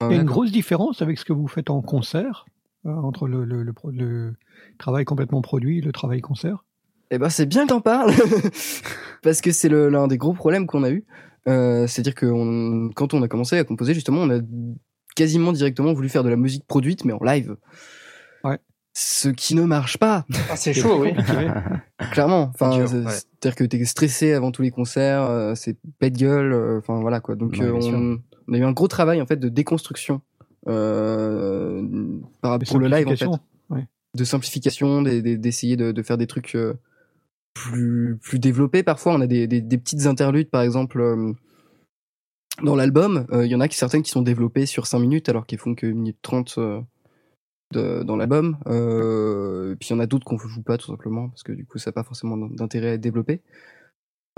[0.00, 2.46] Il y a une grosse différence avec ce que vous faites en concert,
[2.86, 4.36] euh, entre le, le, le, pro- le
[4.78, 6.64] travail complètement produit et le travail concert?
[7.10, 8.12] Eh ben c'est bien que t'en parles
[9.24, 11.04] parce que c'est l'un des gros problèmes qu'on a eu.
[11.48, 14.40] Euh, C'est-à-dire que on- quand on a commencé à composer, justement, on a
[15.16, 17.56] quasiment directement voulu faire de la musique produite, mais en live.
[19.00, 20.26] Ce qui ne marche pas.
[20.50, 21.12] Ah, c'est chaud, oui.
[22.12, 22.50] Clairement.
[22.52, 26.52] Enfin, c'est-à-dire que t'es stressé avant tous les concerts, euh, c'est pète gueule.
[26.52, 27.36] euh, Enfin voilà quoi.
[27.36, 28.18] Donc Ouais, euh, on,
[28.48, 30.20] on a eu un gros travail en fait de déconstruction
[30.68, 31.82] euh,
[32.40, 33.26] par rapport pour le live en fait.
[33.70, 33.86] Ouais.
[34.16, 36.74] de simplification, des- des- d'essayer de, de faire des trucs euh,
[37.54, 38.82] plus, plus développés.
[38.82, 41.32] Parfois, on a des, des, des petites interludes, par exemple, euh,
[42.64, 43.26] dans l'album.
[43.32, 45.58] euh, Il y en a qui, certaines qui sont développées sur 5 minutes, alors qu'ils
[45.58, 46.80] font que 1 minute 30 euh,
[47.72, 48.56] de, dans l'album.
[48.66, 51.52] Euh, puis il y en a d'autres qu'on ne joue pas, tout simplement, parce que
[51.52, 53.42] du coup, ça n'a pas forcément d'intérêt à être développé.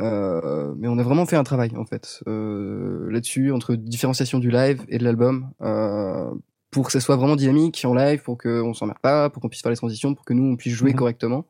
[0.00, 4.50] Euh, mais on a vraiment fait un travail en fait euh, là-dessus entre différenciation du
[4.50, 6.30] live et de l'album euh,
[6.70, 9.60] pour que ça soit vraiment dynamique en live, pour qu'on s'emmerde pas, pour qu'on puisse
[9.60, 10.96] faire les transitions, pour que nous on puisse jouer Mhm.
[10.96, 11.44] correctement.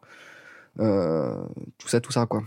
[0.81, 1.37] Euh,
[1.79, 2.43] tout ça, tout ça quoi.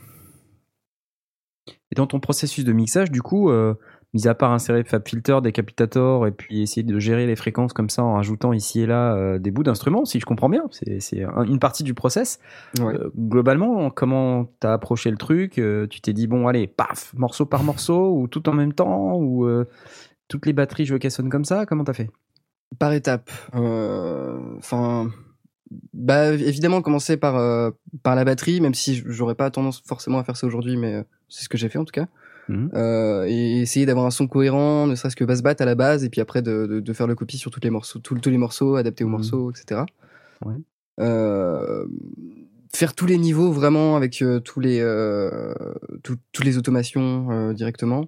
[1.91, 3.75] Et dans ton processus de mixage, du coup, euh,
[4.13, 8.03] mis à part insérer FabFilter, Decapitator et puis essayer de gérer les fréquences comme ça
[8.03, 11.23] en rajoutant ici et là euh, des bouts d'instruments, si je comprends bien, c'est c'est
[11.23, 12.39] un- une partie du process.
[12.79, 12.93] Ouais.
[12.95, 17.45] Euh, globalement, comment t'as approché le truc Euh, Tu t'es dit, bon, allez, paf, morceau
[17.45, 19.47] par morceau, ou tout en même temps, ou
[20.27, 22.09] toutes les batteries, je veux qu'elles sonnent comme ça Comment t'as fait?
[22.79, 23.29] Par étapes.
[24.57, 25.09] Enfin,
[25.93, 27.71] bah évidemment commencer par euh,
[28.03, 31.03] par la batterie, même si j'aurais pas tendance forcément à faire ça aujourd'hui, mais euh,
[31.29, 32.07] c'est ce que j'ai fait en tout cas.
[32.49, 32.69] Mhm.
[32.73, 36.03] Euh, et essayer d'avoir un son cohérent, ne serait-ce que basse batte à la base,
[36.03, 38.29] et puis après de, de, de faire le copie sur tous les morceaux, tous, tous
[38.29, 39.81] les morceaux, adaptés aux morceaux, etc.
[40.45, 40.55] Ouais.
[40.99, 41.85] Euh,
[42.73, 44.79] faire tous les niveaux vraiment avec euh, tous les
[46.03, 48.05] tout- toutes les automations directement.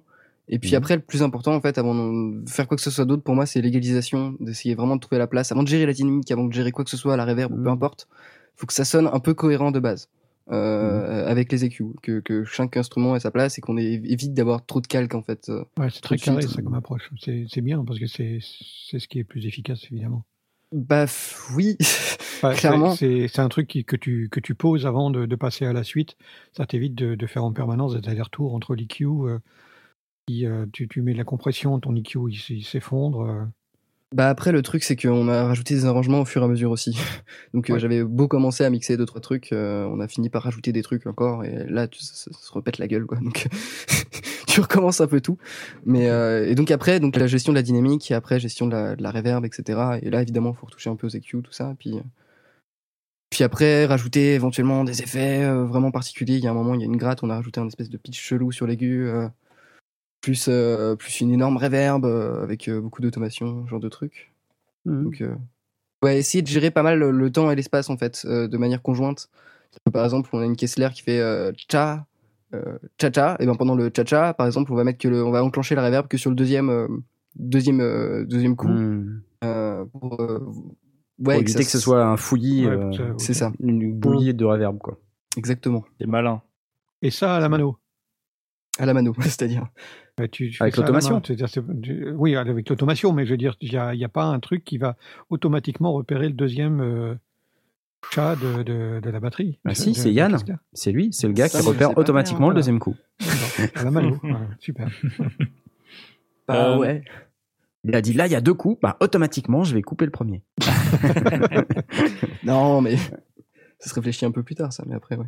[0.48, 0.76] Et puis Mhm.
[0.76, 3.34] après, le plus important en fait, avant de faire quoi que ce soit d'autre, pour
[3.34, 6.44] moi, c'est l'égalisation, d'essayer vraiment de trouver la place, avant de gérer la dynamique, avant
[6.44, 8.06] de gérer quoi que ce soit, la reverb peu importe.
[8.54, 10.08] Faut que ça sonne un peu cohérent de base.
[10.52, 14.64] Euh, avec les EQ, que, que chaque instrument ait sa place et qu'on évite d'avoir
[14.64, 15.48] trop de calque en fait.
[15.48, 17.10] euh, Ouais, c'est très carré ça comme approche.
[17.18, 20.24] C'est bien parce que c'est ce qui est plus efficace évidemment.
[20.72, 21.06] Bah
[21.56, 21.76] oui,
[22.42, 22.94] Ouais, clairement.
[22.94, 25.82] C'est un truc qui- que, tu, que tu poses avant de, de passer à la
[25.84, 26.16] suite.
[26.52, 29.04] Ça t'évite de, de faire en permanence des allers-retours entre l'EQ.
[29.06, 29.38] euh,
[30.28, 33.48] qui, euh, tu, tu mets de la compression, ton EQ il s'effondre.
[34.14, 36.70] Bah après le truc c'est qu'on a rajouté des arrangements au fur et à mesure
[36.70, 36.96] aussi.
[37.54, 40.44] Donc euh, j'avais beau commencer à mixer deux trois trucs, euh, on a fini par
[40.44, 43.18] rajouter des trucs encore et là tu, ça, ça se repète la gueule quoi.
[43.18, 43.48] Donc
[44.46, 45.38] tu recommences un peu tout.
[45.84, 48.72] Mais euh, et donc après donc la gestion de la dynamique et après gestion de
[48.72, 49.98] la, de la reverb etc.
[50.02, 51.74] Et là évidemment faut retoucher un peu aux EQ tout ça.
[51.78, 51.98] Puis
[53.30, 56.36] puis après rajouter éventuellement des effets euh, vraiment particuliers.
[56.36, 57.90] Il y a un moment il y a une gratte, on a rajouté un espèce
[57.90, 59.08] de pitch chelou sur l'aigu.
[59.08, 59.28] euh,
[60.26, 64.32] plus, euh, plus une énorme reverb euh, avec euh, beaucoup d'automation, ce genre de truc.
[64.84, 65.34] Donc, euh,
[66.02, 68.58] ouais, essayer de gérer pas mal le, le temps et l'espace en fait, euh, de
[68.58, 69.28] manière conjointe.
[69.92, 72.06] Par exemple, on a une Kessler qui fait euh, cha,
[72.54, 75.06] euh, cha cha, et ben pendant le cha cha, par exemple, on va mettre que
[75.06, 76.88] le, on va enclencher la reverb que sur le deuxième, euh,
[77.36, 78.68] deuxième, euh, deuxième coup.
[79.44, 80.40] Euh, pour, euh,
[81.22, 83.52] Pour éviter que, ce soit un fouillis, Ouais, euh, C'est ça.
[83.60, 84.98] une bouillie de reverb, quoi.
[85.36, 85.84] Exactement.
[86.00, 86.42] C'est malin.
[87.02, 87.76] Et ça à la mano.
[88.78, 89.66] À la mano, c'est-à-dire.
[90.18, 91.20] Bah, tu- tu fais Avec la l'automation.
[92.14, 94.38] Oui, avec l'automation, mais je veux dire, il n'y a, il y a pas un
[94.40, 94.96] truc qui va
[95.30, 97.14] automatiquement repérer le deuxième euh,
[98.10, 99.58] chat de, de, de la batterie.
[99.64, 100.36] Ah de- si, c'est Yann.
[100.72, 102.96] C'est lui, c'est le gars Ça, qui repère automatiquement le deuxième coup.
[103.74, 104.88] À la mano, ouais, super.
[106.48, 107.02] Bah Euh, ouais.
[107.84, 110.10] Il a dit là, il y a deux coups, bah automatiquement, je vais couper le
[110.10, 110.42] premier.
[112.44, 115.26] Non, mais ça se réfléchit un peu plus tard, ça, mais après, ouais.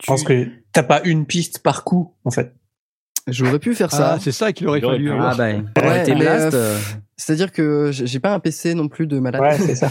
[0.00, 2.54] Je pense que t'as pas une piste par coup, en fait.
[3.28, 4.14] J'aurais pu faire ça.
[4.14, 5.12] Ah, c'est ça qu'il aurait Il fallu.
[5.12, 6.76] Ah bah, Ouais, ouais, euh,
[7.16, 9.40] C'est-à-dire que j'ai pas un PC non plus de malade.
[9.40, 9.90] Ouais, c'est ça.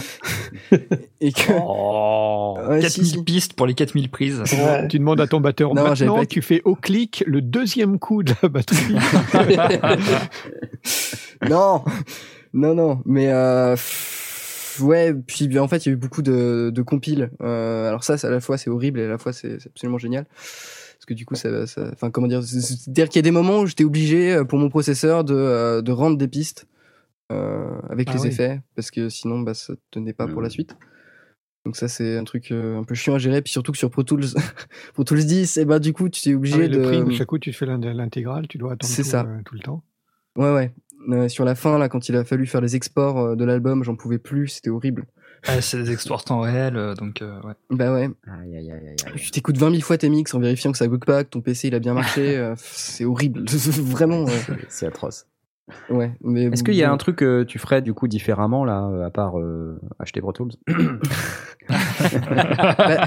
[1.20, 1.52] Et que.
[1.58, 3.22] Oh, Ouais, si, 4000 si.
[3.24, 4.40] pistes pour les 4000 prises.
[4.52, 4.86] Ouais.
[4.88, 8.22] Tu demandes à ton batteur, Non, maintenant pas- tu fais au clic le deuxième coup
[8.22, 8.96] de la batterie.
[11.48, 11.82] non,
[12.52, 13.00] non, non.
[13.06, 13.76] Mais euh,
[14.80, 17.30] ouais, puis bien, en fait, il y a eu beaucoup de, de compiles.
[17.42, 20.26] Euh, alors ça, à la fois c'est horrible et à la fois c'est absolument génial.
[21.02, 23.32] Parce que du coup, ça, ça- enfin comment dire, c'est- c'est-à-dire qu'il y a des
[23.32, 26.68] moments où j'étais obligé euh, pour mon processeur de, euh, de rendre des pistes
[27.32, 28.28] euh, avec Ah les oui.
[28.28, 30.76] effets, parce que sinon, bah, ça tenait pas pour la suite.
[31.64, 33.42] Donc ça, c'est un truc euh, un peu chiant à gérer.
[33.42, 34.26] Puis surtout que sur Pro Tools,
[34.94, 36.76] Pro Tools 10, et bah du coup, tu es Ah obligé oui, de.
[36.76, 39.22] le prime, chaque coup tu fais l'in- l'intégrale, tu dois attendre tout, ça.
[39.26, 39.82] euh, tout le temps.
[40.36, 40.72] Ouais, ouais.
[41.08, 43.96] Euh, sur la fin, là, quand il a fallu faire les exports de l'album, j'en
[43.96, 45.06] pouvais plus, c'était horrible.
[45.48, 47.54] Ouais, c'est des exports temps réel, euh, donc euh, ouais.
[47.70, 48.08] Bah ouais.
[48.28, 49.12] Aïe, aïe, aïe, aïe, aïe.
[49.16, 51.40] Tu t'écoutes 20 000 fois tes mix en vérifiant que ça bug pas, que ton
[51.40, 52.36] PC il a bien marché.
[52.38, 53.44] euh, c'est horrible.
[53.48, 54.26] Vraiment.
[54.68, 55.26] C'est- atroce.
[55.90, 56.12] ouais.
[56.22, 59.04] Mais Est-ce qu'il y a un truc que tu ferais du coup différemment là, euh,
[59.06, 60.52] à part euh, acheter Pro Tools
[61.68, 63.06] Bah,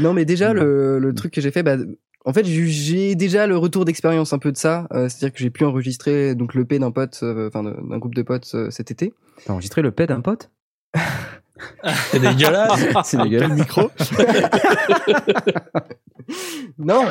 [0.00, 1.76] Non, mais déjà, le, le truc que j'ai fait, bah,
[2.26, 4.86] en fait, j'ai- déjà le retour d'expérience un peu de ça.
[4.92, 8.50] euh, C'est-à-dire que j'ai pu enregistrer donc l'EP d'un pote, enfin d'un groupe de potes
[8.54, 9.12] euh, cet été.
[9.46, 10.50] T'as enregistré le pet d'un pote?
[12.10, 12.80] C'est dégueulasse.
[13.04, 13.48] C'est dégueulasse.
[13.48, 13.90] Quel micro
[16.78, 17.04] Non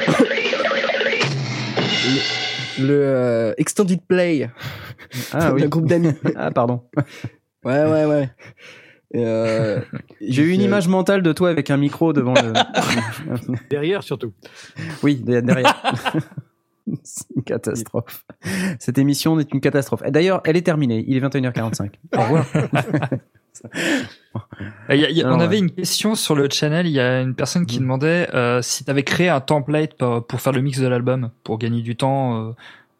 [2.79, 4.49] Le, le, euh, Extended Play
[5.31, 5.61] Ah oui.
[5.61, 6.13] d'un groupe d'amis.
[6.35, 6.83] Ah pardon.
[7.63, 8.29] Ouais, ouais, ouais.
[9.15, 9.79] Euh,
[10.21, 12.53] J'ai eu une fait- image mentale de toi avec un micro devant le.
[13.69, 14.33] Derrière surtout.
[15.03, 15.83] oui, de- derrière.
[17.03, 18.25] C'est une catastrophe.
[18.79, 20.01] Cette émission est une catastrophe.
[20.05, 21.03] Et D'ailleurs, elle est terminée.
[21.07, 21.91] Il est 21h45.
[22.17, 22.45] Au revoir.
[24.89, 25.43] Il y a- il y a- on ouais.
[25.43, 26.87] avait une question sur le channel.
[26.87, 30.25] Il y a une personne qui demandait euh, si tu avais créé un template pour,
[30.25, 32.51] pour faire le mix de l'album, pour gagner du temps, euh,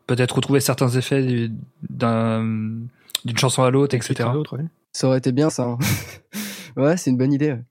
[0.07, 1.51] peut-être retrouver certains effets du-
[1.89, 2.77] d'un-
[3.26, 4.30] d'une chanson à l'autre, etc.
[4.91, 5.64] Ça aurait été bien ça.
[5.64, 5.77] hein.
[6.77, 7.53] ouais, c'est une bonne idée.
[7.53, 7.61] ouais.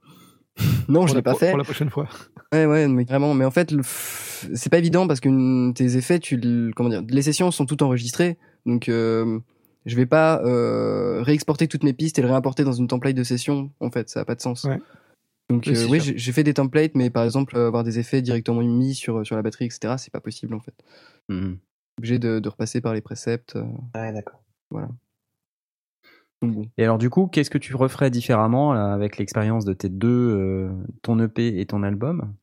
[0.88, 1.48] Non, je l'ai la- pas pour- fait.
[1.50, 2.08] Pour la prochaine fois.
[2.52, 3.34] Ouais, ouais, mais vraiment.
[3.34, 6.38] Mais en fait, le- c'est pas évident parce que tes effets, tu,
[6.76, 9.38] comment dire, les sessions sont toutes enregistrées, donc euh,
[9.86, 13.24] je vais pas euh, réexporter toutes mes pistes et le réimporter dans une template de
[13.24, 13.70] session.
[13.80, 14.66] En fait, ça a pas de sens.
[15.48, 18.22] Donc Oui, euh, oui, j'ai fait des templates, mais par exemple euh, avoir des effets
[18.22, 19.96] directement mis sur sur la batterie, etc.
[19.98, 20.74] C'est pas possible en fait.
[21.28, 21.58] Mhm.
[21.98, 23.56] Obligé de, de repasser par les préceptes.
[23.94, 24.42] Ouais, d'accord.
[24.70, 24.88] Voilà.
[26.40, 26.70] Donc bon.
[26.78, 30.08] Et alors, du coup, qu'est-ce que tu referais différemment là, avec l'expérience de tes deux,
[30.08, 30.70] euh,
[31.02, 32.34] ton EP et ton album?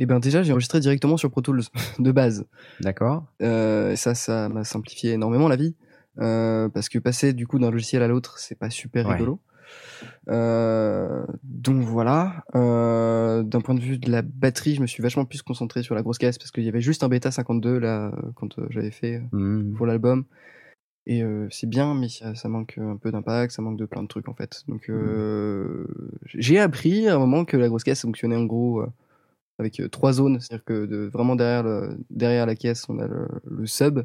[0.00, 1.62] Et ben déjà, j'ai enregistré directement sur Pro Tools
[2.00, 2.46] de base.
[2.80, 3.26] D'accord.
[3.42, 5.76] Euh, ça, ça m'a simplifié énormément la vie.
[6.18, 9.12] Euh, parce que passer du coup d'un logiciel à l'autre, c'est pas super Ouais.
[9.14, 9.40] rigolo.
[10.28, 12.44] Euh, donc voilà.
[12.54, 15.94] Euh, D'un point de vue de la batterie, je me suis vachement plus concentré sur
[15.94, 19.22] la grosse caisse parce qu'il y avait juste un bêta 52 là quand j'avais fait
[19.32, 19.74] Mhm.
[19.76, 20.24] pour l'album.
[21.06, 24.02] Et euh, c'est bien, mais ça, ça manque un peu d'impact, ça manque de plein
[24.02, 24.62] de trucs en fait.
[24.68, 25.86] Donc euh,
[26.26, 28.82] j'ai appris à un moment que la grosse caisse fonctionnait en gros
[29.60, 33.06] avec euh, trois zones, c'est-à-dire que de, vraiment derrière, le, derrière la caisse, on a
[33.06, 34.02] le, le sub.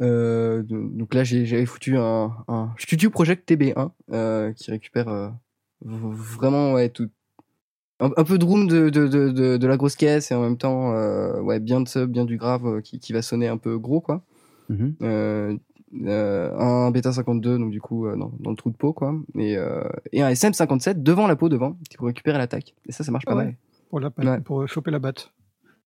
[0.00, 5.28] Euh, donc là, j'avais foutu un, un Studio Project TB1 euh, qui récupère euh,
[5.82, 7.10] vraiment ouais, tout,
[8.00, 10.42] un, un peu de room de, de, de, de, de la grosse caisse et en
[10.42, 13.56] même temps euh, ouais, bien de sub, bien du grave qui, qui va sonner un
[13.58, 14.22] peu gros quoi.
[16.04, 19.14] Euh, un bêta 52 donc du coup euh, dans, dans le trou de peau quoi
[19.38, 19.82] et, euh,
[20.12, 23.24] et un SM57 devant la peau devant qui pour récupérer l'attaque et ça ça marche
[23.24, 23.44] pas ouais.
[23.44, 23.54] mal
[23.90, 24.40] Pour, la, Ouais.
[24.40, 25.32] pour choper la batte.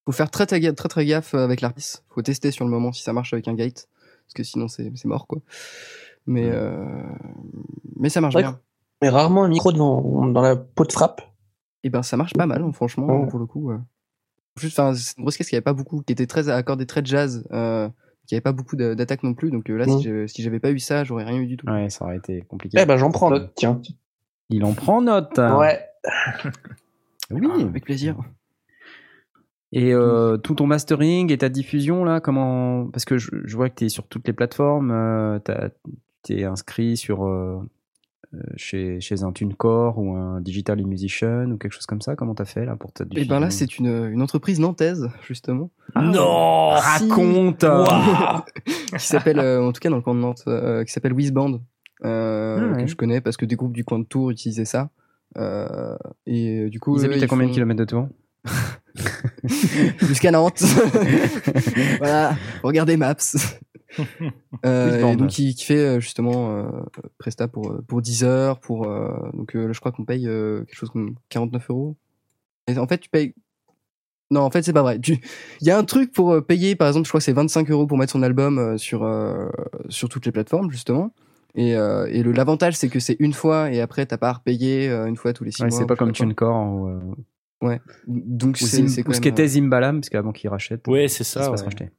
[0.05, 2.05] faut faire très très, ga- très, très gaffe avec l'artiste.
[2.11, 3.89] Faut tester sur le moment si ça marche avec un gate,
[4.27, 5.39] parce que sinon c'est c'est mort quoi.
[6.27, 6.75] Mais euh,
[7.97, 8.43] mais ça marche Ouais.
[8.43, 8.59] bien.
[9.01, 11.23] Mais rarement un micro devant, dans la peau de frappe.
[11.85, 13.71] Et ben ça marche pas mal hein, franchement pour le coup.
[13.71, 13.79] euh.
[14.57, 17.05] Juste, enfin c'est une grosse caisse qui avait pas beaucoup, qui était très accordée très
[17.05, 17.89] jazz, euh,
[18.27, 19.51] qui avait pas beaucoup d'attaques non plus.
[19.51, 20.27] Donc euh, là Mm.
[20.29, 21.67] si j'avais pas eu ça, j'aurais rien eu du tout.
[21.69, 22.79] Ouais, ça aurait été compliqué.
[22.81, 23.81] Eh ben, j'en prends note, tiens.
[24.51, 25.39] Il en prend note.
[25.39, 25.81] Ouais.
[27.31, 27.47] Oui.
[27.63, 28.17] Avec plaisir.
[29.75, 33.71] Et euh, tout ton mastering et ta diffusion là, comment Parce que je, je vois
[33.71, 34.91] que tu es sur toutes les plateformes.
[34.91, 35.39] Euh,
[36.25, 37.59] tu es inscrit sur euh,
[38.35, 42.17] euh, chez, chez un TuneCore ou un Digital Musician ou quelque chose comme ça.
[42.17, 45.09] Comment t'as fait là pour ta Et diffusion ben là c'est une, une entreprise nantaise
[45.27, 45.71] justement.
[45.97, 47.09] non, Si.
[47.09, 47.65] raconte.
[48.99, 51.61] qui s'appelle, euh, en tout cas dans le coin de Nantes, euh, qui s'appelle Wizband,
[52.05, 52.83] euh, Ah ouais.
[52.85, 54.91] que je connais parce que des groupes du coin de Tours utilisaient ça.
[55.39, 55.97] Euh,
[56.27, 58.09] et euh, du coup, Ils eux, habitent à combien de font- kilomètres de Tours
[60.01, 60.63] Jusqu'à Nantes.
[61.99, 63.17] voilà, regardez Maps.
[64.65, 66.65] Euh, et donc qui, qui fait justement euh,
[67.19, 70.77] Presta pour pour 10 heures, pour euh, donc euh, je crois qu'on paye euh, quelque
[70.77, 71.97] chose comme 49 euros.
[72.69, 73.35] Et en fait, tu payes.
[74.31, 74.99] Non, en fait, c'est pas vrai.
[74.99, 75.19] Tu-
[75.61, 77.87] Il y a un truc pour payer, par exemple, je crois que c'est 25 euros
[77.87, 79.51] pour mettre son album euh, sur euh,
[79.91, 81.13] sur toutes les plateformes justement.
[81.55, 84.33] Et, euh, et le l'avantage, c'est que c'est une fois et après t'as pas à
[84.35, 85.79] repayer euh, une fois tous les six Ouais, mois.
[85.79, 86.13] c'est pas ou comme.
[86.13, 87.01] TuneCore ou, euh,
[87.63, 87.81] Ouais.
[88.09, 90.89] Donc ou, c'est c'est ou ce qu'était Zimbalam, parce qu'avant qu'il rachète.
[90.89, 91.63] Ouais, c'est il ça, se ouais.
[91.63, 91.91] racheter.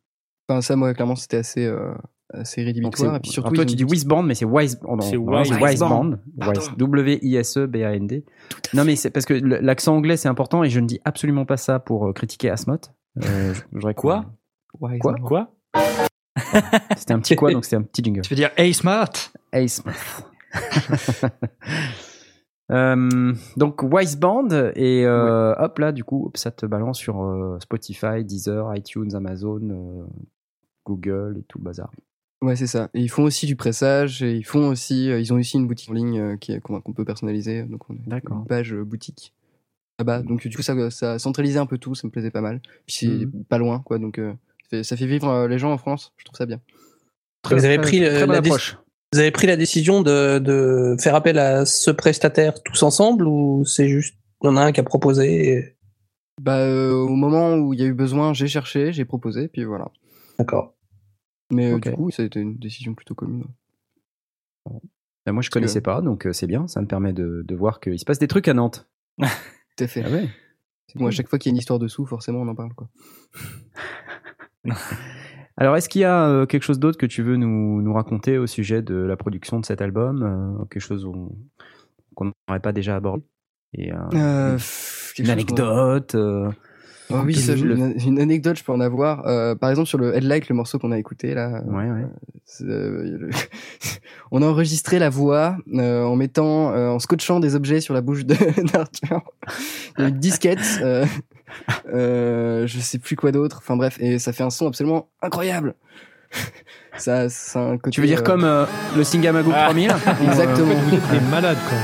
[0.49, 1.93] Enfin, ça, moi, clairement, c'était assez, euh,
[2.33, 3.15] assez rédhibitoire.
[3.15, 6.17] Et puis surtout, alors toi, tu dis Wisband, mais c'est Wise, oh non, C'est Wiseband.
[6.37, 6.75] Wiseband.
[6.77, 8.25] W-I-S-E-B-A-N-D.
[8.73, 11.55] Non, mais c'est parce que l'accent anglais, c'est important et je ne dis absolument pas
[11.57, 12.91] ça pour critiquer Asmoth.
[13.23, 14.25] Euh, je- je voudrais Quoi
[14.99, 15.55] Quoi ça- Quoi?
[16.97, 18.21] C'était un petit quoi, donc c'était un petit jingle.
[18.21, 19.11] Tu veux dire Hey Smart
[19.53, 20.23] Hey Smith.
[22.71, 27.59] Euh, donc Wiseband et euh, hop là du coup hop, ça te balance sur euh,
[27.59, 30.05] Spotify, Deezer, iTunes, Amazon, euh,
[30.85, 31.91] Google et tout le bazar.
[32.41, 32.89] Ouais, c'est ça.
[32.93, 35.67] Et ils font aussi du pressage et ils font aussi, euh, ils ont aussi une
[35.67, 37.63] boutique en ligne euh, qui est- qu'on peut personnaliser.
[37.63, 38.37] Donc, on a D'accord.
[38.37, 39.33] une page euh, boutique
[39.99, 40.21] là-bas.
[40.23, 41.95] Donc, du coup, ça, ça centralisait un peu tout.
[41.95, 42.61] Ça me plaisait pas mal.
[42.87, 43.43] Puis c'est Mhm.
[43.43, 43.99] pas loin, quoi.
[43.99, 44.31] Donc, euh,
[44.63, 46.13] ça fait- ça fait vivre euh, les gens en France.
[46.17, 46.61] Je trouve ça bien.
[47.45, 48.77] vous avez pris, le- très bonne la.
[49.13, 53.63] Vous avez pris la décision de, de faire appel à ce prestataire tous ensemble ou
[53.65, 55.77] c'est juste il y en a un qui a proposé et-
[56.41, 59.63] Bah, euh, au moment où il y a eu besoin, j'ai cherché, j'ai proposé, puis
[59.63, 59.89] voilà.
[60.39, 60.73] D'accord.
[61.51, 61.83] Mais euh, Ok.
[61.89, 63.45] du coup, ça a été une décision plutôt commune.
[65.25, 67.55] Ben, moi je que- connaissais pas donc euh, c'est bien, ça me permet de, de
[67.55, 68.89] voir qu'il se passe des trucs à Nantes.
[69.19, 70.03] Tout à fait.
[70.05, 70.27] Ah ouais.
[70.95, 72.89] Bon, à chaque fois qu'il y a une histoire dessous, forcément, on en parle, quoi.
[75.57, 78.37] Alors, est-ce qu'il y a euh, quelque chose d'autre que tu veux nous, nous raconter
[78.37, 80.23] au sujet de la production de cet album
[80.61, 81.07] euh, Quelque chose
[82.15, 83.23] qu'on n'aurait pas déjà abordé
[83.73, 84.57] Et, euh, Euh,
[85.19, 86.49] une- anecdote euh,
[87.09, 89.27] Oh oui, ça, une, anecdote, je peux en avoir.
[89.27, 92.05] Euh, par exemple, sur le Headlight, le morceau qu'on a écouté là, Ouais, ouais.
[92.61, 93.29] euh, le-
[94.31, 98.01] on a enregistré la voix euh, en mettant, euh, en scotchant des objets sur la
[98.01, 98.33] bouche de
[98.73, 99.21] d'Arthur.
[99.99, 100.81] Une disquette,
[101.93, 103.57] euh, je sais plus quoi d'autre.
[103.59, 105.75] Enfin bref, et ça fait un son absolument incroyable.
[106.97, 107.91] ça, c'est un côté.
[107.91, 108.65] Tu veux dire euh, comme euh,
[108.95, 109.89] le Singamago 3000
[110.23, 110.73] Exactement.
[110.73, 111.77] Vous êtes des malades, quoi.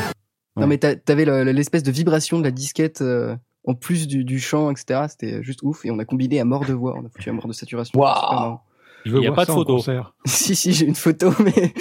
[0.62, 3.36] Non, mais t'a- t'avais le- le- l'espèce de vibration de la disquette euh,
[3.66, 5.06] en plus du, du chant, etc.
[5.08, 5.86] C'était juste ouf.
[5.86, 6.96] Et on a combiné à mort de voix.
[6.98, 7.98] On a foutu à mort de saturation.
[8.00, 8.58] Waouh.
[9.06, 9.80] Il y a voir pas de photo.
[10.26, 11.74] si, si, j'ai une photo, mais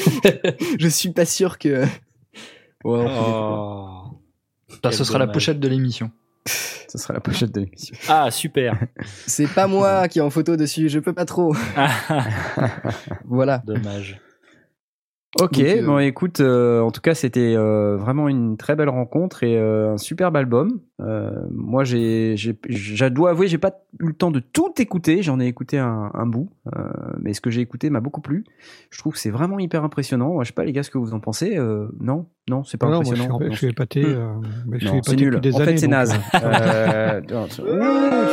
[0.78, 1.84] je suis pas sûr que.
[2.84, 3.06] Ouais.
[3.08, 4.02] Oh.
[4.84, 6.10] Ça, ce sera la pochette de l'émission.
[6.48, 7.96] Ce sera la pochette de l'émission.
[8.08, 8.78] Ah, super.
[9.26, 10.88] C'est pas moi qui est en photo dessus.
[10.88, 11.54] Je peux pas trop.
[13.24, 13.62] Voilà.
[13.66, 14.20] Dommage.
[15.38, 18.88] Ok, Donc, euh, bon écoute, euh, en tout cas c'était euh, vraiment une très belle
[18.88, 20.80] rencontre et euh, un superbe album.
[21.00, 25.38] Euh, moi j'ai, je dois avouer, j'ai pas eu le temps de tout écouter, j'en
[25.38, 26.80] ai écouté un, un bout, euh,
[27.20, 28.44] mais ce que j'ai écouté m'a beaucoup plu.
[28.90, 30.32] Je trouve que c'est vraiment hyper impressionnant.
[30.32, 31.58] Moi, je sais pas les gars ce que vous en pensez.
[31.58, 33.38] Euh, non, non, c'est pas Non, moi, impressionnant.
[33.38, 34.02] suis, je suis épaté.
[34.06, 34.40] Hmm.
[34.80, 35.40] c'est épaté nul.
[35.40, 35.64] des en années.
[35.72, 36.14] fait, c'est naze.
[37.30, 37.62] non, tu-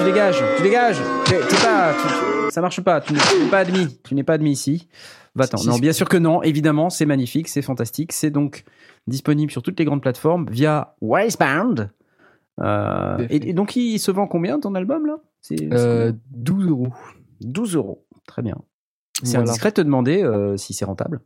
[0.05, 1.01] dégages, tu dégages.
[1.25, 3.01] T'es pas, tu- ça marche pas.
[3.01, 3.19] Tu n'es
[3.49, 3.99] pas admis.
[4.03, 4.87] Tu n'es pas admis ici.
[5.35, 5.61] Va-t'en.
[5.65, 6.41] Non, bien sûr que non.
[6.43, 8.11] Évidemment, c'est magnifique, c'est fantastique.
[8.13, 8.63] C'est donc
[9.07, 11.91] disponible sur toutes les grandes plateformes via Wisebound.
[12.61, 15.17] Euh, et, et donc, il se vend combien ton album là?
[15.41, 16.19] C'est c'est Euh, combien?
[16.31, 16.87] 12 euros.
[17.41, 18.05] 12 euros.
[18.27, 18.55] Très bien.
[19.23, 19.49] C'est Voilà.
[19.49, 21.19] indiscret de te demander euh, si c'est rentable.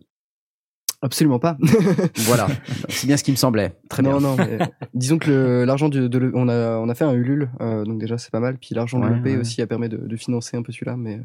[1.01, 1.57] Absolument pas.
[2.25, 2.47] Voilà.
[2.89, 3.73] c'est bien ce qui me semblait.
[3.89, 4.19] Très non, bien.
[4.19, 4.59] non, mais
[4.93, 7.99] disons que l'argent de, de le- on a on a fait un Ulule, euh, donc
[7.99, 8.57] déjà c'est pas mal.
[8.57, 9.37] Puis l'argent Ouais, de l'EP ouais.
[9.37, 11.21] aussi a permis de, de financer un peu celui-là, mais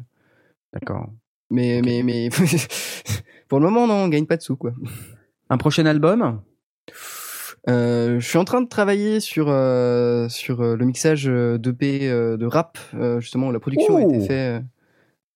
[0.73, 1.09] D'accord.
[1.49, 2.29] mais mais mais
[3.49, 4.71] pour le moment non, on gagne pas de sous quoi.
[5.49, 6.39] Un prochain album?
[7.67, 12.01] Euh, je suis en train de travailler sur euh, sur euh, le mixage euh, d'EP
[12.07, 13.47] euh, de rap euh, justement.
[13.47, 14.61] où La production a été fait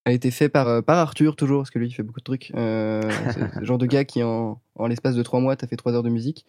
[0.06, 2.24] a été fait par euh, par Arthur toujours parce que lui il fait beaucoup de
[2.24, 2.52] trucs.
[2.54, 3.02] Euh,
[3.32, 5.92] c'est le genre de gars qui en en l'espace de trois mois t'as fait trois
[5.94, 6.46] heures de musique.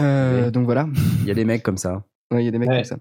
[0.00, 0.50] Euh.
[0.50, 0.86] Donc voilà.
[1.20, 2.04] Il y a des mecs comme ça.
[2.32, 2.76] Ouais, Il y a des mecs Ouais.
[2.76, 2.96] comme ça.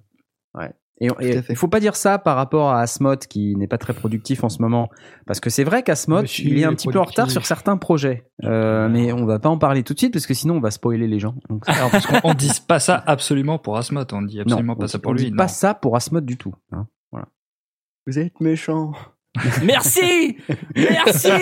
[0.99, 1.51] Et à fait.
[1.53, 4.49] il faut pas dire ça par rapport à Asmod qui n'est pas très productif en
[4.49, 4.89] ce moment,
[5.25, 7.75] parce que c'est vrai qu'Asmod si, il est un petit peu en retard sur certains
[7.77, 10.59] projets, Euh, mais on va pas en parler tout de suite parce que sinon on
[10.61, 11.35] va spoiler les gens.
[11.49, 14.77] Donc, Alors, parce qu'on on dit pas ça absolument pour Asmod, on dit absolument non,
[14.79, 15.25] pas on- ça pour on lui.
[15.25, 15.37] dit non.
[15.37, 16.53] pas ça pour Asmod du tout.
[16.71, 16.87] hein.
[17.11, 17.27] Voilà.
[18.05, 18.93] Vous êtes méchant.
[19.63, 20.37] Merci
[20.75, 21.29] Merci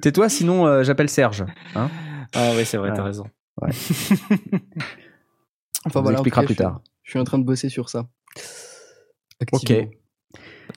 [0.00, 1.44] Tais-toi, sinon euh, j'appelle Serge.
[1.74, 1.90] Hein
[2.34, 2.96] Ah oui, c'est vrai, Ah.
[2.96, 3.26] t'as raison.
[5.84, 6.18] Enfin on voilà.
[6.18, 6.80] expliquera cas, plus je suis- tard.
[7.02, 8.06] Je suis en train de bosser sur ça.
[9.52, 9.70] Ok.
[9.70, 9.90] Activement.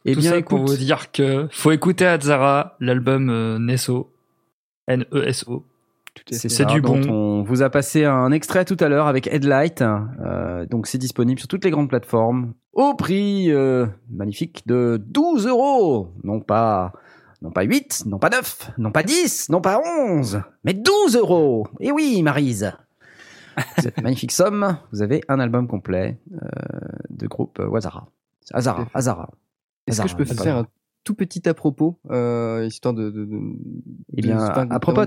[0.03, 4.13] Eh Tout bien, ça pour vous dire que faut écouter Azara, l'album euh, Neso,
[4.87, 5.65] N-E-S-O.
[6.31, 7.01] C'est du bon.
[7.09, 9.81] On vous a passé un extrait tout à l'heure avec Headlight.
[9.81, 15.47] Euh, donc c'est disponible sur toutes les grandes plateformes au prix euh, magnifique de 12
[15.47, 16.09] euros.
[16.23, 16.93] Non pas,
[17.41, 21.67] non pas 8, non pas 9, non pas 10, non pas 11, mais 12 euros.
[21.79, 22.73] Et oui, Marise.
[23.79, 26.47] Cette magnifique somme, vous avez un album complet euh,
[27.09, 28.07] de groupe Wazara.
[28.53, 29.29] Azara, Azara.
[29.87, 30.67] Est-ce que je peux faire un
[31.05, 33.39] tout petit à propos, euh, histoire de, de, de,
[34.17, 35.03] Eh bien, à propos.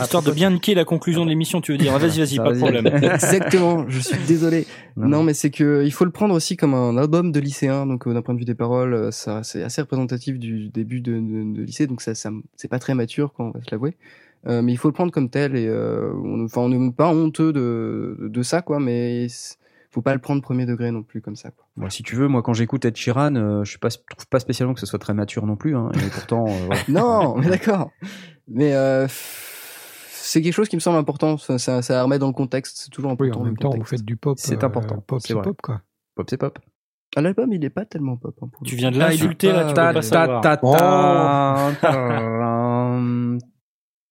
[0.00, 1.96] Histoire de bien niquer la conclusion de l'émission, tu veux dire.
[1.96, 2.86] Vas-y, vas-y, pas de problème.
[3.02, 4.66] Exactement, je suis désolé.
[4.96, 5.08] Non.
[5.08, 8.08] Non, mais c'est que il faut le prendre aussi comme un album de lycéen, donc
[8.08, 11.12] euh, d'un point de vue des paroles, euh, ça c'est assez représentatif du début de,
[11.12, 13.96] de, de lycée, donc ça, ça c'est pas très mature quand on va se l'avouer.
[14.46, 17.12] Euh, mais il faut le prendre comme tel et euh, on, enfin on n'est pas
[17.12, 19.26] honteux de, de ça quoi, mais
[19.90, 21.66] faut pas le prendre premier degré non plus comme ça quoi.
[21.76, 24.38] Bon, si tu veux, moi quand j'écoute Ed Sheeran, euh, je suis pas, trouve pas
[24.40, 25.74] spécialement que ce soit très mature non plus.
[25.76, 26.74] Hein, et pourtant, euh.
[26.88, 27.90] Non, mais d'accord.
[28.48, 31.36] Mais euh, c'est quelque chose qui me semble important.
[31.38, 32.78] Ça, ça, ça remet dans le contexte.
[32.78, 33.40] C'est toujours Oui, important.
[33.40, 34.38] en le même temps, vous faites du pop.
[34.40, 35.80] C'est euh, important, Pop, c'est pop, quoi.
[36.14, 36.58] pop c'est pop.
[37.16, 38.36] Ah, l'album, il est pas tellement pop.
[38.42, 40.40] hein, Tu viens de Ah, il est l'insulter, là, tu pas- peux pas savoir.
[40.42, 43.00] ta, ta, ta.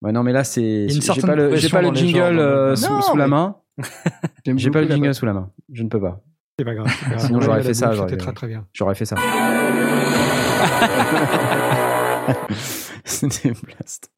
[0.02, 0.88] Ouais, non, mais là, c'est.
[0.88, 3.02] J'ai pas le, pas le jingle euh, donc.
[3.02, 3.56] sous, la main.
[4.56, 5.50] J'ai pas le jingle sous la main.
[5.72, 6.20] Je ne peux pas.
[6.58, 6.88] C'est pas grave.
[6.90, 7.26] c'est pas grave.
[7.26, 8.66] Sinon, j'aurais fait ça, j'aurais- C'était très très bien.
[8.72, 9.16] J'aurais fait ça.
[13.04, 14.10] C'était blast.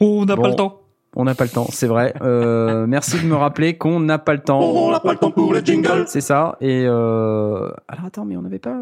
[0.00, 0.42] On n'a Bon.
[0.42, 0.80] pas le temps.
[1.20, 2.14] On n'a pas le temps, c'est vrai.
[2.22, 4.60] Euh, merci de me rappeler qu'on n'a pas le temps.
[4.60, 6.04] On n'a pas le temps pour le jingle.
[6.06, 6.56] C'est ça.
[6.60, 7.68] Et euh...
[7.88, 8.76] alors attends, mais on n'avait pas.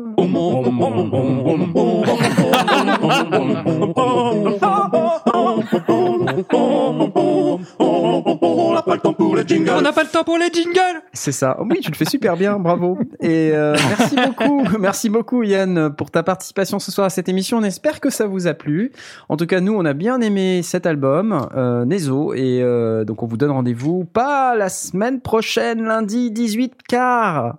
[8.97, 9.73] le temps pour les jingles.
[9.77, 11.03] On n'a pas le temps pour les jingles.
[11.13, 11.57] C'est ça.
[11.61, 12.99] Oui, tu le fais super bien, bravo.
[13.21, 17.59] Et euh, merci beaucoup, merci beaucoup Yann pour ta participation ce soir à cette émission.
[17.59, 18.93] On espère que ça vous a plu.
[19.29, 23.23] En tout cas, nous, on a bien aimé cet album, euh, Nezo, et euh, donc
[23.23, 27.59] on vous donne rendez-vous pas la semaine prochaine, lundi 18 car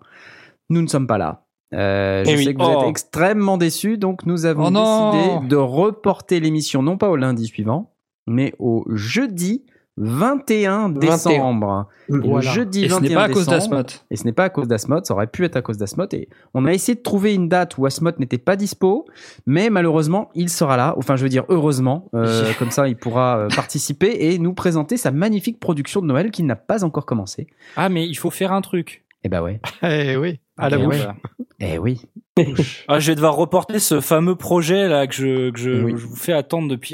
[0.70, 1.44] nous ne sommes pas là.
[1.74, 2.44] Euh, je Eh oui.
[2.46, 2.82] sais que vous Oh.
[2.84, 7.46] êtes extrêmement déçus, donc nous avons Oh décidé de reporter l'émission non pas au lundi
[7.46, 7.94] suivant,
[8.28, 9.66] mais au jeudi
[9.98, 11.88] 21 décembre.
[12.10, 12.52] Et le Voilà.
[12.52, 13.92] jeudi Et ce 21 n'est pas à cause d'Asmod.
[14.12, 16.14] Et ce n'est pas à cause d'Asmod, ça aurait pu être à cause d'Asmod.
[16.14, 19.06] Et on a essayé de trouver une date où Asmod n'était pas dispo,
[19.46, 20.94] mais malheureusement, il sera là.
[20.98, 22.10] Enfin, je veux dire, heureusement.
[22.14, 26.32] Euh, comme ça, il pourra euh, participer et nous présenter sa magnifique production de Noël
[26.32, 27.48] qui n'a pas encore commencé.
[27.76, 29.04] Ah, mais il faut faire un truc.
[29.24, 29.60] Eh ben ouais.
[29.84, 31.08] Eh oui, à la Ok, bouche.
[31.60, 32.02] Eh oui.
[32.88, 35.94] Ah, je vais devoir reporter ce fameux projet là que je, que je, Oui.
[35.98, 36.94] je vous fais attendre depuis.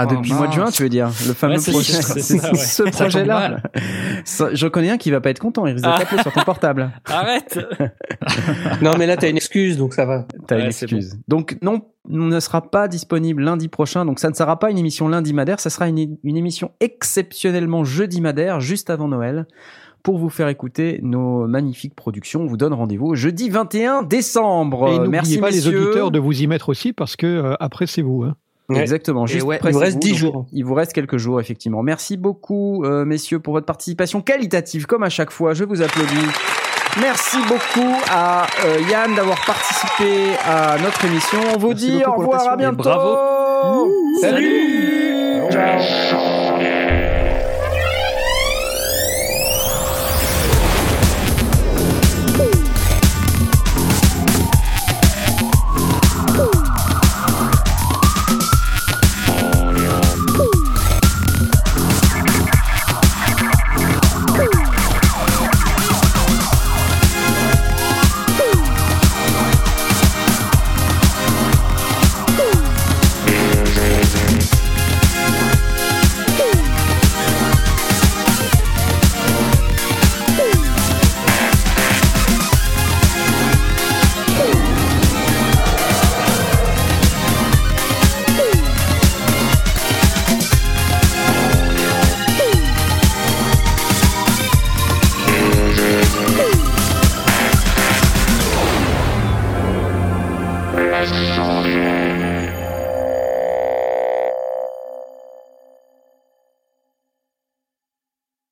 [0.00, 0.06] Ah.
[0.10, 1.92] Ah, depuis le mois de juin, tu veux dire Le fameux Ouais, projet.
[2.02, 2.54] c'est ouais.
[2.56, 3.58] ce projet-là.
[4.52, 5.66] Je connais un qui va pas être content.
[5.66, 5.98] Il risque de Ah.
[5.98, 6.90] taper sur ton portable.
[7.06, 7.58] Arrête
[8.82, 10.26] Non, mais là, t'as une excuse, donc ça va.
[10.46, 11.18] T'as une Ouais, excuse.
[11.28, 14.04] Donc non, on ne sera pas disponible lundi prochain.
[14.04, 17.84] Donc ça ne sera pas une émission lundi madère, ça sera une, une émission exceptionnellement
[17.84, 19.46] jeudi madère, juste avant Noël,
[20.02, 22.42] pour vous faire écouter nos magnifiques productions.
[22.42, 24.88] On vous donne rendez-vous jeudi 21 décembre.
[24.88, 27.86] Et n'oubliez Merci pas les auditeurs de vous y mettre aussi parce que euh, après
[27.86, 28.22] c'est vous.
[28.22, 28.34] Hein.
[28.76, 29.26] Exactement.
[29.26, 30.46] Juste ouais, il vous reste vous, 10 donc jours.
[30.52, 31.82] Il vous reste quelques jours, effectivement.
[31.82, 35.54] Merci beaucoup, euh, messieurs, pour votre participation qualitative, comme à chaque fois.
[35.54, 36.26] Je vous applaudis.
[37.00, 41.38] Merci beaucoup à euh, Yann d'avoir participé à notre émission.
[41.54, 43.16] On vous Merci dit au revoir, à bientôt.
[44.16, 45.42] Et Salut.
[45.50, 46.39] Ciao.